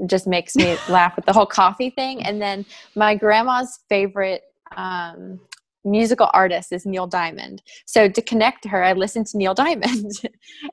just 0.07 0.27
makes 0.27 0.57
me 0.57 0.79
laugh 0.89 1.15
with 1.15 1.27
the 1.27 1.35
whole 1.35 1.45
coffee 1.45 1.91
thing. 1.91 2.23
And 2.23 2.41
then 2.41 2.65
my 2.95 3.15
grandma's 3.15 3.81
favorite 3.91 4.45
um, 4.79 5.41
musical 5.87 6.29
artist 6.35 6.72
is 6.72 6.85
Neil 6.85 7.07
Diamond. 7.07 7.62
So 7.87 8.09
to 8.09 8.20
connect 8.20 8.62
to 8.64 8.68
her, 8.68 8.83
I 8.85 8.92
listen 8.92 9.25
to 9.25 9.38
Neil 9.38 9.55
Diamond. 9.64 10.11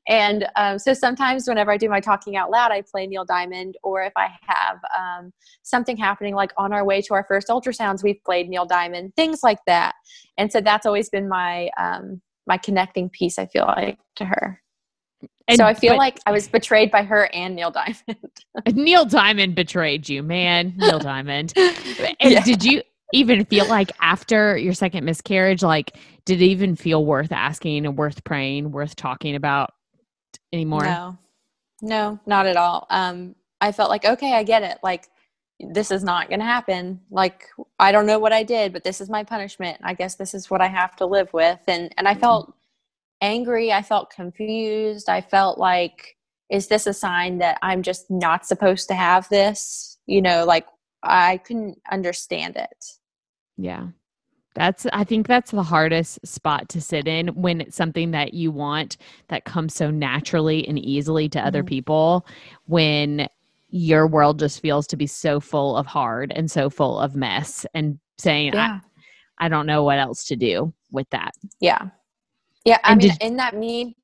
and 0.07 0.47
um, 0.55 0.79
so 0.79 0.93
sometimes 0.93 1.47
whenever 1.47 1.71
I 1.71 1.77
do 1.77 1.87
my 1.87 1.99
talking 1.99 2.35
out 2.35 2.49
loud, 2.51 2.71
I 2.71 2.81
play 2.81 3.07
Neil 3.07 3.25
Diamond. 3.25 3.77
Or 3.83 4.03
if 4.03 4.13
I 4.17 4.29
have 4.47 4.79
um, 4.97 5.31
something 5.61 5.95
happening, 5.95 6.35
like 6.35 6.51
on 6.57 6.73
our 6.73 6.83
way 6.83 7.01
to 7.03 7.13
our 7.13 7.25
first 7.27 7.47
ultrasounds, 7.47 8.03
we've 8.03 8.23
played 8.25 8.49
Neil 8.49 8.65
Diamond, 8.65 9.15
things 9.15 9.41
like 9.43 9.59
that. 9.67 9.93
And 10.37 10.51
so 10.51 10.59
that's 10.59 10.85
always 10.85 11.09
been 11.09 11.29
my 11.29 11.69
um, 11.77 12.21
my 12.45 12.57
connecting 12.57 13.09
piece. 13.09 13.39
I 13.39 13.45
feel 13.45 13.65
like 13.65 13.99
to 14.15 14.25
her. 14.25 14.63
And, 15.47 15.57
so 15.57 15.65
I 15.65 15.73
feel 15.73 15.93
but, 15.93 15.97
like 15.97 16.19
I 16.25 16.31
was 16.31 16.47
betrayed 16.47 16.89
by 16.89 17.03
her 17.03 17.29
and 17.33 17.55
Neil 17.55 17.71
Diamond. 17.71 18.17
Neil 18.71 19.05
Diamond 19.05 19.55
betrayed 19.55 20.07
you, 20.07 20.23
man. 20.23 20.73
Neil 20.77 20.99
Diamond. 20.99 21.53
And 22.19 22.31
yeah. 22.31 22.43
did 22.43 22.63
you 22.63 22.81
even 23.11 23.45
feel 23.45 23.67
like 23.67 23.91
after 24.01 24.57
your 24.57 24.73
second 24.73 25.05
miscarriage, 25.05 25.61
like, 25.61 25.97
did 26.25 26.41
it 26.41 26.45
even 26.45 26.75
feel 26.75 27.05
worth 27.05 27.31
asking 27.31 27.85
and 27.85 27.97
worth 27.97 28.23
praying, 28.23 28.71
worth 28.71 28.95
talking 28.95 29.35
about 29.35 29.71
anymore? 30.51 30.83
No, 30.83 31.17
no, 31.81 32.19
not 32.25 32.45
at 32.47 32.57
all. 32.57 32.87
Um, 32.89 33.35
I 33.61 33.71
felt 33.71 33.89
like, 33.89 34.05
okay, 34.05 34.33
I 34.33 34.43
get 34.43 34.63
it. 34.63 34.77
Like, 34.83 35.07
this 35.59 35.91
is 35.91 36.03
not 36.03 36.29
going 36.29 36.39
to 36.39 36.45
happen. 36.45 37.01
Like, 37.11 37.49
I 37.79 37.91
don't 37.91 38.05
know 38.05 38.19
what 38.19 38.33
I 38.33 38.43
did, 38.43 38.73
but 38.73 38.83
this 38.83 38.99
is 38.99 39.09
my 39.09 39.23
punishment. 39.23 39.77
I 39.83 39.93
guess 39.93 40.15
this 40.15 40.33
is 40.33 40.49
what 40.49 40.61
I 40.61 40.67
have 40.67 40.95
to 40.97 41.05
live 41.05 41.31
with. 41.33 41.59
And, 41.67 41.93
and 41.97 42.07
I 42.07 42.15
felt 42.15 42.53
angry. 43.21 43.71
I 43.71 43.81
felt 43.81 44.09
confused. 44.09 45.07
I 45.07 45.21
felt 45.21 45.57
like, 45.57 46.17
is 46.49 46.67
this 46.67 46.87
a 46.87 46.93
sign 46.93 47.37
that 47.37 47.57
I'm 47.61 47.83
just 47.83 48.09
not 48.09 48.45
supposed 48.45 48.87
to 48.89 48.95
have 48.95 49.29
this? 49.29 49.97
You 50.05 50.21
know, 50.21 50.45
like 50.45 50.65
I 51.03 51.37
couldn't 51.37 51.79
understand 51.91 52.55
it. 52.55 52.85
Yeah. 53.57 53.87
That's 54.55 54.85
I 54.93 55.03
think 55.03 55.27
that's 55.27 55.51
the 55.51 55.63
hardest 55.63 56.25
spot 56.25 56.69
to 56.69 56.81
sit 56.81 57.07
in 57.07 57.29
when 57.29 57.59
it's 57.61 57.75
something 57.75 58.11
that 58.11 58.33
you 58.33 58.51
want 58.51 58.97
that 59.27 59.45
comes 59.45 59.73
so 59.73 59.89
naturally 59.89 60.67
and 60.67 60.77
easily 60.77 61.27
to 61.29 61.39
mm-hmm. 61.39 61.47
other 61.47 61.63
people 61.63 62.27
when 62.65 63.27
your 63.69 64.07
world 64.07 64.37
just 64.37 64.61
feels 64.61 64.85
to 64.87 64.95
be 64.95 65.07
so 65.07 65.39
full 65.39 65.75
of 65.75 65.87
hard 65.87 66.31
and 66.35 66.51
so 66.51 66.69
full 66.69 66.99
of 66.99 67.15
mess 67.15 67.65
and 67.73 67.97
saying 68.19 68.53
yeah. 68.53 68.79
I, 69.39 69.45
I 69.45 69.49
don't 69.49 69.65
know 69.65 69.83
what 69.83 69.97
else 69.97 70.25
to 70.25 70.35
do 70.35 70.71
with 70.91 71.09
that. 71.09 71.31
Yeah. 71.59 71.89
Yeah, 72.63 72.77
I 72.83 72.91
and 72.91 73.01
mean 73.01 73.09
did, 73.09 73.23
in 73.23 73.35
that 73.37 73.55
me 73.55 73.97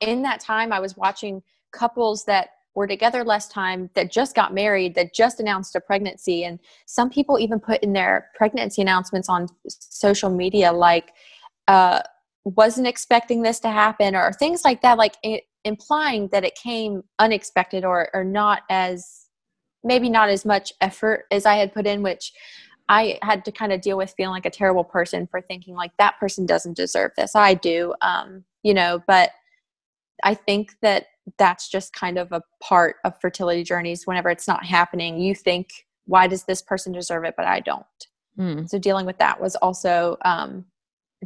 in 0.00 0.22
that 0.22 0.40
time 0.40 0.72
I 0.72 0.80
was 0.80 0.96
watching 0.96 1.42
couples 1.72 2.24
that 2.26 2.50
were 2.76 2.86
together 2.86 3.24
less 3.24 3.48
time 3.48 3.90
that 3.94 4.12
just 4.12 4.36
got 4.36 4.54
married 4.54 4.94
that 4.94 5.14
just 5.14 5.40
announced 5.40 5.74
a 5.74 5.80
pregnancy. 5.80 6.44
And 6.44 6.60
some 6.84 7.08
people 7.10 7.38
even 7.40 7.58
put 7.58 7.82
in 7.82 7.94
their 7.94 8.28
pregnancy 8.36 8.82
announcements 8.82 9.28
on 9.28 9.48
social 9.66 10.30
media 10.30 10.70
like 10.72 11.12
uh, 11.66 12.02
wasn't 12.44 12.86
expecting 12.86 13.42
this 13.42 13.58
to 13.60 13.70
happen 13.70 14.14
or 14.14 14.32
things 14.32 14.62
like 14.64 14.82
that 14.82 14.98
like 14.98 15.16
it, 15.24 15.44
implying 15.64 16.28
that 16.28 16.44
it 16.44 16.54
came 16.54 17.02
unexpected 17.18 17.84
or 17.84 18.08
or 18.14 18.22
not 18.22 18.62
as 18.70 19.26
maybe 19.82 20.08
not 20.08 20.28
as 20.28 20.44
much 20.44 20.72
effort 20.80 21.24
as 21.32 21.44
i 21.44 21.56
had 21.56 21.74
put 21.74 21.88
in 21.88 22.02
which 22.02 22.32
i 22.88 23.18
had 23.22 23.44
to 23.44 23.50
kind 23.50 23.72
of 23.72 23.80
deal 23.80 23.96
with 23.96 24.14
feeling 24.16 24.32
like 24.32 24.46
a 24.46 24.50
terrible 24.50 24.84
person 24.84 25.26
for 25.26 25.40
thinking 25.40 25.74
like 25.74 25.90
that 25.98 26.16
person 26.20 26.46
doesn't 26.46 26.76
deserve 26.76 27.10
this. 27.16 27.34
I 27.34 27.54
do 27.54 27.94
um 28.00 28.44
you 28.62 28.74
know 28.74 29.02
but 29.08 29.30
i 30.22 30.34
think 30.34 30.70
that 30.82 31.06
that's 31.38 31.68
just 31.68 31.92
kind 31.92 32.18
of 32.18 32.32
a 32.32 32.42
part 32.62 32.96
of 33.04 33.20
fertility 33.20 33.64
journeys 33.64 34.06
whenever 34.06 34.30
it's 34.30 34.46
not 34.46 34.64
happening. 34.64 35.18
You 35.20 35.34
think 35.34 35.86
why 36.06 36.26
does 36.26 36.44
this 36.44 36.62
person 36.62 36.92
deserve 36.92 37.24
it 37.24 37.34
but 37.36 37.46
i 37.46 37.60
don't? 37.60 37.84
Mm. 38.38 38.68
so 38.68 38.78
dealing 38.78 39.06
with 39.06 39.18
that 39.18 39.40
was 39.40 39.56
also 39.56 40.18
um, 40.24 40.66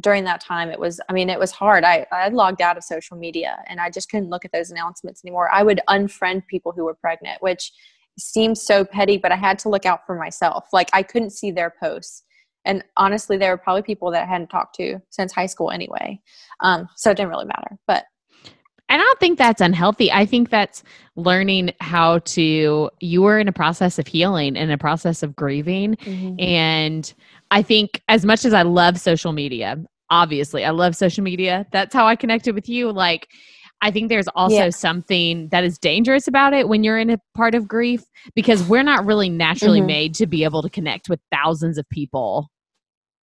during 0.01 0.23
that 0.23 0.41
time 0.41 0.69
it 0.69 0.79
was 0.79 0.99
i 1.09 1.13
mean 1.13 1.29
it 1.29 1.39
was 1.39 1.51
hard. 1.51 1.83
I, 1.83 2.05
I 2.11 2.29
logged 2.29 2.61
out 2.61 2.77
of 2.77 2.83
social 2.83 3.17
media 3.17 3.57
and 3.67 3.79
i 3.79 3.89
just 3.89 4.09
couldn't 4.09 4.29
look 4.29 4.45
at 4.45 4.51
those 4.51 4.71
announcements 4.71 5.21
anymore. 5.23 5.49
I 5.53 5.63
would 5.63 5.81
unfriend 5.89 6.47
people 6.47 6.71
who 6.71 6.85
were 6.85 6.95
pregnant 6.95 7.41
which 7.41 7.71
seems 8.19 8.61
so 8.61 8.83
petty 8.83 9.17
but 9.17 9.31
i 9.31 9.35
had 9.35 9.59
to 9.59 9.69
look 9.69 9.85
out 9.85 10.05
for 10.05 10.15
myself. 10.15 10.65
Like 10.73 10.89
i 10.93 11.03
couldn't 11.03 11.31
see 11.31 11.51
their 11.51 11.73
posts. 11.81 12.23
And 12.65 12.83
honestly 12.97 13.37
there 13.37 13.51
were 13.51 13.57
probably 13.57 13.83
people 13.83 14.11
that 14.11 14.23
i 14.23 14.25
hadn't 14.25 14.49
talked 14.49 14.75
to 14.75 14.99
since 15.09 15.33
high 15.33 15.47
school 15.47 15.71
anyway. 15.71 16.21
Um, 16.61 16.87
so 16.95 17.11
it 17.11 17.17
didn't 17.17 17.29
really 17.31 17.45
matter. 17.45 17.77
But 17.87 18.05
and 18.91 19.01
I 19.01 19.03
don't 19.05 19.19
think 19.21 19.37
that's 19.37 19.61
unhealthy. 19.61 20.11
I 20.11 20.25
think 20.25 20.49
that's 20.49 20.83
learning 21.15 21.71
how 21.79 22.19
to, 22.19 22.89
you 22.99 23.21
were 23.21 23.39
in 23.39 23.47
a 23.47 23.53
process 23.53 23.97
of 23.97 24.05
healing 24.05 24.57
and 24.57 24.69
a 24.69 24.77
process 24.77 25.23
of 25.23 25.33
grieving. 25.33 25.95
Mm-hmm. 25.95 26.35
And 26.39 27.13
I 27.51 27.61
think, 27.61 28.01
as 28.09 28.25
much 28.25 28.43
as 28.43 28.53
I 28.53 28.63
love 28.63 28.99
social 28.99 29.31
media, 29.31 29.81
obviously, 30.09 30.65
I 30.65 30.71
love 30.71 30.97
social 30.97 31.23
media. 31.23 31.65
That's 31.71 31.93
how 31.93 32.05
I 32.05 32.17
connected 32.17 32.53
with 32.53 32.67
you. 32.67 32.91
Like, 32.91 33.29
I 33.81 33.91
think 33.91 34.09
there's 34.09 34.27
also 34.35 34.55
yeah. 34.55 34.69
something 34.71 35.47
that 35.49 35.63
is 35.63 35.79
dangerous 35.79 36.27
about 36.27 36.53
it 36.53 36.67
when 36.67 36.83
you're 36.83 36.99
in 36.99 37.09
a 37.09 37.17
part 37.33 37.55
of 37.55 37.69
grief 37.69 38.03
because 38.35 38.61
we're 38.63 38.83
not 38.83 39.05
really 39.05 39.29
naturally 39.29 39.79
mm-hmm. 39.79 39.87
made 39.87 40.15
to 40.15 40.27
be 40.27 40.43
able 40.43 40.61
to 40.63 40.69
connect 40.69 41.07
with 41.07 41.21
thousands 41.31 41.77
of 41.77 41.87
people 41.89 42.49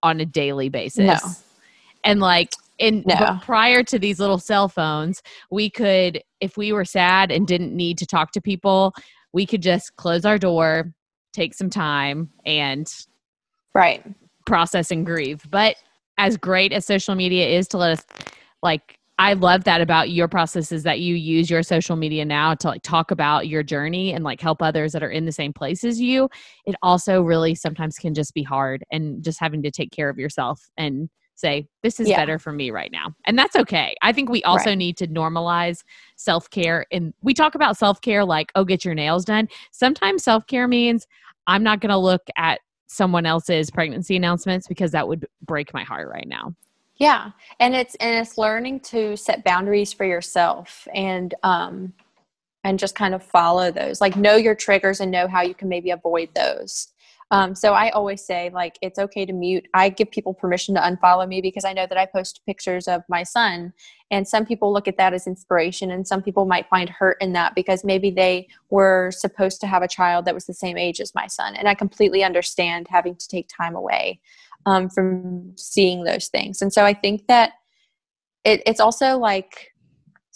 on 0.02 0.18
a 0.18 0.24
daily 0.24 0.70
basis. 0.70 1.22
No. 1.22 1.30
And 2.04 2.20
like 2.20 2.54
in 2.78 3.04
no. 3.06 3.38
prior 3.42 3.82
to 3.84 3.98
these 3.98 4.20
little 4.20 4.38
cell 4.38 4.68
phones, 4.68 5.22
we 5.50 5.68
could, 5.70 6.22
if 6.40 6.56
we 6.56 6.72
were 6.72 6.84
sad 6.84 7.30
and 7.30 7.46
didn't 7.46 7.74
need 7.74 7.98
to 7.98 8.06
talk 8.06 8.32
to 8.32 8.40
people, 8.40 8.94
we 9.32 9.46
could 9.46 9.62
just 9.62 9.96
close 9.96 10.24
our 10.24 10.38
door, 10.38 10.92
take 11.32 11.54
some 11.54 11.70
time, 11.70 12.30
and 12.46 12.92
right 13.74 14.04
process 14.46 14.90
and 14.90 15.04
grieve. 15.04 15.42
But 15.50 15.76
as 16.16 16.36
great 16.36 16.72
as 16.72 16.86
social 16.86 17.14
media 17.14 17.46
is 17.46 17.68
to 17.68 17.78
let 17.78 17.98
us, 17.98 18.06
like, 18.62 18.98
I 19.20 19.32
love 19.32 19.64
that 19.64 19.80
about 19.80 20.10
your 20.10 20.28
process 20.28 20.70
is 20.70 20.84
that 20.84 21.00
you 21.00 21.16
use 21.16 21.50
your 21.50 21.64
social 21.64 21.96
media 21.96 22.24
now 22.24 22.54
to 22.54 22.68
like 22.68 22.82
talk 22.82 23.10
about 23.10 23.48
your 23.48 23.64
journey 23.64 24.12
and 24.12 24.22
like 24.22 24.40
help 24.40 24.62
others 24.62 24.92
that 24.92 25.02
are 25.02 25.10
in 25.10 25.26
the 25.26 25.32
same 25.32 25.52
place 25.52 25.82
as 25.82 26.00
you. 26.00 26.28
It 26.66 26.76
also 26.82 27.20
really 27.20 27.56
sometimes 27.56 27.98
can 27.98 28.14
just 28.14 28.32
be 28.32 28.44
hard 28.44 28.84
and 28.92 29.22
just 29.22 29.40
having 29.40 29.60
to 29.64 29.72
take 29.72 29.90
care 29.90 30.08
of 30.08 30.18
yourself 30.18 30.70
and 30.76 31.10
say, 31.38 31.68
this 31.82 32.00
is 32.00 32.08
Yeah. 32.08 32.16
better 32.16 32.38
for 32.38 32.52
me 32.52 32.70
right 32.70 32.90
now. 32.90 33.14
And 33.26 33.38
that's 33.38 33.56
okay. 33.56 33.94
I 34.02 34.12
think 34.12 34.28
we 34.28 34.42
also 34.42 34.70
Right. 34.70 34.78
need 34.78 34.96
to 34.98 35.06
normalize 35.06 35.82
self 36.16 36.50
care. 36.50 36.86
And 36.90 37.14
we 37.22 37.32
talk 37.34 37.54
about 37.54 37.76
self 37.76 38.00
care 38.00 38.24
like, 38.24 38.50
oh, 38.54 38.64
get 38.64 38.84
your 38.84 38.94
nails 38.94 39.24
done. 39.24 39.48
Sometimes 39.70 40.24
self 40.24 40.46
care 40.46 40.66
means 40.68 41.06
I'm 41.46 41.62
not 41.62 41.80
going 41.80 41.90
to 41.90 41.98
look 41.98 42.22
at 42.36 42.60
someone 42.86 43.26
else's 43.26 43.70
pregnancy 43.70 44.16
announcements 44.16 44.66
because 44.66 44.90
that 44.92 45.06
would 45.06 45.26
break 45.42 45.72
my 45.74 45.84
heart 45.84 46.08
right 46.10 46.26
now. 46.26 46.54
Yeah, 46.96 47.30
and 47.60 47.74
it's 47.74 47.94
and 47.96 48.16
it's 48.16 48.36
learning 48.38 48.80
to 48.80 49.16
set 49.16 49.44
boundaries 49.44 49.92
for 49.92 50.04
yourself 50.04 50.88
and 50.92 51.32
um 51.44 51.92
and 52.64 52.78
just 52.78 52.96
kind 52.96 53.14
of 53.14 53.22
follow 53.22 53.70
those. 53.70 54.00
Like 54.00 54.16
know 54.16 54.34
your 54.34 54.56
triggers 54.56 55.00
and 55.00 55.10
know 55.12 55.28
how 55.28 55.42
you 55.42 55.54
can 55.54 55.68
maybe 55.68 55.90
avoid 55.90 56.30
those. 56.34 56.88
Um, 57.30 57.54
so 57.54 57.74
I 57.74 57.90
always 57.90 58.24
say 58.24 58.50
like 58.52 58.78
it's 58.80 58.98
okay 58.98 59.26
to 59.26 59.32
mute. 59.32 59.68
I 59.74 59.90
give 59.90 60.10
people 60.10 60.32
permission 60.32 60.74
to 60.76 60.80
unfollow 60.80 61.28
me 61.28 61.42
because 61.42 61.64
I 61.64 61.72
know 61.74 61.86
that 61.86 61.98
I 61.98 62.06
post 62.06 62.40
pictures 62.46 62.88
of 62.88 63.02
my 63.08 63.22
son, 63.22 63.72
and 64.10 64.26
some 64.26 64.46
people 64.46 64.72
look 64.72 64.88
at 64.88 64.96
that 64.96 65.12
as 65.12 65.26
inspiration, 65.26 65.90
and 65.90 66.06
some 66.06 66.22
people 66.22 66.46
might 66.46 66.68
find 66.68 66.88
hurt 66.88 67.18
in 67.20 67.34
that 67.34 67.54
because 67.54 67.84
maybe 67.84 68.10
they 68.10 68.48
were 68.70 69.10
supposed 69.10 69.60
to 69.60 69.66
have 69.66 69.82
a 69.82 69.88
child 69.88 70.24
that 70.24 70.34
was 70.34 70.46
the 70.46 70.54
same 70.54 70.78
age 70.78 71.00
as 71.00 71.14
my 71.14 71.26
son, 71.26 71.54
and 71.54 71.68
I 71.68 71.74
completely 71.74 72.24
understand 72.24 72.86
having 72.88 73.14
to 73.16 73.28
take 73.28 73.48
time 73.48 73.76
away 73.76 74.20
um, 74.64 74.88
from 74.88 75.52
seeing 75.56 76.04
those 76.04 76.28
things. 76.28 76.62
And 76.62 76.72
so 76.72 76.84
I 76.84 76.94
think 76.94 77.26
that 77.26 77.52
it, 78.44 78.62
it's 78.64 78.80
also 78.80 79.18
like 79.18 79.72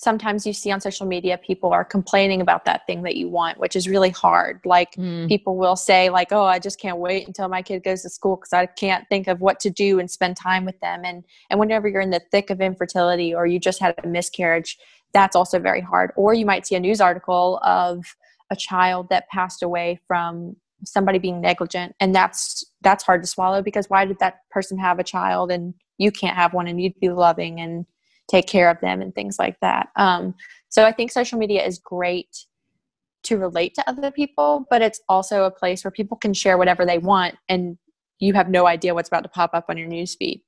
sometimes 0.03 0.44
you 0.44 0.53
see 0.53 0.72
on 0.72 0.80
social 0.80 1.07
media 1.07 1.38
people 1.38 1.72
are 1.72 1.84
complaining 1.84 2.40
about 2.40 2.64
that 2.64 2.84
thing 2.88 3.03
that 3.03 3.14
you 3.14 3.28
want, 3.28 3.59
which 3.59 3.76
is 3.76 3.88
really 3.88 4.11
hard. 4.11 4.61
Like 4.64 4.96
Mm. 4.96 5.28
people 5.28 5.57
will 5.57 5.76
say 5.76 6.11
like, 6.11 6.32
"Oh, 6.32 6.44
I 6.44 6.59
just 6.59 6.80
can't 6.80 6.98
wait 6.98 7.26
until 7.28 7.48
my 7.48 7.62
kid 7.62 7.84
goes 7.84 8.03
to 8.03 8.09
school 8.09 8.36
because 8.36 8.53
I 8.53 8.66
can't 8.66 9.09
think 9.09 9.28
of 9.28 9.40
what 9.40 9.61
to 9.61 9.70
do 9.70 10.00
and 10.00 10.11
spend 10.11 10.36
time 10.36 10.64
with 10.64 10.78
them." 10.80 11.05
And 11.05 11.22
and 11.50 11.61
whenever 11.61 11.86
you're 11.88 12.00
in 12.00 12.11
the 12.11 12.22
thick 12.32 12.50
of 12.50 12.61
infertility 12.61 13.32
or 13.32 13.46
you 13.46 13.61
just 13.61 13.78
had 13.78 13.94
a 14.03 14.09
miscarriage, 14.09 14.76
that's 15.12 15.36
also 15.36 15.61
very 15.61 15.80
hard. 15.80 16.12
Or 16.16 16.34
you 16.34 16.46
might 16.46 16.66
see 16.66 16.74
a 16.74 16.80
news 16.80 17.00
article 17.00 17.61
of 17.62 18.05
a 18.50 18.57
child 18.57 19.09
that 19.11 19.28
passed 19.28 19.62
away 19.62 20.00
from 20.09 20.57
somebody 20.84 21.18
being 21.20 21.40
negligent 21.40 21.94
and 22.00 22.12
that's 22.12 22.64
that's 22.80 23.05
hard 23.05 23.22
to 23.22 23.28
swallow 23.28 23.62
because 23.62 23.88
why 23.88 24.05
did 24.05 24.18
that 24.18 24.40
person 24.50 24.76
have 24.76 24.98
a 24.98 25.05
child 25.05 25.53
and 25.53 25.74
you 25.98 26.11
can't 26.11 26.36
have 26.36 26.53
one 26.53 26.66
and 26.66 26.80
you'd 26.80 26.98
be 26.98 27.09
loving 27.09 27.61
and 27.61 27.86
take 28.32 28.46
care 28.46 28.70
of 28.70 28.80
them 28.80 29.02
and 29.02 29.14
things 29.14 29.38
like 29.38 29.58
that 29.60 29.88
um, 29.96 30.34
so 30.68 30.84
i 30.84 30.90
think 30.90 31.12
social 31.12 31.38
media 31.38 31.64
is 31.64 31.78
great 31.78 32.46
to 33.22 33.36
relate 33.36 33.74
to 33.74 33.88
other 33.88 34.10
people 34.10 34.66
but 34.70 34.82
it's 34.82 35.00
also 35.08 35.44
a 35.44 35.50
place 35.50 35.84
where 35.84 35.90
people 35.90 36.16
can 36.16 36.32
share 36.34 36.58
whatever 36.58 36.84
they 36.84 36.98
want 36.98 37.36
and 37.48 37.78
you 38.18 38.32
have 38.32 38.48
no 38.48 38.66
idea 38.66 38.94
what's 38.94 39.08
about 39.08 39.22
to 39.22 39.28
pop 39.28 39.50
up 39.52 39.66
on 39.68 39.76
your 39.76 39.88
newsfeed 39.88 40.40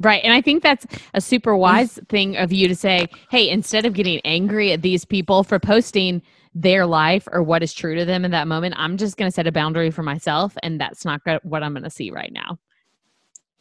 Right. 0.00 0.22
And 0.22 0.32
I 0.32 0.40
think 0.40 0.62
that's 0.62 0.86
a 1.14 1.20
super 1.20 1.56
wise 1.56 1.98
thing 2.08 2.36
of 2.36 2.52
you 2.52 2.68
to 2.68 2.74
say, 2.74 3.08
hey, 3.30 3.48
instead 3.48 3.84
of 3.84 3.94
getting 3.94 4.20
angry 4.24 4.72
at 4.72 4.82
these 4.82 5.04
people 5.04 5.42
for 5.42 5.58
posting 5.58 6.22
their 6.54 6.86
life 6.86 7.26
or 7.32 7.42
what 7.42 7.62
is 7.62 7.72
true 7.72 7.94
to 7.96 8.04
them 8.04 8.24
in 8.24 8.30
that 8.30 8.48
moment, 8.48 8.74
I'm 8.78 8.96
just 8.96 9.16
going 9.16 9.30
to 9.30 9.34
set 9.34 9.46
a 9.46 9.52
boundary 9.52 9.90
for 9.90 10.02
myself. 10.02 10.56
And 10.62 10.80
that's 10.80 11.04
not 11.04 11.20
what 11.42 11.62
I'm 11.62 11.72
going 11.72 11.82
to 11.82 11.90
see 11.90 12.10
right 12.10 12.32
now. 12.32 12.58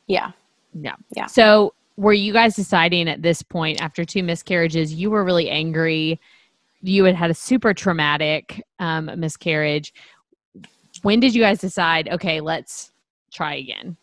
yeah 0.07 0.31
Yeah. 0.73 0.95
Yeah. 1.15 1.25
So 1.25 1.73
were 1.97 2.13
you 2.13 2.31
guys 2.31 2.55
deciding 2.55 3.09
at 3.09 3.23
this 3.23 3.41
point 3.41 3.81
after 3.81 4.05
two 4.05 4.23
miscarriages, 4.23 4.93
you 4.93 5.09
were 5.09 5.23
really 5.23 5.49
angry? 5.49 6.21
You 6.81 7.03
had 7.03 7.15
had 7.15 7.31
a 7.31 7.33
super 7.33 7.73
traumatic 7.73 8.63
um, 8.79 9.11
miscarriage. 9.19 9.93
When 11.01 11.19
did 11.19 11.33
you 11.33 11.41
guys 11.41 11.59
decide, 11.59 12.07
okay, 12.09 12.39
let's 12.39 12.91
try 13.31 13.55
again? 13.55 13.97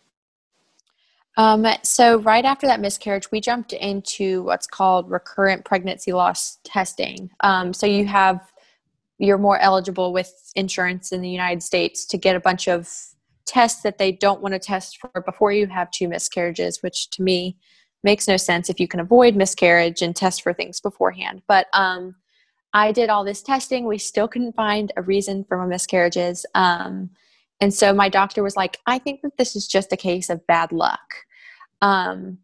Um, 1.37 1.67
so 1.83 2.19
right 2.19 2.45
after 2.45 2.67
that 2.67 2.81
miscarriage, 2.81 3.31
we 3.31 3.41
jumped 3.41 3.73
into 3.73 4.43
what's 4.43 4.67
called 4.67 5.11
recurrent 5.11 5.65
pregnancy 5.65 6.13
loss 6.13 6.59
testing. 6.65 7.31
Um, 7.41 7.73
so 7.73 7.87
you 7.87 8.07
have 8.07 8.53
you're 9.19 9.39
more 9.39 9.59
eligible 9.59 10.13
with 10.13 10.53
insurance 10.57 11.13
in 11.13 11.21
the 11.21 11.29
United 11.29 11.63
States 11.63 12.05
to 12.07 12.19
get 12.19 12.35
a 12.35 12.41
bunch 12.41 12.69
of 12.69 12.93
tests 13.47 13.83
that 13.83 13.99
they 13.99 14.11
don't 14.11 14.41
want 14.41 14.55
to 14.55 14.59
test 14.59 14.99
for 14.99 15.21
before 15.21 15.53
you 15.53 15.67
have 15.69 15.91
two 15.91 16.09
miscarriages, 16.09 16.83
which 16.83 17.11
to 17.11 17.23
me 17.23 17.57
makes 18.05 18.29
no 18.29 18.37
sense 18.37 18.71
if 18.71 18.79
you 18.79 18.87
can 18.87 19.01
avoid 19.01 19.35
miscarriage 19.35 20.03
and 20.03 20.15
test 20.15 20.43
for 20.43 20.53
things 20.53 20.81
beforehand. 20.81 21.43
But 21.49 21.67
um, 21.73 22.15
I 22.73 22.93
did 22.93 23.09
all 23.09 23.25
this 23.25 23.43
testing. 23.43 23.87
We 23.87 23.99
still 23.99 24.29
couldn't 24.29 24.55
find 24.55 24.93
a 24.97 25.03
reason 25.03 25.45
for 25.45 25.57
my 25.59 25.67
miscarriages. 25.67 26.45
Um, 26.55 27.11
and 27.61 27.73
so 27.73 27.93
my 27.95 28.09
doctor 28.09 28.43
was 28.43 28.57
like, 28.57 28.79
I 28.87 28.99
think 28.99 29.23
that 29.23 29.37
this 29.39 29.57
is 29.57 29.67
just 29.67 29.93
a 29.93 29.97
case 29.97 30.29
of 30.29 30.47
bad 30.47 30.73
luck. 30.73 31.15
Um, 31.81 32.39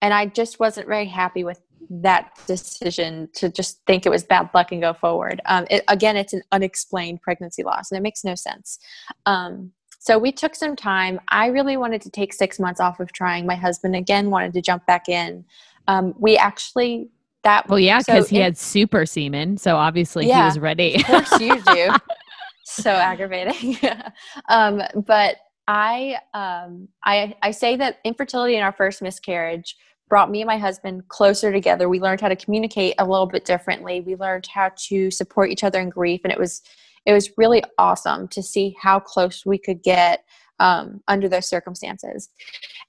and 0.00 0.12
I 0.12 0.26
just 0.26 0.60
wasn't 0.60 0.88
very 0.88 1.06
happy 1.06 1.44
with 1.44 1.60
that 1.90 2.38
decision 2.46 3.28
to 3.34 3.48
just 3.48 3.80
think 3.86 4.04
it 4.04 4.10
was 4.10 4.24
bad 4.24 4.50
luck 4.52 4.72
and 4.72 4.80
go 4.80 4.92
forward. 4.92 5.40
Um, 5.46 5.66
it, 5.70 5.84
again, 5.88 6.16
it's 6.16 6.32
an 6.32 6.42
unexplained 6.50 7.22
pregnancy 7.22 7.62
loss, 7.62 7.90
and 7.90 7.98
it 7.98 8.02
makes 8.02 8.24
no 8.24 8.34
sense. 8.34 8.78
Um, 9.26 9.72
so 10.02 10.18
we 10.18 10.32
took 10.32 10.56
some 10.56 10.74
time. 10.74 11.20
I 11.28 11.46
really 11.46 11.76
wanted 11.76 12.02
to 12.02 12.10
take 12.10 12.32
six 12.32 12.58
months 12.58 12.80
off 12.80 12.98
of 12.98 13.12
trying. 13.12 13.46
My 13.46 13.54
husband 13.54 13.94
again 13.94 14.30
wanted 14.30 14.52
to 14.54 14.60
jump 14.60 14.84
back 14.84 15.08
in. 15.08 15.44
Um, 15.86 16.12
we 16.18 16.36
actually 16.36 17.08
that 17.44 17.68
Well, 17.68 17.78
yeah, 17.78 18.00
so 18.00 18.14
because 18.14 18.28
he 18.28 18.38
it- 18.38 18.42
had 18.42 18.58
super 18.58 19.06
semen. 19.06 19.58
So 19.58 19.76
obviously 19.76 20.24
he 20.24 20.32
was 20.32 20.58
ready. 20.58 20.96
Of 20.96 21.04
course 21.04 21.40
you 21.40 21.62
do. 21.62 21.90
so 22.64 22.90
aggravating. 22.90 23.78
um, 24.48 24.82
but 25.06 25.36
I, 25.68 26.16
um, 26.34 26.88
I, 27.04 27.36
I 27.40 27.52
say 27.52 27.76
that 27.76 28.00
infertility 28.02 28.56
in 28.56 28.62
our 28.64 28.72
first 28.72 29.02
miscarriage 29.02 29.76
brought 30.08 30.32
me 30.32 30.40
and 30.40 30.48
my 30.48 30.58
husband 30.58 31.06
closer 31.06 31.52
together. 31.52 31.88
We 31.88 32.00
learned 32.00 32.20
how 32.20 32.28
to 32.28 32.34
communicate 32.34 32.96
a 32.98 33.06
little 33.06 33.26
bit 33.26 33.44
differently. 33.44 34.00
We 34.00 34.16
learned 34.16 34.48
how 34.48 34.72
to 34.88 35.12
support 35.12 35.50
each 35.50 35.62
other 35.62 35.78
in 35.80 35.90
grief, 35.90 36.22
and 36.24 36.32
it 36.32 36.40
was, 36.40 36.60
it 37.06 37.12
was 37.12 37.30
really 37.36 37.62
awesome 37.78 38.28
to 38.28 38.42
see 38.42 38.76
how 38.80 39.00
close 39.00 39.44
we 39.44 39.58
could 39.58 39.82
get 39.82 40.24
um, 40.60 41.00
under 41.08 41.28
those 41.28 41.48
circumstances. 41.48 42.28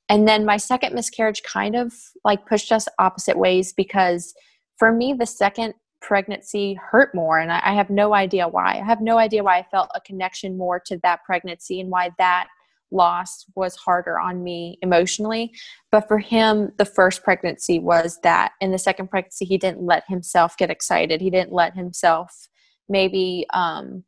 And 0.09 0.27
then 0.27 0.45
my 0.45 0.57
second 0.57 0.93
miscarriage 0.93 1.41
kind 1.43 1.75
of 1.75 1.93
like 2.23 2.45
pushed 2.45 2.71
us 2.71 2.87
opposite 2.99 3.37
ways 3.37 3.73
because 3.73 4.33
for 4.77 4.91
me, 4.91 5.13
the 5.13 5.25
second 5.25 5.73
pregnancy 6.01 6.73
hurt 6.73 7.15
more 7.15 7.39
and 7.39 7.51
I, 7.51 7.61
I 7.63 7.73
have 7.73 7.89
no 7.89 8.13
idea 8.13 8.47
why. 8.47 8.73
I 8.73 8.85
have 8.85 9.01
no 9.01 9.17
idea 9.17 9.43
why 9.43 9.57
i 9.57 9.65
felt 9.71 9.89
a 9.95 10.01
connection 10.01 10.57
more 10.57 10.79
to 10.87 10.99
that 11.01 11.23
pregnancy 11.23 11.79
and 11.79 11.89
why 11.89 12.11
that 12.17 12.47
loss 12.91 13.45
was 13.55 13.75
harder 13.77 14.19
on 14.19 14.43
me 14.43 14.77
emotionally. 14.81 15.51
But 15.91 16.07
for 16.07 16.19
him 16.19 16.73
the 16.77 16.85
first 16.85 17.23
pregnancy 17.23 17.79
was 17.79 18.19
that 18.21 18.51
in 18.59 18.71
the 18.71 18.77
second 18.77 19.09
pregnancy 19.09 19.45
he 19.45 19.57
didn't 19.57 19.81
let 19.81 20.03
himself 20.07 20.57
get 20.57 20.69
excited. 20.69 21.21
He 21.21 21.29
didn't 21.29 21.53
let 21.53 21.73
himself 21.73 22.49
maybe 22.89 23.45
um, 23.53 24.03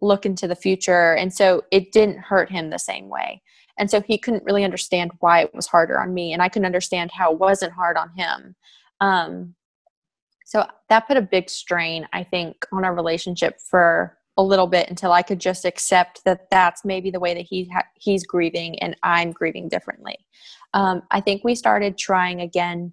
look 0.00 0.26
into 0.26 0.46
the 0.46 0.56
future. 0.56 1.14
And 1.14 1.32
so 1.32 1.62
it 1.70 1.92
didn't 1.92 2.18
hurt 2.18 2.50
him 2.50 2.70
the 2.70 2.78
same 2.78 3.08
way. 3.08 3.42
And 3.78 3.90
so 3.90 4.00
he 4.00 4.18
couldn't 4.18 4.44
really 4.44 4.64
understand 4.64 5.12
why 5.20 5.40
it 5.40 5.54
was 5.54 5.66
harder 5.66 5.98
on 6.00 6.14
me 6.14 6.32
and 6.32 6.40
i 6.40 6.48
couldn't 6.48 6.66
understand 6.66 7.10
how 7.10 7.32
it 7.32 7.38
wasn't 7.38 7.72
hard 7.72 7.96
on 7.96 8.10
him. 8.10 8.54
Um, 9.00 9.54
so 10.44 10.66
that 10.88 11.08
put 11.08 11.16
a 11.16 11.22
big 11.22 11.50
strain 11.50 12.06
i 12.12 12.22
think 12.22 12.64
on 12.72 12.84
our 12.84 12.94
relationship 12.94 13.60
for 13.60 14.16
a 14.36 14.42
little 14.42 14.66
bit 14.66 14.88
until 14.88 15.12
i 15.12 15.22
could 15.22 15.40
just 15.40 15.64
accept 15.64 16.24
that 16.24 16.48
that's 16.50 16.84
maybe 16.84 17.10
the 17.10 17.20
way 17.20 17.34
that 17.34 17.46
he 17.46 17.68
ha- 17.72 17.86
he's 17.94 18.24
grieving 18.24 18.78
and 18.80 18.96
i'm 19.02 19.32
grieving 19.32 19.68
differently. 19.68 20.16
Um, 20.74 21.02
i 21.10 21.20
think 21.20 21.42
we 21.42 21.54
started 21.54 21.98
trying 21.98 22.40
again 22.40 22.92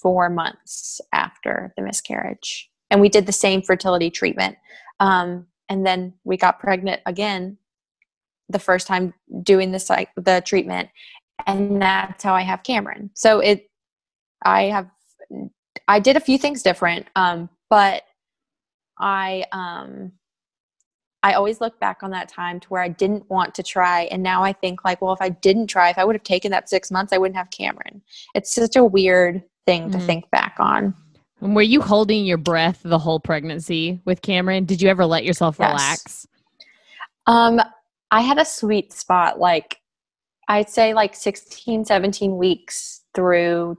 four 0.00 0.28
months 0.28 1.00
after 1.12 1.72
the 1.76 1.82
miscarriage 1.82 2.70
and 2.90 3.00
we 3.00 3.08
did 3.08 3.26
the 3.26 3.32
same 3.32 3.62
fertility 3.62 4.10
treatment 4.10 4.56
um, 5.00 5.46
and 5.68 5.86
then 5.86 6.12
we 6.24 6.36
got 6.36 6.60
pregnant 6.60 7.00
again 7.06 7.56
the 8.48 8.58
first 8.58 8.86
time 8.86 9.14
doing 9.42 9.72
the 9.72 9.78
psych- 9.80 10.10
the 10.16 10.42
treatment 10.44 10.88
and 11.46 11.80
that's 11.80 12.22
how 12.22 12.34
i 12.34 12.42
have 12.42 12.62
cameron 12.62 13.10
so 13.14 13.40
it 13.40 13.70
i 14.44 14.64
have 14.64 14.88
I 15.88 15.98
did 16.00 16.16
a 16.16 16.20
few 16.20 16.38
things 16.38 16.62
different, 16.62 17.06
um, 17.16 17.48
but 17.68 18.04
I 18.98 19.44
um, 19.52 20.12
I 21.22 21.32
always 21.34 21.60
look 21.60 21.80
back 21.80 22.02
on 22.02 22.10
that 22.10 22.28
time 22.28 22.60
to 22.60 22.68
where 22.68 22.82
I 22.82 22.88
didn't 22.88 23.28
want 23.30 23.54
to 23.56 23.62
try, 23.62 24.02
and 24.04 24.22
now 24.22 24.42
I 24.44 24.52
think 24.52 24.84
like, 24.84 25.02
well, 25.02 25.12
if 25.12 25.22
I 25.22 25.30
didn't 25.30 25.66
try, 25.66 25.90
if 25.90 25.98
I 25.98 26.04
would 26.04 26.14
have 26.14 26.22
taken 26.22 26.50
that 26.52 26.68
six 26.68 26.90
months, 26.90 27.12
I 27.12 27.18
wouldn't 27.18 27.36
have 27.36 27.50
Cameron. 27.50 28.02
It's 28.34 28.54
such 28.54 28.76
a 28.76 28.84
weird 28.84 29.42
thing 29.66 29.90
to 29.90 29.98
Mhm. 29.98 30.06
think 30.06 30.30
back 30.30 30.56
on. 30.58 30.94
And 31.40 31.54
Were 31.54 31.62
you 31.62 31.80
holding 31.80 32.24
your 32.24 32.38
breath 32.38 32.80
the 32.82 32.98
whole 32.98 33.20
pregnancy 33.20 34.00
with 34.04 34.22
Cameron? 34.22 34.64
Did 34.64 34.80
you 34.80 34.88
ever 34.88 35.04
let 35.04 35.24
yourself 35.24 35.56
Yes. 35.58 35.68
relax? 35.68 36.26
Um, 37.26 37.60
I 38.10 38.20
had 38.20 38.38
a 38.38 38.44
sweet 38.44 38.92
spot, 38.92 39.38
like 39.38 39.80
I'd 40.48 40.68
say 40.68 40.94
like 40.94 41.14
16, 41.14 41.84
17 41.84 42.36
weeks 42.36 43.02
through 43.14 43.78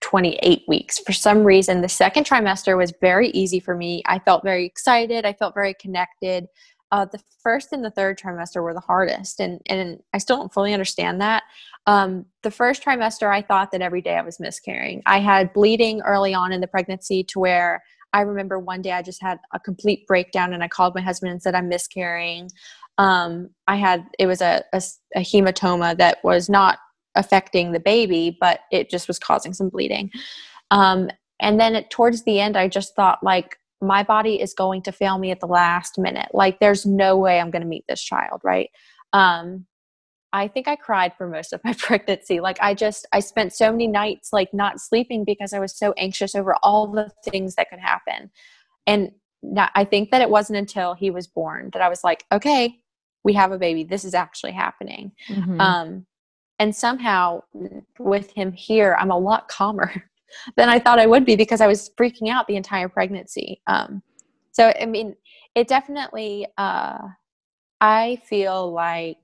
28 0.00 0.64
weeks. 0.66 0.98
For 0.98 1.12
some 1.12 1.44
reason, 1.44 1.80
the 1.80 1.88
second 1.88 2.26
trimester 2.26 2.76
was 2.76 2.92
very 3.00 3.28
easy 3.30 3.60
for 3.60 3.76
me. 3.76 4.02
I 4.06 4.18
felt 4.18 4.42
very 4.42 4.66
excited. 4.66 5.24
I 5.24 5.32
felt 5.32 5.54
very 5.54 5.74
connected. 5.74 6.48
Uh, 6.92 7.06
the 7.06 7.18
first 7.42 7.72
and 7.72 7.82
the 7.82 7.90
third 7.90 8.18
trimester 8.18 8.62
were 8.62 8.74
the 8.74 8.80
hardest, 8.80 9.40
and 9.40 9.60
and 9.66 9.98
I 10.12 10.18
still 10.18 10.36
don't 10.36 10.52
fully 10.52 10.74
understand 10.74 11.20
that. 11.22 11.42
Um, 11.86 12.26
the 12.42 12.50
first 12.50 12.84
trimester, 12.84 13.32
I 13.32 13.40
thought 13.40 13.72
that 13.72 13.80
every 13.80 14.02
day 14.02 14.16
I 14.16 14.22
was 14.22 14.38
miscarrying. 14.38 15.02
I 15.06 15.18
had 15.18 15.54
bleeding 15.54 16.02
early 16.02 16.34
on 16.34 16.52
in 16.52 16.60
the 16.60 16.68
pregnancy 16.68 17.24
to 17.24 17.40
where 17.40 17.82
I 18.12 18.20
remember 18.20 18.58
one 18.58 18.82
day 18.82 18.92
I 18.92 19.00
just 19.00 19.22
had 19.22 19.40
a 19.54 19.58
complete 19.58 20.06
breakdown, 20.06 20.52
and 20.52 20.62
I 20.62 20.68
called 20.68 20.94
my 20.94 21.00
husband 21.00 21.32
and 21.32 21.42
said 21.42 21.54
I'm 21.54 21.68
miscarrying. 21.70 22.50
Um, 22.98 23.48
I 23.66 23.76
had 23.76 24.04
it 24.18 24.26
was 24.26 24.42
a, 24.42 24.62
a, 24.74 24.82
a 25.16 25.20
hematoma 25.20 25.96
that 25.96 26.18
was 26.22 26.50
not 26.50 26.78
affecting 27.14 27.72
the 27.72 27.80
baby, 27.80 28.36
but 28.38 28.60
it 28.70 28.90
just 28.90 29.08
was 29.08 29.18
causing 29.18 29.54
some 29.54 29.70
bleeding. 29.70 30.10
Um, 30.70 31.08
and 31.40 31.58
then 31.58 31.74
it, 31.74 31.90
towards 31.90 32.24
the 32.24 32.38
end, 32.38 32.56
I 32.56 32.68
just 32.68 32.94
thought 32.94 33.18
like 33.22 33.56
my 33.82 34.02
body 34.02 34.40
is 34.40 34.54
going 34.54 34.82
to 34.82 34.92
fail 34.92 35.18
me 35.18 35.30
at 35.30 35.40
the 35.40 35.46
last 35.46 35.98
minute. 35.98 36.28
Like 36.32 36.60
there's 36.60 36.86
no 36.86 37.16
way 37.16 37.40
I'm 37.40 37.50
going 37.50 37.62
to 37.62 37.68
meet 37.68 37.84
this 37.88 38.02
child, 38.02 38.40
right? 38.44 38.70
Um, 39.12 39.66
I 40.32 40.48
think 40.48 40.66
I 40.66 40.76
cried 40.76 41.12
for 41.16 41.28
most 41.28 41.52
of 41.52 41.60
my 41.64 41.72
pregnancy. 41.78 42.40
Like 42.40 42.58
I 42.60 42.74
just 42.74 43.06
I 43.12 43.20
spent 43.20 43.52
so 43.52 43.70
many 43.70 43.86
nights 43.86 44.32
like 44.32 44.54
not 44.54 44.80
sleeping 44.80 45.24
because 45.24 45.52
I 45.52 45.58
was 45.58 45.76
so 45.76 45.92
anxious 45.96 46.34
over 46.34 46.56
all 46.62 46.86
the 46.86 47.10
things 47.28 47.56
that 47.56 47.68
could 47.68 47.80
happen. 47.80 48.30
And 48.86 49.12
I 49.74 49.84
think 49.84 50.10
that 50.10 50.22
it 50.22 50.30
wasn't 50.30 50.58
until 50.58 50.94
he 50.94 51.10
was 51.10 51.26
born 51.26 51.70
that 51.72 51.82
I 51.82 51.88
was 51.88 52.04
like, 52.04 52.24
okay, 52.30 52.78
we 53.24 53.32
have 53.34 53.52
a 53.52 53.58
baby. 53.58 53.84
This 53.84 54.04
is 54.04 54.14
actually 54.14 54.52
happening. 54.52 55.12
Mm-hmm. 55.28 55.60
Um, 55.60 56.06
and 56.58 56.74
somehow 56.74 57.42
with 57.98 58.30
him 58.30 58.52
here, 58.52 58.96
I'm 58.98 59.10
a 59.10 59.18
lot 59.18 59.48
calmer 59.48 60.04
than 60.56 60.68
I 60.68 60.78
thought 60.78 60.98
I 60.98 61.06
would 61.06 61.24
be 61.24 61.36
because 61.36 61.60
I 61.60 61.66
was 61.66 61.90
freaking 61.98 62.28
out 62.28 62.46
the 62.46 62.56
entire 62.56 62.88
pregnancy. 62.88 63.60
Um, 63.66 64.02
so, 64.52 64.72
I 64.80 64.86
mean, 64.86 65.16
it 65.54 65.68
definitely, 65.68 66.46
uh, 66.58 66.98
I 67.80 68.20
feel 68.24 68.72
like 68.72 69.18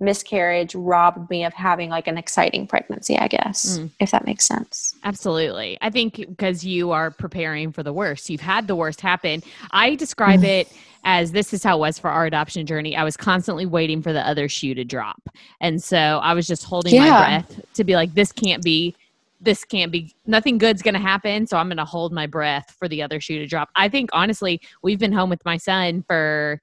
miscarriage 0.00 0.74
robbed 0.74 1.30
me 1.30 1.44
of 1.44 1.54
having 1.54 1.88
like 1.88 2.06
an 2.08 2.18
exciting 2.18 2.66
pregnancy, 2.66 3.16
I 3.16 3.28
guess, 3.28 3.78
mm. 3.78 3.90
if 4.00 4.10
that 4.10 4.26
makes 4.26 4.44
sense. 4.44 4.94
Absolutely. 5.04 5.78
I 5.80 5.90
think 5.90 6.16
because 6.16 6.64
you 6.64 6.90
are 6.90 7.10
preparing 7.10 7.72
for 7.72 7.82
the 7.82 7.92
worst, 7.92 8.28
you've 8.28 8.40
had 8.40 8.66
the 8.66 8.76
worst 8.76 9.00
happen. 9.00 9.42
I 9.70 9.94
describe 9.94 10.44
it 10.44 10.70
as 11.04 11.32
this 11.32 11.52
is 11.52 11.62
how 11.62 11.76
it 11.76 11.80
was 11.80 11.98
for 11.98 12.10
our 12.10 12.26
adoption 12.26 12.66
journey. 12.66 12.96
I 12.96 13.04
was 13.04 13.16
constantly 13.16 13.66
waiting 13.66 14.02
for 14.02 14.12
the 14.12 14.26
other 14.26 14.48
shoe 14.48 14.74
to 14.74 14.84
drop. 14.84 15.22
And 15.60 15.82
so 15.82 15.96
I 15.98 16.34
was 16.34 16.46
just 16.46 16.64
holding 16.64 16.94
yeah. 16.94 17.10
my 17.10 17.26
breath 17.26 17.60
to 17.74 17.84
be 17.84 17.94
like, 17.94 18.14
this 18.14 18.32
can't 18.32 18.62
be 18.62 18.94
this 19.40 19.64
can't 19.64 19.92
be 19.92 20.14
nothing 20.26 20.58
good's 20.58 20.82
going 20.82 20.94
to 20.94 21.00
happen 21.00 21.46
so 21.46 21.56
i'm 21.56 21.68
going 21.68 21.76
to 21.76 21.84
hold 21.84 22.12
my 22.12 22.26
breath 22.26 22.74
for 22.78 22.88
the 22.88 23.02
other 23.02 23.20
shoe 23.20 23.38
to 23.38 23.46
drop. 23.46 23.68
I 23.76 23.88
think 23.88 24.10
honestly 24.12 24.60
we've 24.82 24.98
been 24.98 25.12
home 25.12 25.30
with 25.30 25.44
my 25.44 25.56
son 25.56 26.04
for 26.06 26.60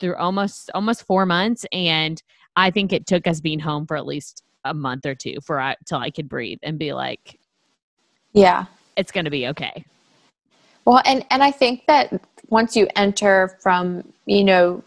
through 0.00 0.16
almost 0.16 0.70
almost 0.74 1.06
4 1.06 1.26
months 1.26 1.64
and 1.72 2.22
i 2.56 2.70
think 2.70 2.92
it 2.92 3.06
took 3.06 3.26
us 3.26 3.40
being 3.40 3.60
home 3.60 3.86
for 3.86 3.96
at 3.96 4.06
least 4.06 4.42
a 4.64 4.74
month 4.74 5.04
or 5.06 5.14
two 5.14 5.36
for 5.44 5.60
I, 5.60 5.76
till 5.84 5.98
i 5.98 6.10
could 6.10 6.28
breathe 6.28 6.58
and 6.62 6.78
be 6.78 6.92
like 6.92 7.38
yeah. 8.34 8.66
It's 8.96 9.10
going 9.10 9.24
to 9.24 9.30
be 9.30 9.48
okay. 9.48 9.84
Well 10.84 11.00
and 11.06 11.24
and 11.30 11.42
i 11.42 11.50
think 11.50 11.86
that 11.86 12.20
once 12.50 12.76
you 12.76 12.86
enter 12.94 13.56
from 13.62 14.12
you 14.26 14.44
know 14.44 14.84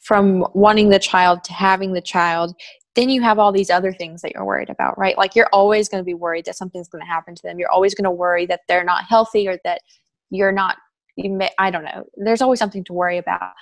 from 0.00 0.44
wanting 0.52 0.88
the 0.88 0.98
child 0.98 1.44
to 1.44 1.52
having 1.52 1.92
the 1.92 2.00
child 2.00 2.56
then 2.98 3.08
you 3.08 3.22
have 3.22 3.38
all 3.38 3.52
these 3.52 3.70
other 3.70 3.92
things 3.92 4.22
that 4.22 4.32
you're 4.34 4.44
worried 4.44 4.70
about, 4.70 4.98
right? 4.98 5.16
Like 5.16 5.36
you're 5.36 5.48
always 5.52 5.88
going 5.88 6.02
to 6.02 6.04
be 6.04 6.14
worried 6.14 6.46
that 6.46 6.56
something's 6.56 6.88
going 6.88 7.00
to 7.00 7.06
happen 7.06 7.36
to 7.36 7.42
them. 7.44 7.56
You're 7.56 7.70
always 7.70 7.94
going 7.94 8.04
to 8.06 8.10
worry 8.10 8.44
that 8.46 8.62
they're 8.66 8.82
not 8.82 9.04
healthy 9.04 9.46
or 9.46 9.56
that 9.64 9.82
you're 10.30 10.50
not 10.50 10.78
you 11.14 11.30
may 11.30 11.50
I 11.58 11.70
don't 11.70 11.84
know. 11.84 12.04
There's 12.16 12.42
always 12.42 12.58
something 12.58 12.82
to 12.84 12.92
worry 12.92 13.18
about. 13.18 13.52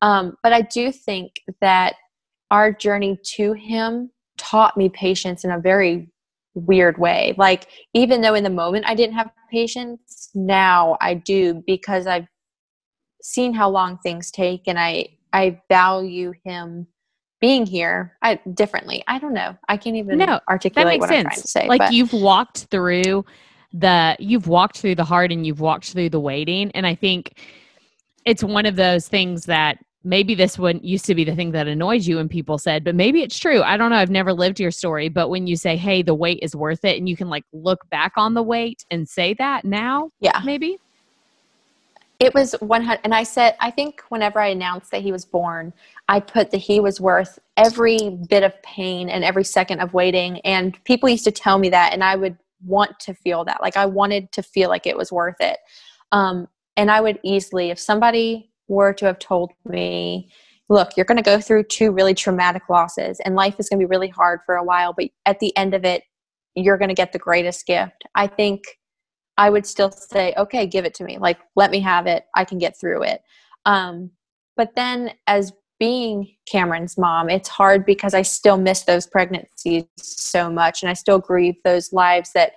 Um, 0.00 0.36
but 0.42 0.54
I 0.54 0.62
do 0.62 0.90
think 0.90 1.40
that 1.60 1.96
our 2.50 2.72
journey 2.72 3.18
to 3.36 3.52
him 3.52 4.10
taught 4.38 4.76
me 4.76 4.88
patience 4.88 5.44
in 5.44 5.50
a 5.50 5.58
very 5.58 6.08
weird 6.54 6.96
way. 6.96 7.34
Like 7.36 7.66
even 7.92 8.22
though 8.22 8.34
in 8.34 8.44
the 8.44 8.50
moment 8.50 8.86
I 8.86 8.94
didn't 8.94 9.16
have 9.16 9.30
patience, 9.50 10.30
now 10.34 10.96
I 11.02 11.12
do 11.12 11.62
because 11.66 12.06
I've 12.06 12.26
seen 13.20 13.52
how 13.52 13.68
long 13.68 13.98
things 13.98 14.30
take 14.30 14.62
and 14.66 14.78
I 14.78 15.08
I 15.34 15.60
value 15.68 16.32
him 16.42 16.86
being 17.40 17.66
here 17.66 18.16
I, 18.22 18.36
differently. 18.54 19.04
I 19.06 19.18
don't 19.18 19.34
know. 19.34 19.56
I 19.68 19.76
can't 19.76 19.96
even 19.96 20.18
no, 20.18 20.40
articulate 20.48 21.00
that 21.00 21.00
what 21.00 21.08
sense. 21.08 21.18
I'm 21.18 21.30
trying 21.30 21.42
to 21.42 21.48
say. 21.48 21.68
Like 21.68 21.80
but. 21.80 21.92
you've 21.92 22.12
walked 22.12 22.64
through 22.64 23.24
the 23.72 24.16
you've 24.18 24.48
walked 24.48 24.78
through 24.78 24.94
the 24.94 25.04
hard 25.04 25.30
and 25.30 25.46
you've 25.46 25.60
walked 25.60 25.92
through 25.92 26.10
the 26.10 26.20
waiting. 26.20 26.70
And 26.72 26.86
I 26.86 26.94
think 26.94 27.38
it's 28.24 28.42
one 28.42 28.66
of 28.66 28.76
those 28.76 29.08
things 29.08 29.44
that 29.44 29.78
maybe 30.04 30.34
this 30.34 30.58
wouldn't 30.58 30.84
used 30.84 31.04
to 31.04 31.14
be 31.14 31.24
the 31.24 31.34
thing 31.34 31.50
that 31.52 31.68
annoyed 31.68 32.02
you 32.02 32.16
when 32.16 32.28
people 32.28 32.56
said, 32.56 32.84
but 32.84 32.94
maybe 32.94 33.22
it's 33.22 33.38
true. 33.38 33.62
I 33.62 33.76
don't 33.76 33.90
know. 33.90 33.96
I've 33.96 34.10
never 34.10 34.32
lived 34.32 34.58
your 34.58 34.70
story, 34.70 35.08
but 35.08 35.28
when 35.28 35.46
you 35.46 35.56
say, 35.56 35.76
hey, 35.76 36.02
the 36.02 36.14
wait 36.14 36.38
is 36.42 36.56
worth 36.56 36.84
it, 36.84 36.96
and 36.98 37.08
you 37.08 37.16
can 37.16 37.28
like 37.28 37.44
look 37.52 37.88
back 37.90 38.12
on 38.16 38.34
the 38.34 38.42
wait 38.42 38.84
and 38.90 39.08
say 39.08 39.34
that 39.34 39.64
now, 39.64 40.10
yeah, 40.20 40.40
maybe 40.44 40.78
it 42.20 42.34
was 42.34 42.54
100, 42.60 43.00
and 43.04 43.14
I 43.14 43.22
said, 43.22 43.54
I 43.60 43.70
think 43.70 44.02
whenever 44.08 44.40
I 44.40 44.48
announced 44.48 44.90
that 44.90 45.02
he 45.02 45.12
was 45.12 45.24
born, 45.24 45.72
I 46.08 46.18
put 46.18 46.50
that 46.50 46.58
he 46.58 46.80
was 46.80 47.00
worth 47.00 47.38
every 47.56 48.18
bit 48.28 48.42
of 48.42 48.60
pain 48.62 49.08
and 49.08 49.22
every 49.22 49.44
second 49.44 49.80
of 49.80 49.94
waiting. 49.94 50.40
And 50.40 50.82
people 50.84 51.08
used 51.08 51.24
to 51.24 51.30
tell 51.30 51.58
me 51.58 51.68
that, 51.68 51.92
and 51.92 52.02
I 52.02 52.16
would 52.16 52.36
want 52.64 52.98
to 53.00 53.14
feel 53.14 53.44
that. 53.44 53.60
Like 53.62 53.76
I 53.76 53.86
wanted 53.86 54.32
to 54.32 54.42
feel 54.42 54.68
like 54.68 54.86
it 54.86 54.96
was 54.96 55.12
worth 55.12 55.36
it. 55.38 55.58
Um, 56.10 56.48
and 56.76 56.90
I 56.90 57.00
would 57.00 57.20
easily, 57.22 57.70
if 57.70 57.78
somebody 57.78 58.50
were 58.66 58.92
to 58.94 59.06
have 59.06 59.20
told 59.20 59.52
me, 59.64 60.28
look, 60.68 60.96
you're 60.96 61.06
going 61.06 61.16
to 61.16 61.22
go 61.22 61.40
through 61.40 61.64
two 61.64 61.92
really 61.92 62.14
traumatic 62.14 62.68
losses, 62.68 63.20
and 63.20 63.36
life 63.36 63.54
is 63.60 63.68
going 63.68 63.78
to 63.78 63.86
be 63.86 63.90
really 63.90 64.08
hard 64.08 64.40
for 64.44 64.56
a 64.56 64.64
while, 64.64 64.92
but 64.92 65.08
at 65.24 65.38
the 65.38 65.56
end 65.56 65.72
of 65.72 65.84
it, 65.84 66.02
you're 66.56 66.78
going 66.78 66.88
to 66.88 66.94
get 66.94 67.12
the 67.12 67.18
greatest 67.18 67.64
gift. 67.64 68.04
I 68.16 68.26
think 68.26 68.77
I 69.38 69.50
would 69.50 69.64
still 69.64 69.92
say, 69.92 70.34
okay, 70.36 70.66
give 70.66 70.84
it 70.84 70.94
to 70.94 71.04
me. 71.04 71.16
Like, 71.16 71.38
let 71.54 71.70
me 71.70 71.78
have 71.80 72.06
it. 72.08 72.26
I 72.34 72.44
can 72.44 72.58
get 72.58 72.78
through 72.78 73.04
it. 73.04 73.22
Um, 73.64 74.10
but 74.56 74.74
then, 74.74 75.12
as 75.28 75.52
being 75.78 76.34
Cameron's 76.50 76.98
mom, 76.98 77.30
it's 77.30 77.48
hard 77.48 77.86
because 77.86 78.14
I 78.14 78.22
still 78.22 78.58
miss 78.58 78.82
those 78.82 79.06
pregnancies 79.06 79.84
so 79.96 80.50
much, 80.50 80.82
and 80.82 80.90
I 80.90 80.94
still 80.94 81.20
grieve 81.20 81.54
those 81.62 81.92
lives 81.92 82.32
that 82.32 82.54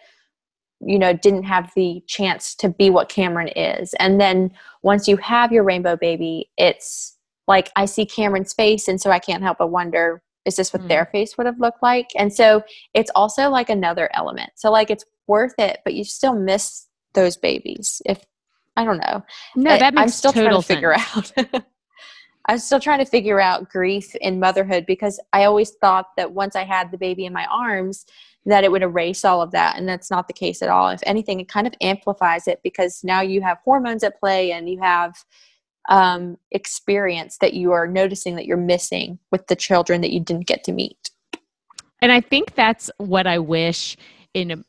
you 0.84 0.98
know 0.98 1.14
didn't 1.14 1.44
have 1.44 1.72
the 1.76 2.04
chance 2.08 2.56
to 2.56 2.70
be 2.70 2.90
what 2.90 3.10
Cameron 3.10 3.50
is. 3.50 3.94
And 4.00 4.20
then 4.20 4.52
once 4.82 5.08
you 5.08 5.18
have 5.18 5.52
your 5.52 5.64
rainbow 5.64 5.96
baby, 5.96 6.50
it's 6.58 7.16
like 7.48 7.72
I 7.76 7.86
see 7.86 8.08
Cameron's 8.08 8.54
face, 8.54 8.88
and 8.88 9.00
so 9.00 9.12
I 9.12 9.20
can't 9.20 9.44
help 9.44 9.60
but 9.60 9.70
wonder 9.70 10.24
is 10.46 10.56
this 10.56 10.74
what 10.74 10.84
mm. 10.84 10.88
their 10.88 11.06
face 11.06 11.38
would 11.38 11.46
have 11.46 11.60
looked 11.60 11.84
like? 11.84 12.08
And 12.18 12.34
so 12.34 12.64
it's 12.94 13.12
also 13.16 13.50
like 13.50 13.70
another 13.70 14.10
element. 14.14 14.52
So 14.56 14.72
like 14.72 14.90
it's 14.90 15.06
worth 15.32 15.54
it 15.58 15.80
but 15.86 15.94
you 15.94 16.04
still 16.04 16.36
miss 16.36 16.88
those 17.14 17.38
babies 17.38 18.02
if 18.06 18.24
i 18.76 18.84
don't 18.84 18.98
know. 18.98 19.24
No 19.56 19.78
that 19.78 19.94
makes 19.94 20.02
i'm 20.02 20.10
still 20.10 20.34
trying 20.34 20.54
to 20.54 20.62
figure 20.62 20.94
out 20.94 21.32
i'm 22.48 22.58
still 22.58 22.80
trying 22.80 23.00
to 23.00 23.06
figure 23.06 23.40
out 23.40 23.70
grief 23.70 24.14
in 24.16 24.40
motherhood 24.40 24.86
because 24.86 25.20
i 25.32 25.46
always 25.46 25.72
thought 25.82 26.08
that 26.18 26.34
once 26.34 26.56
i 26.56 26.64
had 26.64 26.92
the 26.92 26.98
baby 26.98 27.26
in 27.26 27.34
my 27.34 27.46
arms 27.46 28.06
that 28.46 28.64
it 28.64 28.72
would 28.72 28.82
erase 28.82 29.24
all 29.24 29.42
of 29.42 29.52
that 29.52 29.78
and 29.78 29.88
that's 29.88 30.10
not 30.10 30.28
the 30.28 30.34
case 30.34 30.62
at 30.64 30.70
all. 30.70 30.90
If 30.90 31.02
anything 31.06 31.40
it 31.40 31.48
kind 31.48 31.68
of 31.68 31.74
amplifies 31.80 32.48
it 32.48 32.60
because 32.64 33.04
now 33.04 33.22
you 33.22 33.42
have 33.42 33.60
hormones 33.64 34.04
at 34.04 34.20
play 34.20 34.52
and 34.52 34.68
you 34.68 34.80
have 34.82 35.14
um, 35.90 36.38
experience 36.52 37.38
that 37.40 37.54
you 37.54 37.72
are 37.72 37.88
noticing 37.88 38.36
that 38.36 38.46
you're 38.46 38.58
missing 38.58 39.20
with 39.32 39.48
the 39.48 39.56
children 39.56 40.02
that 40.02 40.12
you 40.12 40.20
didn't 40.20 40.48
get 40.48 40.64
to 40.66 40.72
meet. 40.72 41.10
And 42.02 42.12
I 42.12 42.22
think 42.22 42.56
that's 42.56 42.90
what 42.98 43.28
I 43.28 43.40
wish 43.40 43.98
in 44.34 44.64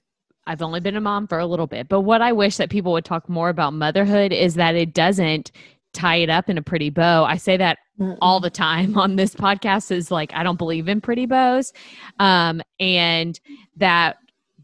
I've 0.46 0.62
only 0.62 0.80
been 0.80 0.96
a 0.96 1.00
mom 1.00 1.28
for 1.28 1.38
a 1.38 1.46
little 1.46 1.68
bit, 1.68 1.88
but 1.88 2.00
what 2.00 2.20
I 2.20 2.32
wish 2.32 2.56
that 2.56 2.68
people 2.68 2.92
would 2.92 3.04
talk 3.04 3.28
more 3.28 3.48
about 3.48 3.74
motherhood 3.74 4.32
is 4.32 4.54
that 4.54 4.74
it 4.74 4.92
doesn't 4.92 5.52
tie 5.92 6.16
it 6.16 6.30
up 6.30 6.48
in 6.48 6.58
a 6.58 6.62
pretty 6.62 6.90
bow. 6.90 7.24
I 7.24 7.36
say 7.36 7.56
that 7.58 7.78
Mm-mm. 8.00 8.18
all 8.20 8.40
the 8.40 8.50
time 8.50 8.98
on 8.98 9.16
this 9.16 9.34
podcast 9.34 9.90
is 9.90 10.10
like 10.10 10.34
I 10.34 10.42
don't 10.42 10.58
believe 10.58 10.88
in 10.88 11.00
pretty 11.00 11.26
bows. 11.26 11.72
Um, 12.18 12.60
and 12.80 13.38
that 13.76 14.16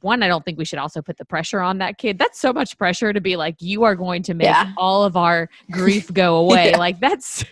one, 0.03 0.22
I 0.22 0.28
don't 0.28 0.44
think 0.44 0.59
we 0.59 0.64
should 0.64 0.78
also 0.78 1.03
put 1.03 1.16
the 1.18 1.24
pressure 1.24 1.61
on 1.61 1.78
that 1.78 1.99
kid. 1.99 2.18
That's 2.18 2.38
so 2.38 2.53
much 2.53 2.76
pressure 2.78 3.12
to 3.12 3.20
be 3.20 3.36
like, 3.36 3.57
you 3.61 3.84
are 3.84 3.94
going 3.94 4.22
to 4.24 4.34
make 4.34 4.46
yeah. 4.46 4.72
all 4.76 5.05
of 5.05 5.16
our 5.16 5.49
grief 5.70 6.12
go 6.12 6.36
away. 6.36 6.70
yeah. 6.70 6.78
Like 6.78 7.01
that's 7.01 7.44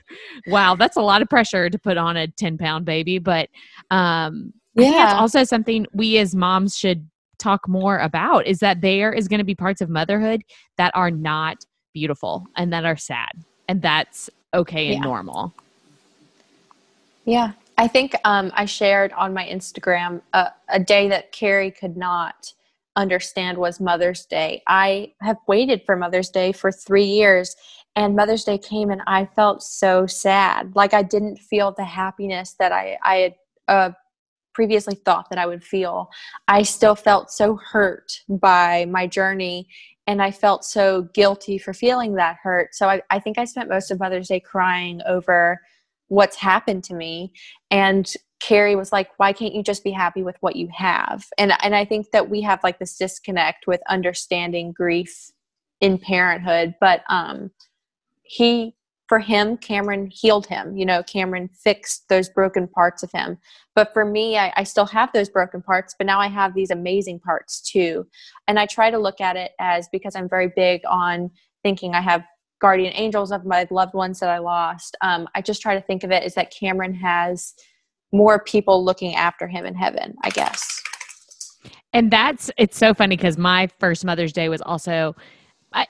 wow, 0.46 0.74
that's 0.74 0.96
a 0.96 1.02
lot 1.02 1.22
of 1.22 1.28
pressure 1.28 1.68
to 1.70 1.78
put 1.78 1.96
on 1.96 2.16
a 2.16 2.28
10 2.28 2.58
pound 2.58 2.84
baby. 2.84 3.18
But 3.18 3.48
um 3.90 4.52
yeah. 4.74 4.90
That's 4.90 5.14
also 5.14 5.44
something 5.44 5.86
we 5.94 6.18
as 6.18 6.34
moms 6.34 6.76
should 6.76 7.08
talk 7.38 7.66
more 7.68 7.98
about 7.98 8.46
is 8.46 8.58
that 8.60 8.80
there 8.80 9.12
is 9.12 9.28
going 9.28 9.38
to 9.38 9.44
be 9.44 9.54
parts 9.54 9.80
of 9.80 9.88
motherhood 9.88 10.42
that 10.76 10.92
are 10.94 11.10
not 11.10 11.64
beautiful 11.94 12.46
and 12.56 12.72
that 12.72 12.84
are 12.84 12.96
sad. 12.96 13.30
And 13.68 13.80
that's 13.80 14.28
okay 14.54 14.88
and 14.88 14.96
yeah. 14.96 15.00
normal. 15.00 15.54
Yeah. 17.24 17.52
I 17.78 17.88
think 17.88 18.14
um, 18.24 18.50
I 18.54 18.64
shared 18.64 19.12
on 19.12 19.34
my 19.34 19.44
Instagram 19.44 20.22
uh, 20.32 20.48
a 20.68 20.80
day 20.80 21.08
that 21.08 21.32
Carrie 21.32 21.70
could 21.70 21.96
not 21.96 22.52
understand 22.96 23.58
was 23.58 23.80
Mother's 23.80 24.24
Day. 24.24 24.62
I 24.66 25.12
have 25.20 25.36
waited 25.46 25.82
for 25.84 25.96
Mother's 25.96 26.30
Day 26.30 26.52
for 26.52 26.72
three 26.72 27.04
years, 27.04 27.54
and 27.94 28.16
Mother's 28.16 28.44
Day 28.44 28.56
came 28.56 28.90
and 28.90 29.02
I 29.06 29.26
felt 29.26 29.62
so 29.62 30.06
sad. 30.06 30.74
Like 30.74 30.94
I 30.94 31.02
didn't 31.02 31.38
feel 31.38 31.72
the 31.72 31.84
happiness 31.84 32.54
that 32.58 32.72
I, 32.72 32.98
I 33.04 33.16
had 33.16 33.34
uh, 33.68 33.90
previously 34.54 34.94
thought 34.94 35.28
that 35.28 35.38
I 35.38 35.46
would 35.46 35.62
feel. 35.62 36.10
I 36.48 36.62
still 36.62 36.94
felt 36.94 37.30
so 37.30 37.56
hurt 37.56 38.22
by 38.28 38.86
my 38.86 39.06
journey 39.06 39.68
and 40.06 40.22
I 40.22 40.30
felt 40.30 40.64
so 40.64 41.02
guilty 41.14 41.58
for 41.58 41.74
feeling 41.74 42.14
that 42.14 42.36
hurt. 42.42 42.74
So 42.74 42.88
I, 42.88 43.02
I 43.10 43.18
think 43.18 43.38
I 43.38 43.44
spent 43.44 43.68
most 43.68 43.90
of 43.90 43.98
Mother's 43.98 44.28
Day 44.28 44.40
crying 44.40 45.00
over 45.06 45.60
what's 46.08 46.36
happened 46.36 46.84
to 46.84 46.94
me. 46.94 47.32
And 47.70 48.10
Carrie 48.40 48.76
was 48.76 48.92
like, 48.92 49.08
why 49.16 49.32
can't 49.32 49.54
you 49.54 49.62
just 49.62 49.82
be 49.82 49.90
happy 49.90 50.22
with 50.22 50.36
what 50.40 50.56
you 50.56 50.68
have? 50.74 51.24
And 51.38 51.52
and 51.62 51.74
I 51.74 51.84
think 51.84 52.10
that 52.12 52.28
we 52.28 52.42
have 52.42 52.60
like 52.62 52.78
this 52.78 52.96
disconnect 52.96 53.66
with 53.66 53.80
understanding 53.88 54.72
grief 54.72 55.30
in 55.80 55.98
parenthood. 55.98 56.74
But 56.80 57.02
um 57.08 57.50
he 58.22 58.74
for 59.08 59.20
him 59.20 59.56
cameron 59.56 60.08
healed 60.12 60.46
him 60.46 60.76
you 60.76 60.84
know 60.84 61.02
cameron 61.04 61.48
fixed 61.48 62.08
those 62.08 62.28
broken 62.28 62.66
parts 62.66 63.02
of 63.02 63.10
him 63.12 63.38
but 63.74 63.92
for 63.92 64.04
me 64.04 64.36
I, 64.36 64.52
I, 64.56 64.64
still 64.64 64.86
have 64.86 65.12
those 65.12 65.28
broken 65.28 65.62
parts 65.62 65.94
but 65.96 66.06
now 66.06 66.20
i 66.20 66.28
have 66.28 66.54
these 66.54 66.70
amazing 66.70 67.20
parts 67.20 67.60
too 67.60 68.06
and 68.48 68.58
i 68.58 68.66
try 68.66 68.90
to 68.90 68.98
look 68.98 69.20
at 69.20 69.36
it 69.36 69.52
as 69.60 69.88
because 69.92 70.16
i'm 70.16 70.28
very 70.28 70.52
big 70.54 70.80
on 70.88 71.30
thinking 71.62 71.94
i 71.94 72.00
have 72.00 72.24
guardian 72.60 72.92
angels 72.94 73.32
of 73.32 73.44
my 73.44 73.66
loved 73.70 73.94
ones 73.94 74.20
that 74.20 74.30
i 74.30 74.38
lost 74.38 74.96
um, 75.02 75.28
i 75.34 75.40
just 75.40 75.60
try 75.60 75.74
to 75.74 75.80
think 75.80 76.04
of 76.04 76.10
it 76.10 76.22
as 76.22 76.34
that 76.34 76.52
cameron 76.52 76.94
has 76.94 77.54
more 78.12 78.42
people 78.44 78.84
looking 78.84 79.14
after 79.14 79.46
him 79.46 79.66
in 79.66 79.74
heaven 79.74 80.14
i 80.24 80.30
guess 80.30 80.82
and 81.92 82.10
that's 82.10 82.50
it's 82.56 82.76
so 82.76 82.94
funny 82.94 83.16
because 83.16 83.38
my 83.38 83.68
first 83.78 84.04
mother's 84.04 84.32
day 84.32 84.48
was 84.48 84.60
also 84.62 85.14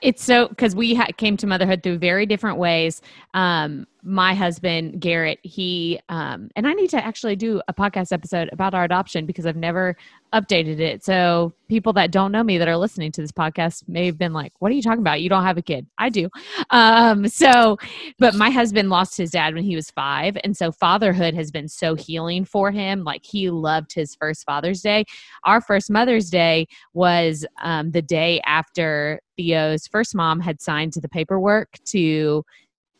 it's 0.01 0.23
so 0.23 0.47
because 0.49 0.75
we 0.75 0.95
ha- 0.95 1.07
came 1.17 1.37
to 1.37 1.47
motherhood 1.47 1.81
through 1.83 1.97
very 1.97 2.25
different 2.25 2.57
ways. 2.57 3.01
Um, 3.33 3.87
my 4.03 4.33
husband 4.33 4.99
Garrett, 4.99 5.39
he 5.43 5.99
um, 6.09 6.49
and 6.55 6.67
I 6.67 6.73
need 6.73 6.89
to 6.91 7.03
actually 7.03 7.35
do 7.35 7.61
a 7.67 7.73
podcast 7.73 8.11
episode 8.11 8.49
about 8.51 8.73
our 8.73 8.83
adoption 8.83 9.25
because 9.25 9.45
I've 9.45 9.55
never 9.55 9.95
updated 10.33 10.79
it. 10.79 11.03
So 11.03 11.53
people 11.67 11.93
that 11.93 12.11
don't 12.11 12.31
know 12.31 12.43
me 12.43 12.57
that 12.57 12.67
are 12.67 12.77
listening 12.77 13.11
to 13.13 13.21
this 13.21 13.31
podcast 13.31 13.87
may 13.87 14.05
have 14.05 14.17
been 14.17 14.33
like, 14.33 14.53
"What 14.59 14.71
are 14.71 14.75
you 14.75 14.81
talking 14.81 15.01
about? 15.01 15.21
You 15.21 15.29
don't 15.29 15.43
have 15.43 15.57
a 15.57 15.61
kid." 15.61 15.87
I 15.97 16.09
do. 16.09 16.29
Um, 16.69 17.27
so, 17.29 17.77
but 18.19 18.35
my 18.35 18.49
husband 18.49 18.89
lost 18.89 19.17
his 19.17 19.31
dad 19.31 19.53
when 19.53 19.63
he 19.63 19.75
was 19.75 19.91
five, 19.91 20.37
and 20.43 20.55
so 20.55 20.71
fatherhood 20.71 21.33
has 21.33 21.51
been 21.51 21.67
so 21.67 21.95
healing 21.95 22.45
for 22.45 22.71
him. 22.71 23.03
Like 23.03 23.25
he 23.25 23.49
loved 23.49 23.93
his 23.93 24.15
first 24.15 24.45
Father's 24.45 24.81
Day. 24.81 25.05
Our 25.43 25.61
first 25.61 25.89
Mother's 25.89 26.29
Day 26.29 26.67
was 26.93 27.45
um, 27.61 27.91
the 27.91 28.01
day 28.01 28.41
after 28.45 29.21
Theo's 29.37 29.87
first 29.87 30.15
mom 30.15 30.39
had 30.39 30.61
signed 30.61 30.93
to 30.93 31.01
the 31.01 31.09
paperwork 31.09 31.77
to 31.85 32.43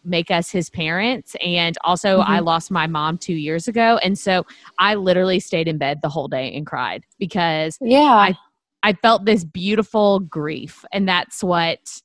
make 0.07 0.31
us 0.31 0.49
his 0.49 0.69
parents. 0.69 1.35
And 1.41 1.77
also, 1.83 2.19
mm-hmm. 2.19 2.31
I 2.31 2.39
lost 2.39 2.71
my 2.71 2.87
mom 2.87 3.17
two 3.17 3.35
years 3.35 3.67
ago. 3.67 3.99
And 4.01 4.17
so 4.17 4.45
I 4.79 4.95
literally 4.95 5.39
stayed 5.39 5.67
in 5.67 5.77
bed 5.77 5.99
the 6.01 6.09
whole 6.09 6.27
day 6.27 6.53
and 6.55 6.65
cried 6.65 7.03
because 7.19 7.77
yeah, 7.81 7.99
I, 7.99 8.35
I 8.83 8.93
felt 8.93 9.25
this 9.25 9.43
beautiful 9.43 10.19
grief. 10.21 10.83
And 10.91 11.07
that's 11.07 11.43
what 11.43 12.01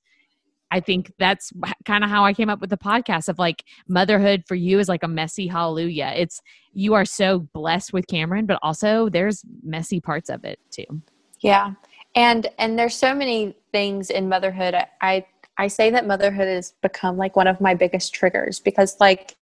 I 0.72 0.80
think 0.80 1.12
that's 1.18 1.53
kind 1.84 2.03
of 2.03 2.09
how 2.09 2.24
I 2.24 2.32
came 2.32 2.48
up 2.48 2.61
with 2.61 2.70
the 2.70 2.78
podcast 2.78 3.28
of 3.28 3.38
like 3.38 3.64
motherhood 3.88 4.44
for 4.48 4.55
you 4.55 4.78
is 4.78 4.88
like 4.88 5.03
a 5.03 5.09
messy 5.09 5.46
hallelujah. 5.46 6.14
It's 6.16 6.40
you 6.72 6.94
are 6.94 7.05
so 7.05 7.40
blessed 7.40 7.92
with 7.92 8.07
Cameron, 8.07 8.46
but 8.46 8.59
also 8.62 9.11
there's 9.11 9.44
messy 9.62 10.00
parts 10.00 10.30
of 10.30 10.44
it 10.44 10.59
too. 10.70 11.03
Yeah. 11.40 11.72
And 12.16 12.48
and 12.59 12.78
there's 12.78 12.96
so 12.96 13.14
many 13.14 13.55
things 13.70 14.09
in 14.09 14.30
motherhood. 14.30 14.74
I 14.74 14.86
I 15.03 15.26
say 15.68 15.90
that 15.90 16.07
motherhood 16.07 16.48
has 16.48 16.72
become 16.82 17.16
like 17.16 17.36
one 17.36 17.46
of 17.46 17.61
my 17.61 17.74
biggest 17.74 18.14
triggers 18.14 18.61
because 18.61 18.96
like 19.00 19.36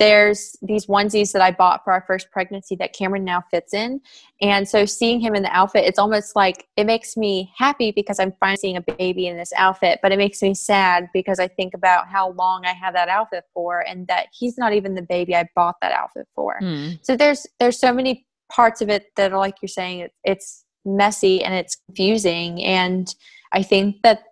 there's 0.00 0.56
these 0.62 0.86
onesies 0.86 1.32
that 1.32 1.42
I 1.42 1.50
bought 1.50 1.84
for 1.84 1.92
our 1.92 2.00
first 2.06 2.30
pregnancy 2.30 2.74
that 2.76 2.94
Cameron 2.94 3.22
now 3.22 3.44
fits 3.50 3.74
in. 3.74 4.00
And 4.40 4.66
so 4.66 4.86
seeing 4.86 5.20
him 5.20 5.34
in 5.34 5.42
the 5.42 5.54
outfit, 5.54 5.84
it's 5.84 5.98
almost 5.98 6.34
like 6.34 6.66
it 6.76 6.84
makes 6.84 7.18
me 7.18 7.52
happy 7.54 7.92
because 7.92 8.18
I'm 8.18 8.32
finally 8.40 8.56
seeing 8.56 8.78
a 8.78 8.80
baby 8.80 9.26
in 9.26 9.36
this 9.36 9.52
outfit, 9.58 10.00
but 10.02 10.10
it 10.10 10.16
makes 10.16 10.40
me 10.40 10.54
sad 10.54 11.10
because 11.12 11.38
I 11.38 11.48
think 11.48 11.74
about 11.74 12.08
how 12.08 12.30
long 12.30 12.64
I 12.64 12.72
have 12.72 12.94
that 12.94 13.10
outfit 13.10 13.44
for 13.52 13.86
and 13.86 14.06
that 14.06 14.28
he's 14.32 14.56
not 14.56 14.72
even 14.72 14.94
the 14.94 15.02
baby 15.02 15.36
I 15.36 15.46
bought 15.54 15.76
that 15.82 15.92
outfit 15.92 16.26
for. 16.34 16.58
Mm. 16.62 16.98
So 17.02 17.14
there's 17.14 17.46
there's 17.58 17.78
so 17.78 17.92
many 17.92 18.26
parts 18.50 18.80
of 18.80 18.88
it 18.88 19.14
that 19.16 19.32
are 19.32 19.38
like 19.38 19.56
you're 19.60 19.68
saying 19.68 20.08
it's 20.24 20.64
messy 20.86 21.44
and 21.44 21.52
it's 21.54 21.76
confusing 21.86 22.64
and 22.64 23.14
I 23.52 23.62
think 23.62 23.96
that 24.02 24.22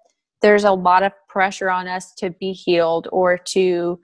there's 0.41 0.64
a 0.64 0.72
lot 0.72 1.03
of 1.03 1.12
pressure 1.28 1.70
on 1.70 1.89
us 1.89 2.14
to 2.14 2.30
be 2.30 2.53
healed 2.53 3.09
or 3.12 3.39
to 3.39 4.01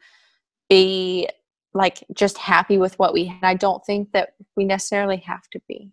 be 0.69 1.29
like 1.73 2.05
just 2.15 2.39
happy 2.39 2.79
with 2.79 2.99
what 2.99 3.13
we 3.13 3.37
I 3.43 3.55
don't 3.55 3.85
think 3.85 4.13
that 4.13 4.35
we 4.57 4.65
necessarily 4.65 5.19
have 5.19 5.49
to 5.51 5.61
be. 5.69 5.91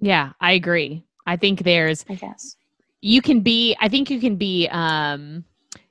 Yeah, 0.00 0.32
I 0.40 0.52
agree. 0.52 1.04
I 1.26 1.36
think 1.36 1.62
there's 1.62 2.04
I 2.08 2.14
guess 2.14 2.56
you 3.00 3.20
can 3.22 3.40
be 3.40 3.76
I 3.80 3.88
think 3.88 4.10
you 4.10 4.20
can 4.20 4.36
be 4.36 4.68
um 4.70 5.44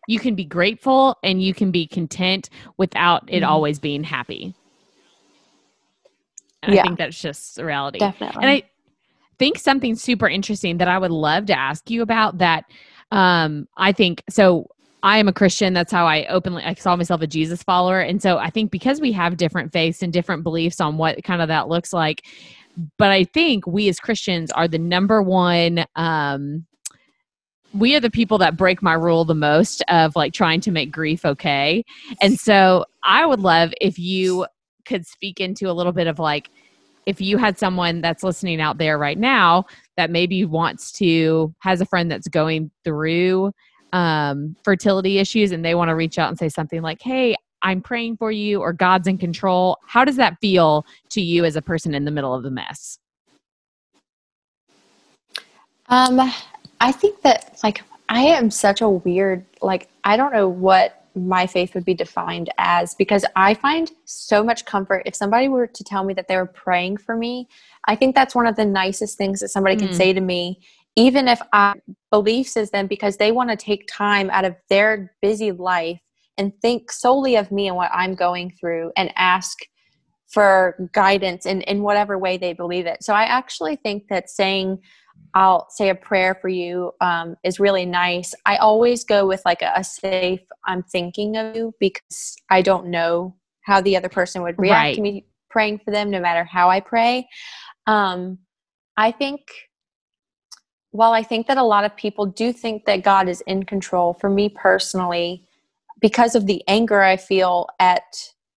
you 0.08 0.20
can 0.20 0.36
be 0.36 0.46
grateful 0.46 1.18
and 1.24 1.42
you 1.42 1.54
can 1.54 1.72
be 1.72 1.88
content 1.88 2.50
without 2.78 3.24
it 3.28 3.42
mm-hmm. 3.42 3.52
always 3.52 3.80
being 3.80 4.04
happy. 4.04 4.54
And 6.64 6.76
yeah. 6.76 6.82
I 6.82 6.84
think 6.84 6.98
that's 6.98 7.20
just 7.20 7.56
the 7.56 7.66
reality. 7.66 8.00
Definitely. 8.00 8.44
And 8.44 8.52
I 8.52 8.64
think 9.39 9.58
something 9.58 9.96
super 9.96 10.28
interesting 10.28 10.78
that 10.78 10.88
I 10.88 10.98
would 10.98 11.12
love 11.12 11.48
to 11.48 11.58
ask 11.58 11.89
you 11.89 12.02
about 12.02 12.39
that 12.39 12.66
um, 13.12 13.68
I 13.78 13.91
think 13.91 14.24
so. 14.30 14.68
I 15.03 15.18
am 15.18 15.28
a 15.28 15.34
Christian. 15.34 15.74
That's 15.74 15.91
how 15.91 16.05
I 16.05 16.26
openly 16.28 16.64
I 16.64 16.76
saw 16.76 16.95
myself 16.95 17.22
a 17.22 17.28
Jesus 17.28 17.64
follower. 17.64 17.99
And 18.01 18.22
so 18.22 18.38
I 18.38 18.49
think 18.49 18.72
because 18.72 19.01
we 19.01 19.12
have 19.14 19.38
different 19.38 19.74
faiths 19.74 20.03
and 20.03 20.14
different 20.14 20.43
beliefs 20.43 20.80
on 20.80 20.97
what 20.97 21.24
kind 21.24 21.41
of 21.41 21.47
that 21.47 21.68
looks 21.68 21.91
like, 21.91 22.24
but 22.97 23.09
I 23.09 23.24
think 23.24 23.66
we 23.66 23.89
as 23.89 23.99
Christians 23.99 24.51
are 24.51 24.68
the 24.68 24.80
number 24.80 25.22
one 25.22 25.86
um 25.95 26.66
we 27.74 27.95
are 27.95 28.01
the 28.01 28.12
people 28.12 28.38
that 28.38 28.57
break 28.57 28.82
my 28.82 28.93
rule 28.93 29.24
the 29.24 29.34
most 29.34 29.82
of 29.88 30.16
like 30.16 30.34
trying 30.34 30.59
to 30.62 30.72
make 30.72 30.91
grief 30.91 31.26
okay. 31.26 31.84
And 32.22 32.38
so 32.39 32.86
I 33.03 33.26
would 33.26 33.39
love 33.39 33.74
if 33.80 33.97
you 33.97 34.45
could 34.86 35.05
speak 35.07 35.39
into 35.39 35.70
a 35.70 35.74
little 35.74 35.93
bit 35.93 36.07
of 36.07 36.20
like 36.20 36.49
if 37.05 37.22
you 37.22 37.38
had 37.38 37.57
someone 37.57 38.01
that's 38.01 38.24
listening 38.24 38.62
out 38.62 38.78
there 38.78 38.97
right 38.97 39.18
now 39.18 39.66
that 39.98 40.10
maybe 40.10 40.46
wants 40.46 40.92
to 40.94 41.54
has 41.60 41.82
a 41.82 41.86
friend 41.86 42.12
that's 42.12 42.28
going 42.28 42.72
through 42.84 43.52
um, 43.94 44.56
fertility 44.64 45.20
issues 45.20 45.52
and 45.52 45.66
they 45.66 45.76
want 45.76 45.89
to 45.89 45.96
reach 45.96 46.18
out 46.18 46.30
and 46.30 46.39
say 46.39 46.50
something 46.50 46.82
like 46.82 47.02
hey 47.02 47.36
i'm 47.62 47.82
praying 47.82 48.16
for 48.18 48.32
you 48.32 48.60
or 48.62 48.74
god's 48.74 49.08
in 49.08 49.18
control. 49.18 49.78
How 49.86 50.06
does 50.06 50.16
that 50.16 50.38
feel 50.42 50.86
to 51.10 51.22
you 51.22 51.46
as 51.46 51.56
a 51.56 51.62
person 51.62 51.94
in 51.94 52.06
the 52.06 52.12
middle 52.12 52.34
of 52.34 52.44
the 52.44 52.52
mess? 52.52 53.00
Um 55.88 56.32
i 56.80 56.92
think 56.92 57.22
that 57.22 57.60
like 57.64 57.84
i 58.10 58.22
am 58.22 58.50
such 58.50 58.82
a 58.82 58.89
weird 58.89 59.46
like 59.62 59.89
i 60.04 60.16
don't 60.16 60.34
know 60.34 60.48
what 60.48 61.01
my 61.16 61.45
faith 61.47 61.74
would 61.74 61.86
be 61.86 61.93
defined 61.93 62.49
as 62.57 62.95
because 62.95 63.26
I 63.36 63.53
find 63.53 63.91
so 64.05 64.43
much 64.43 64.66
comfort 64.66 65.03
if 65.05 65.16
somebody 65.16 65.47
were 65.47 65.68
to 65.68 65.84
tell 65.84 66.03
me 66.03 66.14
that 66.14 66.28
they 66.28 66.38
were 66.38 66.45
praying 66.45 66.97
for 66.97 67.16
me. 67.16 67.47
I 67.88 67.95
think 67.95 68.16
that's 68.16 68.36
one 68.36 68.47
of 68.47 68.55
the 68.55 68.66
nicest 68.66 69.18
things 69.18 69.39
that 69.39 69.49
somebody 69.49 69.76
mm. 69.76 69.80
can 69.80 69.93
say 69.93 70.14
to 70.14 70.22
me, 70.22 70.62
even 70.95 71.28
if 71.28 71.41
I 71.53 71.76
beliefs 72.12 72.57
is 72.57 72.72
them 72.72 72.88
because 72.88 73.18
they 73.18 73.32
want 73.32 73.49
to 73.49 73.55
take 73.55 73.88
time 73.88 74.30
out 74.30 74.45
of 74.45 74.55
their 74.70 75.14
busy 75.22 75.51
life 75.51 75.99
and 76.38 76.53
think 76.62 76.91
solely 76.91 77.36
of 77.36 77.51
me 77.51 77.68
and 77.68 77.76
what 77.76 77.91
I'm 77.93 78.16
going 78.16 78.51
through 78.59 78.91
and 78.97 79.12
ask 79.16 79.59
for 80.32 80.89
guidance 80.93 81.45
in, 81.45 81.62
in 81.64 81.84
whatever 81.84 82.18
way 82.18 82.38
they 82.38 82.53
believe 82.53 82.86
it. 82.86 83.03
So 83.03 83.14
I 83.14 83.24
actually 83.24 83.76
think 83.76 84.07
that 84.09 84.30
saying 84.30 84.80
I'll 85.34 85.70
say 85.70 85.90
a 85.90 85.96
prayer 85.96 86.36
for 86.42 86.50
you 86.50 86.94
um, 87.02 87.36
is 87.44 87.60
really 87.60 87.86
nice. 87.86 88.34
I 88.46 88.58
always 88.58 89.04
go 89.04 89.26
with 89.26 89.42
like 89.46 89.62
a, 89.62 89.72
a, 89.76 89.84
safe, 89.84 90.42
I'm 90.66 90.84
thinking 90.84 91.38
of 91.38 91.56
you 91.56 91.74
because 91.80 92.36
I 92.50 92.62
don't 92.62 92.88
know 92.88 93.36
how 93.62 93.82
the 93.82 93.96
other 93.96 94.10
person 94.10 94.42
would 94.42 94.60
react 94.60 94.78
right. 94.78 94.96
to 94.96 95.02
me 95.02 95.26
praying 95.50 95.80
for 95.80 95.92
them, 95.92 96.10
no 96.10 96.20
matter 96.20 96.44
how 96.44 96.70
I 96.70 96.80
pray. 96.80 97.28
Um, 97.88 98.40
I 98.98 99.12
think, 99.12 99.42
while 100.92 101.14
I 101.14 101.24
think 101.24 101.48
that 101.48 101.58
a 101.58 101.64
lot 101.64 101.86
of 101.86 101.96
people 101.96 102.26
do 102.26 102.52
think 102.52 102.86
that 102.86 103.04
God 103.04 103.30
is 103.30 103.42
in 103.42 103.64
control, 103.64 104.14
for 104.14 104.30
me 104.30 104.50
personally, 104.50 105.48
because 106.02 106.36
of 106.36 106.46
the 106.48 106.64
anger 106.68 107.02
I 107.02 107.18
feel 107.18 107.68
at, 107.80 108.04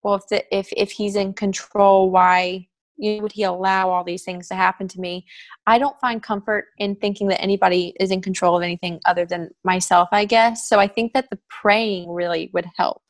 well, 0.03 0.15
if, 0.15 0.27
the, 0.29 0.57
if, 0.57 0.69
if 0.77 0.91
He's 0.91 1.15
in 1.15 1.35
control, 1.35 2.11
why 2.11 2.69
you 2.97 3.17
know, 3.17 3.23
would 3.23 3.33
he 3.33 3.43
allow 3.43 3.91
all 3.91 4.05
these 4.05 4.23
things 4.23 4.49
to 4.49 4.55
happen 4.55 4.89
to 4.89 5.01
me? 5.01 5.27
I 5.67 5.79
don't 5.79 5.99
find 6.01 6.23
comfort 6.23 6.67
in 6.79 6.97
thinking 6.97 7.29
that 7.29 7.41
anybody 7.41 7.95
is 8.01 8.11
in 8.11 8.21
control 8.23 8.57
of 8.57 8.63
anything 8.63 9.01
other 9.07 9.25
than 9.27 9.51
myself 9.65 10.09
i 10.13 10.25
guess. 10.25 10.69
So 10.69 10.79
i 10.79 10.87
think 10.87 11.13
that 11.15 11.29
the 11.31 11.39
praying 11.49 12.11
really 12.11 12.51
would 12.53 12.67
help. 12.77 13.03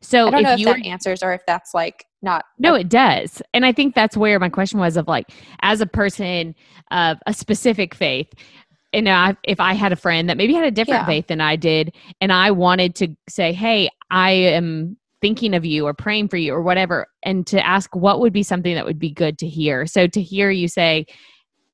So 0.00 0.26
i 0.28 0.30
don't 0.30 0.40
if 0.40 0.44
know 0.44 0.52
if 0.54 0.58
you 0.60 0.66
that 0.66 0.84
answers 0.84 1.22
or 1.22 1.32
if 1.32 1.42
that's 1.46 1.74
like 1.74 2.04
not 2.22 2.44
no 2.58 2.74
it 2.74 2.88
does. 2.88 3.42
And 3.52 3.64
i 3.64 3.72
think 3.72 3.94
that's 3.94 4.16
where 4.16 4.38
my 4.38 4.48
question 4.48 4.78
was 4.80 4.96
of 4.96 5.08
like 5.08 5.30
as 5.60 5.80
a 5.80 5.86
person 5.86 6.54
of 6.90 7.18
a 7.26 7.34
specific 7.34 7.94
faith 7.94 8.32
you 8.92 9.02
know, 9.02 9.34
if 9.42 9.58
I 9.58 9.74
had 9.74 9.90
a 9.90 9.96
friend 9.96 10.28
that 10.28 10.36
maybe 10.36 10.54
had 10.54 10.64
a 10.64 10.70
different 10.70 11.00
Yeah. 11.00 11.06
faith 11.06 11.26
than 11.26 11.40
I 11.40 11.56
did, 11.56 11.92
and 12.20 12.32
I 12.32 12.52
wanted 12.52 12.94
to 12.96 13.08
say, 13.28 13.52
"Hey, 13.52 13.90
I 14.10 14.30
am 14.30 14.96
thinking 15.24 15.54
of 15.54 15.64
you 15.64 15.86
or 15.86 15.94
praying 15.94 16.28
for 16.28 16.36
you 16.36 16.52
or 16.52 16.62
whatever," 16.62 17.06
and 17.22 17.46
to 17.46 17.58
ask 17.64 17.94
what 17.96 18.20
would 18.20 18.32
be 18.32 18.42
something 18.42 18.74
that 18.74 18.84
would 18.84 18.98
be 18.98 19.10
good 19.10 19.38
to 19.38 19.48
hear. 19.48 19.86
So 19.86 20.06
to 20.06 20.20
hear 20.20 20.50
you 20.50 20.68
say, 20.68 21.06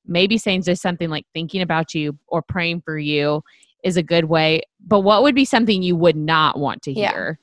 maybe 0.05 0.37
saying 0.37 0.63
just 0.63 0.81
something 0.81 1.09
like 1.09 1.25
thinking 1.33 1.61
about 1.61 1.93
you 1.93 2.17
or 2.27 2.41
praying 2.41 2.81
for 2.81 2.97
you 2.97 3.43
is 3.83 3.97
a 3.97 4.03
good 4.03 4.25
way. 4.25 4.61
But 4.87 5.01
what 5.01 5.23
would 5.23 5.35
be 5.35 5.45
something 5.45 5.83
you 5.83 5.95
would 5.95 6.15
not 6.15 6.57
want 6.57 6.81
to 6.83 6.93
Yeah. 6.93 7.11
hear? 7.11 7.39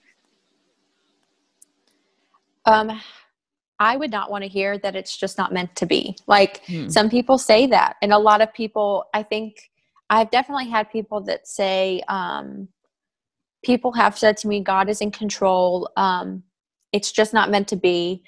Um, 2.65 3.01
I 3.79 3.97
would 3.97 4.11
not 4.11 4.31
want 4.31 4.43
to 4.45 4.49
hear 4.49 4.79
that 4.79 4.97
it's 4.97 5.17
just 5.17 5.39
not 5.39 5.53
meant 5.53 5.77
to 5.77 5.87
be. 5.87 6.17
Like 6.27 6.65
Hmm. 6.67 6.89
some 6.89 7.09
people 7.11 7.39
say 7.39 7.67
that, 7.69 7.97
and 8.03 8.13
a 8.13 8.19
lot 8.19 8.41
of 8.41 8.53
people, 8.53 9.05
I 9.15 9.23
think, 9.23 9.71
I've 10.11 10.31
definitely 10.31 10.69
had 10.71 10.91
people 10.91 11.21
that 11.23 11.47
say, 11.47 12.03
um, 12.09 12.69
people 13.65 13.93
have 13.93 14.19
said 14.19 14.37
to 14.39 14.49
me, 14.49 14.61
God 14.61 14.89
is 14.89 15.01
in 15.01 15.11
control. 15.11 15.91
Um, 15.97 16.43
it's 16.93 17.13
just 17.13 17.35
not 17.35 17.51
meant 17.51 17.69
to 17.69 17.77
be. 17.77 18.23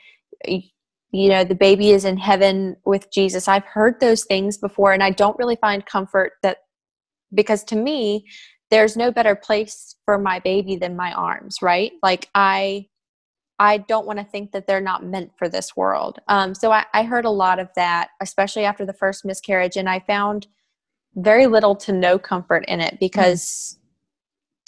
You 1.13 1.29
know, 1.29 1.43
the 1.43 1.57
baby 1.57 1.91
is 1.91 2.05
in 2.05 2.17
heaven 2.17 2.77
with 2.85 3.11
Jesus. 3.11 3.49
I've 3.49 3.65
heard 3.65 3.99
those 4.01 4.25
things 4.25 4.57
before, 4.57 4.93
and 4.93 5.03
I 5.03 5.11
don't 5.11 5.39
really 5.39 5.57
find 5.57 5.85
comfort 5.85 6.33
that 6.43 6.59
because 7.35 7.65
to 7.65 7.77
me, 7.77 8.27
there's 8.71 8.97
no 8.97 9.11
better 9.11 9.35
place 9.35 9.97
for 10.05 10.19
my 10.19 10.39
baby 10.39 10.77
than 10.77 10.97
my 10.97 11.13
arms, 11.13 11.59
right? 11.63 11.93
Like 12.03 12.29
I 12.35 12.87
I 13.59 13.79
don't 13.79 14.07
want 14.07 14.19
to 14.19 14.25
think 14.25 14.53
that 14.53 14.67
they're 14.67 14.81
not 14.81 15.05
meant 15.05 15.33
for 15.37 15.47
this 15.47 15.77
world. 15.77 16.19
Um, 16.29 16.55
so 16.55 16.73
I, 16.73 16.87
I 16.95 17.03
heard 17.03 17.27
a 17.27 17.31
lot 17.31 17.59
of 17.59 17.69
that, 17.77 18.09
especially 18.23 18.65
after 18.65 18.87
the 18.87 18.95
first 18.95 19.23
miscarriage, 19.25 19.77
and 19.77 19.87
I 19.89 20.01
found 20.01 20.47
very 21.17 21.47
little 21.47 21.77
to 21.77 21.93
no 21.93 22.19
comfort 22.19 22.65
in 22.69 22.81
it 22.81 22.99
because 22.99 23.79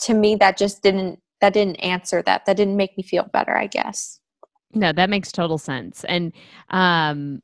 to 0.01 0.14
me 0.14 0.36
that 0.36 0.57
just 0.57 0.82
didn't 0.82 1.20
that 1.40 1.53
didn't 1.53 1.76
answer 1.76 2.22
that. 2.22 2.47
That 2.47 2.57
didn't 2.57 2.76
make 2.76 2.97
me 2.97 3.03
feel 3.03 3.24
better, 3.32 3.57
I 3.57 3.66
guess. 3.66 4.20
No, 4.74 4.93
that 4.93 5.11
makes 5.11 5.32
total 5.32 5.59
sense. 5.59 6.05
And 6.05 6.32
um 6.70 7.43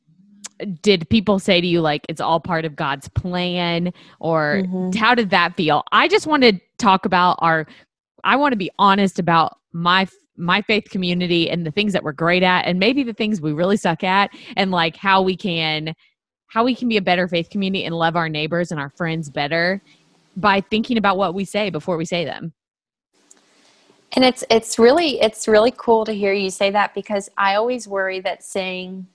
did 0.82 1.08
people 1.08 1.38
say 1.38 1.60
to 1.60 1.66
you 1.66 1.80
like 1.80 2.04
it's 2.08 2.20
all 2.20 2.40
part 2.40 2.64
of 2.64 2.74
God's 2.74 3.08
plan 3.10 3.92
or 4.18 4.62
Mhm. 4.64 4.94
how 4.96 5.14
did 5.14 5.30
that 5.30 5.56
feel? 5.56 5.84
I 5.92 6.08
just 6.08 6.26
want 6.26 6.42
to 6.42 6.58
talk 6.78 7.04
about 7.06 7.38
our 7.40 7.66
I 8.24 8.36
want 8.36 8.52
to 8.52 8.56
be 8.56 8.70
honest 8.78 9.18
about 9.18 9.58
my 9.72 10.06
my 10.36 10.62
faith 10.62 10.84
community 10.90 11.50
and 11.50 11.66
the 11.66 11.70
things 11.70 11.92
that 11.92 12.02
we're 12.04 12.12
great 12.12 12.42
at 12.44 12.64
and 12.64 12.78
maybe 12.78 13.02
the 13.02 13.12
things 13.12 13.40
we 13.40 13.52
really 13.52 13.76
suck 13.76 14.04
at 14.04 14.30
and 14.56 14.70
like 14.70 14.96
how 14.96 15.20
we 15.22 15.36
can 15.36 15.94
how 16.46 16.64
we 16.64 16.74
can 16.74 16.88
be 16.88 16.96
a 16.96 17.02
better 17.02 17.28
faith 17.28 17.50
community 17.50 17.84
and 17.84 17.94
love 17.94 18.16
our 18.16 18.28
neighbors 18.28 18.70
and 18.70 18.80
our 18.80 18.90
friends 18.90 19.28
better 19.30 19.82
by 20.36 20.60
thinking 20.60 20.96
about 20.96 21.16
what 21.16 21.34
we 21.34 21.44
say 21.44 21.70
before 21.70 21.96
we 21.96 22.04
say 22.04 22.24
them. 22.24 22.52
And 24.12 24.24
it's 24.24 24.42
it's 24.48 24.78
really 24.78 25.20
it's 25.20 25.46
really 25.46 25.72
cool 25.76 26.04
to 26.06 26.12
hear 26.12 26.32
you 26.32 26.50
say 26.50 26.70
that 26.70 26.94
because 26.94 27.28
I 27.36 27.56
always 27.56 27.86
worry 27.86 28.20
that 28.20 28.42
saying 28.42 29.06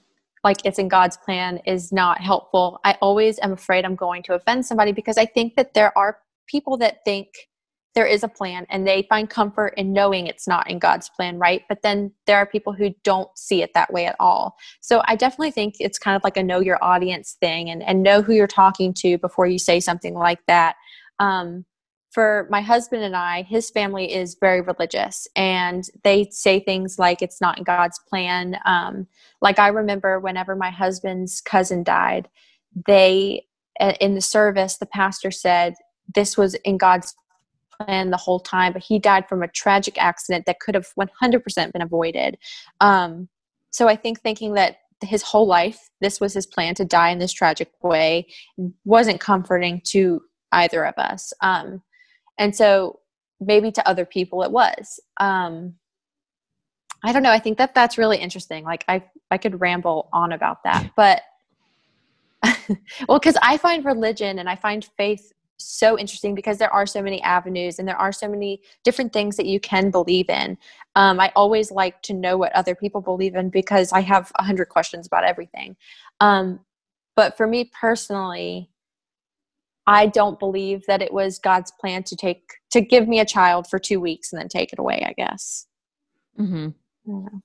like 0.43 0.57
it's 0.65 0.77
in 0.77 0.87
God's 0.87 1.17
plan 1.17 1.59
is 1.65 1.91
not 1.91 2.21
helpful. 2.21 2.79
I 2.83 2.97
always 3.01 3.39
am 3.41 3.53
afraid 3.53 3.85
I'm 3.85 3.95
going 3.95 4.23
to 4.23 4.33
offend 4.33 4.65
somebody 4.65 4.91
because 4.91 5.17
I 5.17 5.25
think 5.25 5.55
that 5.55 5.73
there 5.73 5.97
are 5.97 6.19
people 6.47 6.77
that 6.77 7.03
think 7.05 7.27
there 7.95 8.05
is 8.05 8.23
a 8.23 8.27
plan 8.27 8.65
and 8.69 8.87
they 8.87 9.05
find 9.07 9.29
comfort 9.29 9.73
in 9.77 9.93
knowing 9.93 10.27
it's 10.27 10.47
not 10.47 10.69
in 10.69 10.79
God's 10.79 11.09
plan, 11.09 11.37
right? 11.37 11.61
But 11.69 11.83
then 11.83 12.11
there 12.25 12.37
are 12.37 12.45
people 12.45 12.73
who 12.73 12.93
don't 13.03 13.29
see 13.37 13.61
it 13.61 13.73
that 13.75 13.93
way 13.93 14.05
at 14.05 14.15
all. 14.19 14.55
So 14.81 15.01
I 15.05 15.15
definitely 15.15 15.51
think 15.51 15.75
it's 15.79 15.99
kind 15.99 16.15
of 16.15 16.23
like 16.23 16.37
a 16.37 16.43
know 16.43 16.59
your 16.59 16.83
audience 16.83 17.37
thing 17.39 17.69
and, 17.69 17.83
and 17.83 18.01
know 18.01 18.21
who 18.21 18.33
you're 18.33 18.47
talking 18.47 18.93
to 18.95 19.17
before 19.19 19.45
you 19.45 19.59
say 19.59 19.79
something 19.79 20.15
like 20.15 20.39
that. 20.47 20.75
Um, 21.19 21.65
for 22.13 22.47
my 22.51 22.61
husband 22.61 23.03
and 23.03 23.15
I, 23.15 23.41
his 23.41 23.71
family 23.71 24.13
is 24.13 24.37
very 24.39 24.61
religious 24.61 25.27
and 25.35 25.83
they 26.03 26.27
say 26.29 26.59
things 26.59 26.99
like 26.99 27.23
it's 27.23 27.41
not 27.41 27.57
in 27.57 27.63
God's 27.63 27.99
plan. 28.07 28.57
Um, 28.65 29.07
like 29.41 29.57
I 29.57 29.69
remember 29.69 30.19
whenever 30.19 30.55
my 30.55 30.69
husband's 30.69 31.41
cousin 31.41 31.83
died, 31.83 32.29
they, 32.85 33.47
in 33.99 34.13
the 34.13 34.21
service, 34.21 34.77
the 34.77 34.85
pastor 34.85 35.31
said, 35.31 35.73
This 36.13 36.37
was 36.37 36.53
in 36.53 36.77
God's 36.77 37.15
plan 37.81 38.11
the 38.11 38.17
whole 38.17 38.39
time, 38.39 38.73
but 38.73 38.83
he 38.83 38.99
died 38.99 39.27
from 39.27 39.41
a 39.41 39.47
tragic 39.47 39.99
accident 40.01 40.45
that 40.45 40.59
could 40.59 40.75
have 40.75 40.87
100% 40.99 41.73
been 41.73 41.81
avoided. 41.81 42.37
Um, 42.79 43.27
so 43.71 43.87
I 43.87 43.95
think 43.95 44.21
thinking 44.21 44.53
that 44.53 44.77
his 45.01 45.23
whole 45.23 45.47
life, 45.47 45.89
this 45.99 46.21
was 46.21 46.33
his 46.33 46.45
plan 46.45 46.75
to 46.75 46.85
die 46.85 47.09
in 47.09 47.17
this 47.17 47.33
tragic 47.33 47.71
way, 47.81 48.27
wasn't 48.85 49.19
comforting 49.19 49.81
to 49.85 50.21
either 50.53 50.85
of 50.85 50.95
us. 50.97 51.33
Um, 51.41 51.81
and 52.37 52.55
so 52.55 52.99
maybe 53.39 53.71
to 53.71 53.87
other 53.87 54.05
people 54.05 54.43
it 54.43 54.51
was. 54.51 54.99
Um 55.19 55.75
i 57.03 57.11
don't 57.11 57.23
know. 57.23 57.31
I 57.31 57.39
think 57.39 57.57
that 57.57 57.75
that's 57.75 57.97
really 57.97 58.17
interesting. 58.17 58.63
Like 58.63 58.85
i 58.87 59.03
i 59.31 59.37
could 59.37 59.59
ramble 59.59 60.09
on 60.13 60.31
about 60.31 60.63
that 60.63 60.91
but 60.95 61.21
well 63.07 63.19
because 63.19 63.37
i 63.41 63.57
find 63.57 63.85
religion 63.85 64.39
and 64.39 64.49
i 64.49 64.55
find 64.55 64.85
faith 64.97 65.31
so 65.57 65.97
interesting 65.97 66.35
because 66.35 66.57
there 66.57 66.73
are 66.73 66.85
so 66.85 67.01
many 67.01 67.21
avenues 67.21 67.79
and 67.79 67.87
there 67.87 67.97
are 67.97 68.11
so 68.11 68.27
many 68.27 68.61
different 68.83 69.13
things 69.13 69.37
that 69.37 69.45
you 69.45 69.59
can 69.59 69.91
believe 69.91 70.29
in. 70.29 70.57
Um, 70.95 71.19
i 71.19 71.31
always 71.35 71.71
like 71.71 72.01
to 72.03 72.13
know 72.13 72.37
what 72.37 72.53
other 72.53 72.75
people 72.75 73.01
believe 73.01 73.35
in 73.35 73.49
because 73.49 73.91
i 73.91 74.01
have 74.01 74.31
a 74.35 74.43
hundred 74.43 74.69
questions 74.69 75.07
about 75.07 75.23
everything. 75.23 75.75
Um, 76.19 76.59
but 77.15 77.37
for 77.37 77.47
me 77.47 77.71
personally 77.79 78.69
I 79.85 80.07
don't 80.07 80.39
believe 80.39 80.85
that 80.87 81.01
it 81.01 81.13
was 81.13 81.39
God's 81.39 81.71
plan 81.79 82.03
to 82.03 82.15
take 82.15 82.41
to 82.71 82.81
give 82.81 83.07
me 83.07 83.19
a 83.19 83.25
child 83.25 83.67
for 83.67 83.79
two 83.79 83.99
weeks 83.99 84.31
and 84.31 84.39
then 84.39 84.47
take 84.47 84.73
it 84.73 84.79
away. 84.79 85.03
I 85.05 85.13
guess. 85.13 85.67
Mm-hmm. 86.39 86.69
Yeah. 87.05 87.39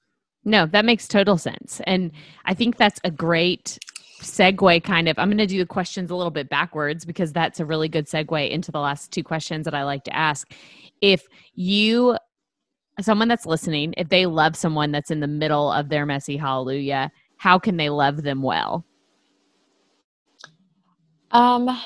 No, 0.44 0.66
that 0.66 0.84
makes 0.84 1.06
total 1.06 1.36
sense. 1.36 1.80
And 1.84 2.10
I 2.46 2.54
think 2.54 2.76
that's 2.76 3.00
a 3.04 3.10
great 3.10 3.78
segue 4.20 4.82
kind 4.82 5.08
of. 5.08 5.18
I'm 5.18 5.28
going 5.28 5.38
to 5.38 5.46
do 5.46 5.58
the 5.58 5.66
questions 5.66 6.10
a 6.10 6.16
little 6.16 6.30
bit 6.30 6.48
backwards 6.48 7.04
because 7.04 7.32
that's 7.32 7.60
a 7.60 7.66
really 7.66 7.88
good 7.88 8.06
segue 8.06 8.50
into 8.50 8.72
the 8.72 8.80
last 8.80 9.12
two 9.12 9.22
questions 9.22 9.64
that 9.64 9.74
I 9.74 9.84
like 9.84 10.04
to 10.04 10.16
ask. 10.16 10.50
If 11.00 11.26
you, 11.54 12.16
someone 13.00 13.28
that's 13.28 13.46
listening, 13.46 13.94
if 13.96 14.08
they 14.08 14.26
love 14.26 14.56
someone 14.56 14.90
that's 14.90 15.10
in 15.10 15.20
the 15.20 15.26
middle 15.26 15.70
of 15.70 15.88
their 15.88 16.06
messy 16.06 16.36
hallelujah, 16.36 17.12
how 17.36 17.58
can 17.58 17.76
they 17.76 17.90
love 17.90 18.22
them 18.22 18.42
well? 18.42 18.84
Um, 21.30 21.78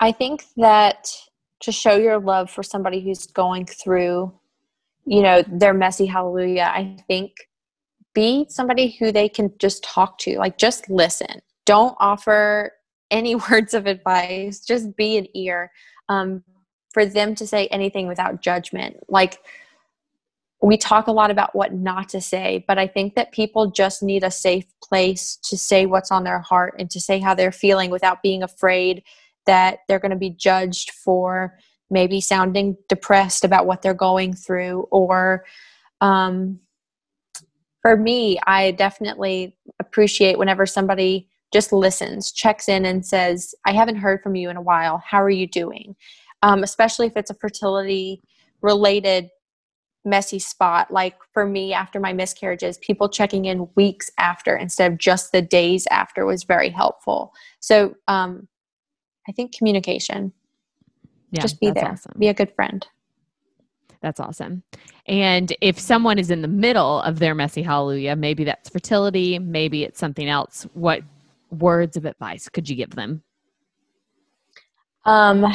I 0.00 0.12
think 0.12 0.44
that 0.56 1.12
to 1.60 1.72
show 1.72 1.96
your 1.96 2.18
love 2.18 2.50
for 2.50 2.62
somebody 2.62 3.00
who's 3.00 3.26
going 3.26 3.66
through, 3.66 4.32
you 5.04 5.22
know, 5.22 5.42
their 5.46 5.74
messy 5.74 6.06
hallelujah, 6.06 6.70
I 6.74 6.96
think 7.06 7.32
be 8.14 8.46
somebody 8.48 8.96
who 8.98 9.12
they 9.12 9.28
can 9.28 9.52
just 9.58 9.84
talk 9.84 10.18
to, 10.18 10.38
like 10.38 10.58
just 10.58 10.88
listen. 10.88 11.42
Don't 11.66 11.96
offer 12.00 12.72
any 13.10 13.34
words 13.34 13.74
of 13.74 13.86
advice, 13.86 14.60
just 14.60 14.96
be 14.96 15.16
an 15.16 15.26
ear 15.34 15.70
um, 16.08 16.42
for 16.92 17.04
them 17.04 17.34
to 17.34 17.46
say 17.46 17.66
anything 17.66 18.06
without 18.06 18.40
judgment. 18.40 18.96
Like, 19.08 19.38
we 20.62 20.76
talk 20.76 21.06
a 21.06 21.12
lot 21.12 21.30
about 21.30 21.56
what 21.56 21.72
not 21.72 22.10
to 22.10 22.20
say, 22.20 22.64
but 22.68 22.78
I 22.78 22.86
think 22.86 23.14
that 23.14 23.32
people 23.32 23.70
just 23.70 24.02
need 24.02 24.22
a 24.22 24.30
safe 24.30 24.66
place 24.82 25.38
to 25.44 25.56
say 25.56 25.86
what's 25.86 26.10
on 26.10 26.22
their 26.22 26.40
heart 26.40 26.74
and 26.78 26.90
to 26.90 27.00
say 27.00 27.18
how 27.18 27.34
they're 27.34 27.50
feeling 27.50 27.90
without 27.90 28.22
being 28.22 28.42
afraid 28.42 29.02
that 29.46 29.78
they're 29.88 29.98
going 29.98 30.10
to 30.10 30.16
be 30.16 30.30
judged 30.30 30.90
for 30.90 31.58
maybe 31.90 32.20
sounding 32.20 32.76
depressed 32.88 33.44
about 33.44 33.66
what 33.66 33.82
they're 33.82 33.94
going 33.94 34.32
through. 34.32 34.86
Or 34.90 35.44
um, 36.00 36.60
for 37.82 37.96
me, 37.96 38.38
I 38.46 38.72
definitely 38.72 39.56
appreciate 39.80 40.38
whenever 40.38 40.66
somebody 40.66 41.28
just 41.52 41.72
listens, 41.72 42.30
checks 42.30 42.68
in, 42.68 42.84
and 42.84 43.04
says, 43.04 43.54
I 43.66 43.72
haven't 43.72 43.96
heard 43.96 44.22
from 44.22 44.36
you 44.36 44.50
in 44.50 44.56
a 44.56 44.62
while. 44.62 45.02
How 45.04 45.20
are 45.20 45.30
you 45.30 45.48
doing? 45.48 45.96
Um, 46.42 46.62
especially 46.62 47.06
if 47.06 47.16
it's 47.16 47.30
a 47.30 47.34
fertility 47.34 48.22
related 48.62 49.30
messy 50.04 50.38
spot 50.38 50.90
like 50.90 51.16
for 51.32 51.44
me 51.44 51.74
after 51.74 52.00
my 52.00 52.12
miscarriages 52.12 52.78
people 52.78 53.08
checking 53.08 53.44
in 53.44 53.68
weeks 53.76 54.10
after 54.16 54.56
instead 54.56 54.90
of 54.90 54.98
just 54.98 55.30
the 55.30 55.42
days 55.42 55.86
after 55.90 56.24
was 56.24 56.44
very 56.44 56.70
helpful 56.70 57.34
so 57.60 57.94
um 58.08 58.48
i 59.28 59.32
think 59.32 59.54
communication 59.56 60.32
Yeah, 61.30 61.42
just 61.42 61.60
be 61.60 61.70
there 61.70 61.92
awesome. 61.92 62.12
be 62.18 62.28
a 62.28 62.34
good 62.34 62.52
friend 62.54 62.86
That's 64.02 64.18
awesome. 64.20 64.62
And 65.06 65.52
if 65.60 65.78
someone 65.78 66.18
is 66.18 66.30
in 66.30 66.40
the 66.40 66.48
middle 66.48 67.02
of 67.02 67.18
their 67.18 67.34
messy 67.34 67.60
hallelujah, 67.62 68.16
maybe 68.16 68.44
that's 68.44 68.70
fertility, 68.70 69.38
maybe 69.38 69.84
it's 69.84 69.98
something 69.98 70.26
else. 70.26 70.66
What 70.72 71.02
words 71.50 71.98
of 71.98 72.06
advice 72.06 72.48
could 72.48 72.70
you 72.70 72.76
give 72.76 72.94
them? 72.94 73.22
um 75.06 75.40
well 75.40 75.54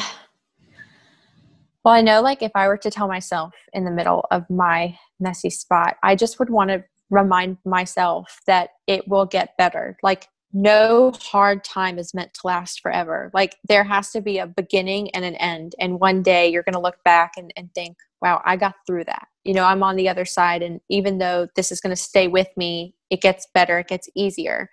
i 1.93 2.01
know 2.01 2.21
like 2.21 2.41
if 2.41 2.51
i 2.55 2.67
were 2.67 2.77
to 2.77 2.89
tell 2.89 3.07
myself 3.07 3.53
in 3.73 3.85
the 3.85 3.91
middle 3.91 4.25
of 4.31 4.49
my 4.49 4.97
messy 5.19 5.51
spot 5.51 5.97
i 6.03 6.15
just 6.15 6.39
would 6.39 6.49
want 6.49 6.69
to 6.69 6.83
remind 7.11 7.57
myself 7.63 8.41
that 8.47 8.69
it 8.87 9.07
will 9.07 9.25
get 9.25 9.55
better 9.57 9.97
like 10.01 10.27
no 10.53 11.11
hard 11.21 11.63
time 11.63 11.99
is 11.99 12.13
meant 12.13 12.33
to 12.33 12.47
last 12.47 12.81
forever. 12.81 13.29
Like 13.33 13.57
there 13.67 13.83
has 13.83 14.11
to 14.11 14.21
be 14.21 14.37
a 14.37 14.47
beginning 14.47 15.09
and 15.11 15.25
an 15.25 15.35
end. 15.35 15.75
And 15.79 15.99
one 15.99 16.23
day 16.23 16.47
you're 16.49 16.63
going 16.63 16.73
to 16.73 16.79
look 16.79 17.03
back 17.03 17.33
and, 17.37 17.51
and 17.57 17.73
think, 17.73 17.97
wow, 18.21 18.41
I 18.45 18.55
got 18.55 18.75
through 18.87 19.03
that. 19.05 19.27
You 19.43 19.53
know, 19.53 19.65
I'm 19.65 19.83
on 19.83 19.95
the 19.95 20.07
other 20.07 20.25
side. 20.25 20.61
And 20.61 20.79
even 20.89 21.17
though 21.17 21.47
this 21.55 21.71
is 21.71 21.81
going 21.81 21.95
to 21.95 22.01
stay 22.01 22.27
with 22.27 22.47
me, 22.55 22.95
it 23.09 23.21
gets 23.21 23.47
better, 23.53 23.79
it 23.79 23.87
gets 23.87 24.09
easier. 24.15 24.69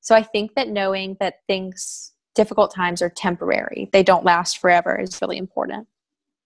So 0.00 0.14
I 0.14 0.22
think 0.22 0.54
that 0.54 0.68
knowing 0.68 1.16
that 1.20 1.40
things, 1.46 2.12
difficult 2.34 2.74
times 2.74 3.02
are 3.02 3.10
temporary, 3.10 3.88
they 3.92 4.02
don't 4.02 4.24
last 4.24 4.58
forever 4.58 4.98
is 4.98 5.20
really 5.20 5.38
important. 5.38 5.86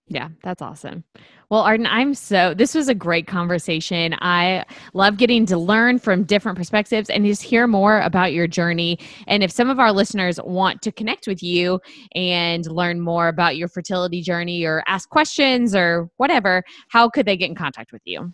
Yeah, 0.09 0.29
that's 0.43 0.61
awesome. 0.61 1.03
Well, 1.49 1.63
Arden, 1.63 1.87
I'm 1.87 2.13
so, 2.13 2.53
this 2.53 2.75
was 2.75 2.89
a 2.89 2.95
great 2.95 3.27
conversation. 3.27 4.15
I 4.21 4.65
love 4.93 5.17
getting 5.17 5.47
to 5.47 5.57
learn 5.57 5.99
from 5.99 6.25
different 6.25 6.59
perspectives 6.59 7.09
and 7.09 7.25
just 7.25 7.43
hear 7.43 7.67
more 7.67 8.01
about 8.01 8.35
your 8.35 8.47
journey. 8.47 8.99
And 9.27 9.43
if 9.43 9.51
some 9.51 9.71
of 9.71 9.79
our 9.79 9.93
listeners 9.93 10.39
want 10.45 10.83
to 10.83 10.93
connect 10.93 11.27
with 11.27 11.43
you 11.43 11.81
and 12.15 12.67
learn 12.71 13.01
more 13.01 13.29
about 13.29 13.57
your 13.57 13.69
fertility 13.69 14.21
journey 14.21 14.65
or 14.65 14.85
ask 14.87 15.09
questions 15.09 15.75
or 15.75 16.11
whatever, 16.19 16.63
how 16.89 17.09
could 17.09 17.25
they 17.25 17.37
get 17.37 17.49
in 17.49 17.55
contact 17.55 17.91
with 17.91 18.03
you? 18.05 18.33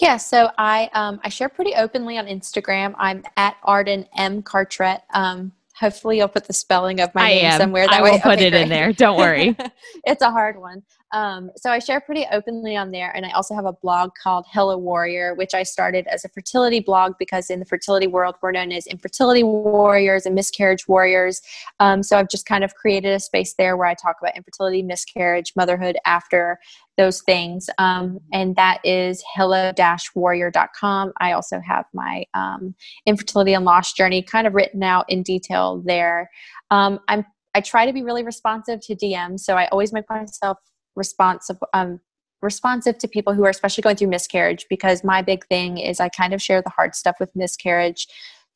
Yeah, 0.00 0.16
so 0.16 0.50
I 0.58 0.90
um, 0.92 1.20
I 1.22 1.28
share 1.28 1.48
pretty 1.48 1.74
openly 1.74 2.18
on 2.18 2.26
Instagram. 2.26 2.94
I'm 2.98 3.22
at 3.36 3.56
Arden 3.62 4.06
M 4.16 4.42
Cartret. 4.42 5.00
Um, 5.12 5.52
hopefully 5.78 6.18
you'll 6.18 6.28
put 6.28 6.46
the 6.46 6.52
spelling 6.52 7.00
of 7.00 7.14
my 7.14 7.22
I 7.22 7.28
name 7.28 7.44
am. 7.46 7.60
somewhere. 7.60 7.86
That 7.86 7.94
I 8.00 8.02
will 8.02 8.18
put 8.18 8.40
it 8.40 8.50
great. 8.50 8.62
in 8.62 8.68
there. 8.68 8.92
Don't 8.92 9.16
worry. 9.16 9.56
it's 10.04 10.22
a 10.22 10.30
hard 10.30 10.58
one. 10.58 10.82
Um, 11.14 11.52
so 11.56 11.70
I 11.70 11.78
share 11.78 12.00
pretty 12.00 12.26
openly 12.32 12.76
on 12.76 12.90
there, 12.90 13.12
and 13.16 13.24
I 13.24 13.30
also 13.30 13.54
have 13.54 13.66
a 13.66 13.72
blog 13.72 14.10
called 14.20 14.46
Hello 14.50 14.76
Warrior, 14.76 15.36
which 15.36 15.54
I 15.54 15.62
started 15.62 16.08
as 16.08 16.24
a 16.24 16.28
fertility 16.28 16.80
blog 16.80 17.12
because 17.20 17.50
in 17.50 17.60
the 17.60 17.64
fertility 17.64 18.08
world 18.08 18.34
we're 18.42 18.50
known 18.50 18.72
as 18.72 18.88
infertility 18.88 19.44
warriors 19.44 20.26
and 20.26 20.34
miscarriage 20.34 20.88
warriors. 20.88 21.40
Um, 21.78 22.02
so 22.02 22.18
I've 22.18 22.28
just 22.28 22.46
kind 22.46 22.64
of 22.64 22.74
created 22.74 23.12
a 23.12 23.20
space 23.20 23.54
there 23.54 23.76
where 23.76 23.86
I 23.86 23.94
talk 23.94 24.16
about 24.20 24.36
infertility, 24.36 24.82
miscarriage, 24.82 25.52
motherhood 25.54 25.96
after 26.04 26.58
those 26.98 27.22
things, 27.22 27.70
um, 27.78 28.18
and 28.32 28.56
that 28.56 28.80
is 28.82 29.22
hello-warrior.com. 29.36 31.12
I 31.20 31.30
also 31.32 31.60
have 31.60 31.84
my 31.94 32.24
um, 32.34 32.74
infertility 33.06 33.54
and 33.54 33.64
loss 33.64 33.92
journey 33.92 34.20
kind 34.20 34.48
of 34.48 34.54
written 34.54 34.82
out 34.82 35.04
in 35.08 35.22
detail 35.22 35.80
there. 35.86 36.28
Um, 36.72 36.98
I'm 37.06 37.24
I 37.56 37.60
try 37.60 37.86
to 37.86 37.92
be 37.92 38.02
really 38.02 38.24
responsive 38.24 38.80
to 38.80 38.96
DMs, 38.96 39.40
so 39.40 39.54
I 39.54 39.68
always 39.68 39.92
make 39.92 40.10
myself 40.10 40.58
responsive 40.96 41.56
um, 41.72 42.00
responsive 42.42 42.98
to 42.98 43.08
people 43.08 43.32
who 43.32 43.44
are 43.44 43.50
especially 43.50 43.82
going 43.82 43.96
through 43.96 44.08
miscarriage 44.08 44.66
because 44.68 45.02
my 45.02 45.22
big 45.22 45.46
thing 45.46 45.78
is 45.78 45.98
I 45.98 46.10
kind 46.10 46.34
of 46.34 46.42
share 46.42 46.60
the 46.60 46.70
hard 46.70 46.94
stuff 46.94 47.16
with 47.18 47.34
miscarriage 47.34 48.06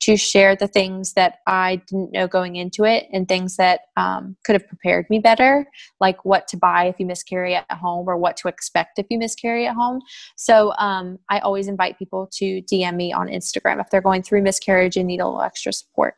to 0.01 0.16
share 0.16 0.55
the 0.55 0.68
things 0.68 1.14
that 1.14 1.39
I 1.47 1.82
didn't 1.89 2.12
know 2.12 2.28
going 2.28 2.57
into 2.57 2.84
it 2.84 3.09
and 3.12 3.26
things 3.26 3.57
that 3.57 3.80
um, 3.97 4.36
could 4.45 4.55
have 4.55 4.68
prepared 4.68 5.11
me 5.11 5.18
better, 5.18 5.66
like 6.01 6.24
what 6.24 6.47
to 6.49 6.57
buy 6.57 6.84
if 6.84 6.97
you 7.01 7.07
miscarry 7.07 7.57
at 7.57 7.70
home 7.70 8.09
or 8.09 8.16
what 8.16 8.36
to 8.39 8.49
expect 8.49 8.99
if 8.99 9.07
you 9.11 9.18
miscarry 9.18 9.66
at 9.66 9.74
home. 9.74 10.01
So 10.36 10.72
um, 10.78 11.18
I 11.28 11.41
always 11.41 11.66
invite 11.66 11.99
people 11.99 12.28
to 12.34 12.62
DM 12.62 12.95
me 12.95 13.12
on 13.12 13.26
Instagram 13.26 13.80
if 13.80 13.91
they're 13.91 14.01
going 14.01 14.22
through 14.22 14.43
miscarriage 14.43 14.97
and 14.97 15.09
need 15.09 15.20
a 15.20 15.26
little 15.26 15.43
extra 15.43 15.72
support. 15.72 16.14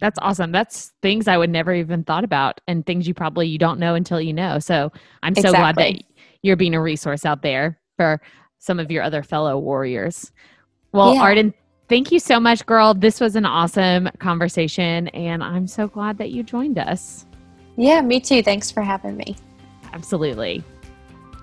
That's 0.00 0.18
awesome. 0.20 0.52
That's 0.52 0.92
things 1.02 1.28
I 1.28 1.36
would 1.36 1.50
never 1.50 1.74
even 1.74 2.04
thought 2.04 2.24
about 2.24 2.60
and 2.68 2.86
things 2.86 3.08
you 3.08 3.14
probably 3.14 3.48
you 3.48 3.58
don't 3.58 3.80
know 3.80 3.94
until 3.94 4.20
you 4.20 4.32
know. 4.32 4.58
So 4.58 4.92
I'm 5.22 5.34
so 5.34 5.48
exactly. 5.48 5.58
glad 5.58 5.76
that 5.76 6.02
you're 6.42 6.56
being 6.56 6.74
a 6.74 6.80
resource 6.80 7.24
out 7.24 7.42
there 7.42 7.78
for 7.96 8.20
some 8.58 8.78
of 8.78 8.90
your 8.90 9.02
other 9.02 9.22
fellow 9.22 9.58
warriors. 9.58 10.32
Well, 10.92 11.14
yeah. 11.14 11.22
Arden, 11.22 11.54
thank 11.88 12.12
you 12.12 12.18
so 12.18 12.38
much, 12.38 12.64
girl. 12.64 12.94
This 12.94 13.20
was 13.20 13.36
an 13.36 13.44
awesome 13.44 14.08
conversation 14.18 15.08
and 15.08 15.42
I'm 15.42 15.66
so 15.66 15.88
glad 15.88 16.18
that 16.18 16.30
you 16.30 16.42
joined 16.42 16.78
us. 16.78 17.26
Yeah, 17.76 18.00
me 18.00 18.20
too. 18.20 18.42
Thanks 18.42 18.70
for 18.70 18.82
having 18.82 19.16
me. 19.16 19.36
Absolutely. 19.92 20.62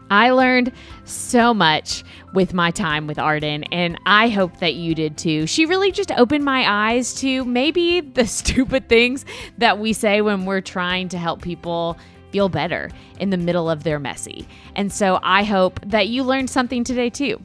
I 0.09 0.31
learned 0.31 0.71
so 1.03 1.53
much 1.53 2.03
with 2.33 2.53
my 2.53 2.71
time 2.71 3.07
with 3.07 3.17
Arden, 3.17 3.63
and 3.65 3.99
I 4.05 4.29
hope 4.29 4.57
that 4.57 4.75
you 4.75 4.93
did 4.93 5.17
too. 5.17 5.47
She 5.47 5.65
really 5.65 5.91
just 5.91 6.11
opened 6.11 6.45
my 6.45 6.65
eyes 6.67 7.13
to 7.21 7.43
maybe 7.45 8.01
the 8.15 8.27
stupid 8.27 8.89
things 8.89 9.25
that 9.57 9.79
we 9.79 9.93
say 9.93 10.21
when 10.21 10.45
we're 10.45 10.61
trying 10.61 11.09
to 11.09 11.17
help 11.17 11.41
people 11.41 11.97
feel 12.31 12.49
better 12.49 12.89
in 13.19 13.29
the 13.29 13.37
middle 13.37 13.69
of 13.69 13.83
their 13.83 13.99
messy. 13.99 14.47
And 14.75 14.91
so 14.91 15.19
I 15.23 15.43
hope 15.43 15.79
that 15.85 16.09
you 16.09 16.23
learned 16.23 16.49
something 16.49 16.83
today 16.83 17.09
too. 17.09 17.41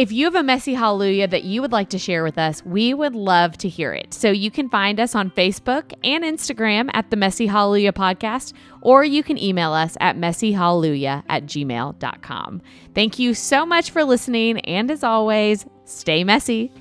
If 0.00 0.10
you 0.12 0.24
have 0.24 0.34
a 0.34 0.42
messy 0.42 0.72
hallelujah 0.72 1.28
that 1.28 1.44
you 1.44 1.60
would 1.60 1.72
like 1.72 1.90
to 1.90 1.98
share 1.98 2.24
with 2.24 2.38
us, 2.38 2.64
we 2.64 2.94
would 2.94 3.14
love 3.14 3.58
to 3.58 3.68
hear 3.68 3.92
it. 3.92 4.14
So 4.14 4.30
you 4.30 4.50
can 4.50 4.70
find 4.70 4.98
us 4.98 5.14
on 5.14 5.30
Facebook 5.32 5.92
and 6.02 6.24
Instagram 6.24 6.88
at 6.94 7.10
the 7.10 7.18
Messy 7.18 7.46
Hallelujah 7.46 7.92
Podcast, 7.92 8.54
or 8.80 9.04
you 9.04 9.22
can 9.22 9.36
email 9.36 9.74
us 9.74 9.98
at 10.00 10.16
messyhallelujah 10.16 11.24
at 11.28 11.44
gmail.com. 11.44 12.62
Thank 12.94 13.18
you 13.18 13.34
so 13.34 13.66
much 13.66 13.90
for 13.90 14.02
listening, 14.02 14.60
and 14.60 14.90
as 14.90 15.04
always, 15.04 15.66
stay 15.84 16.24
messy. 16.24 16.72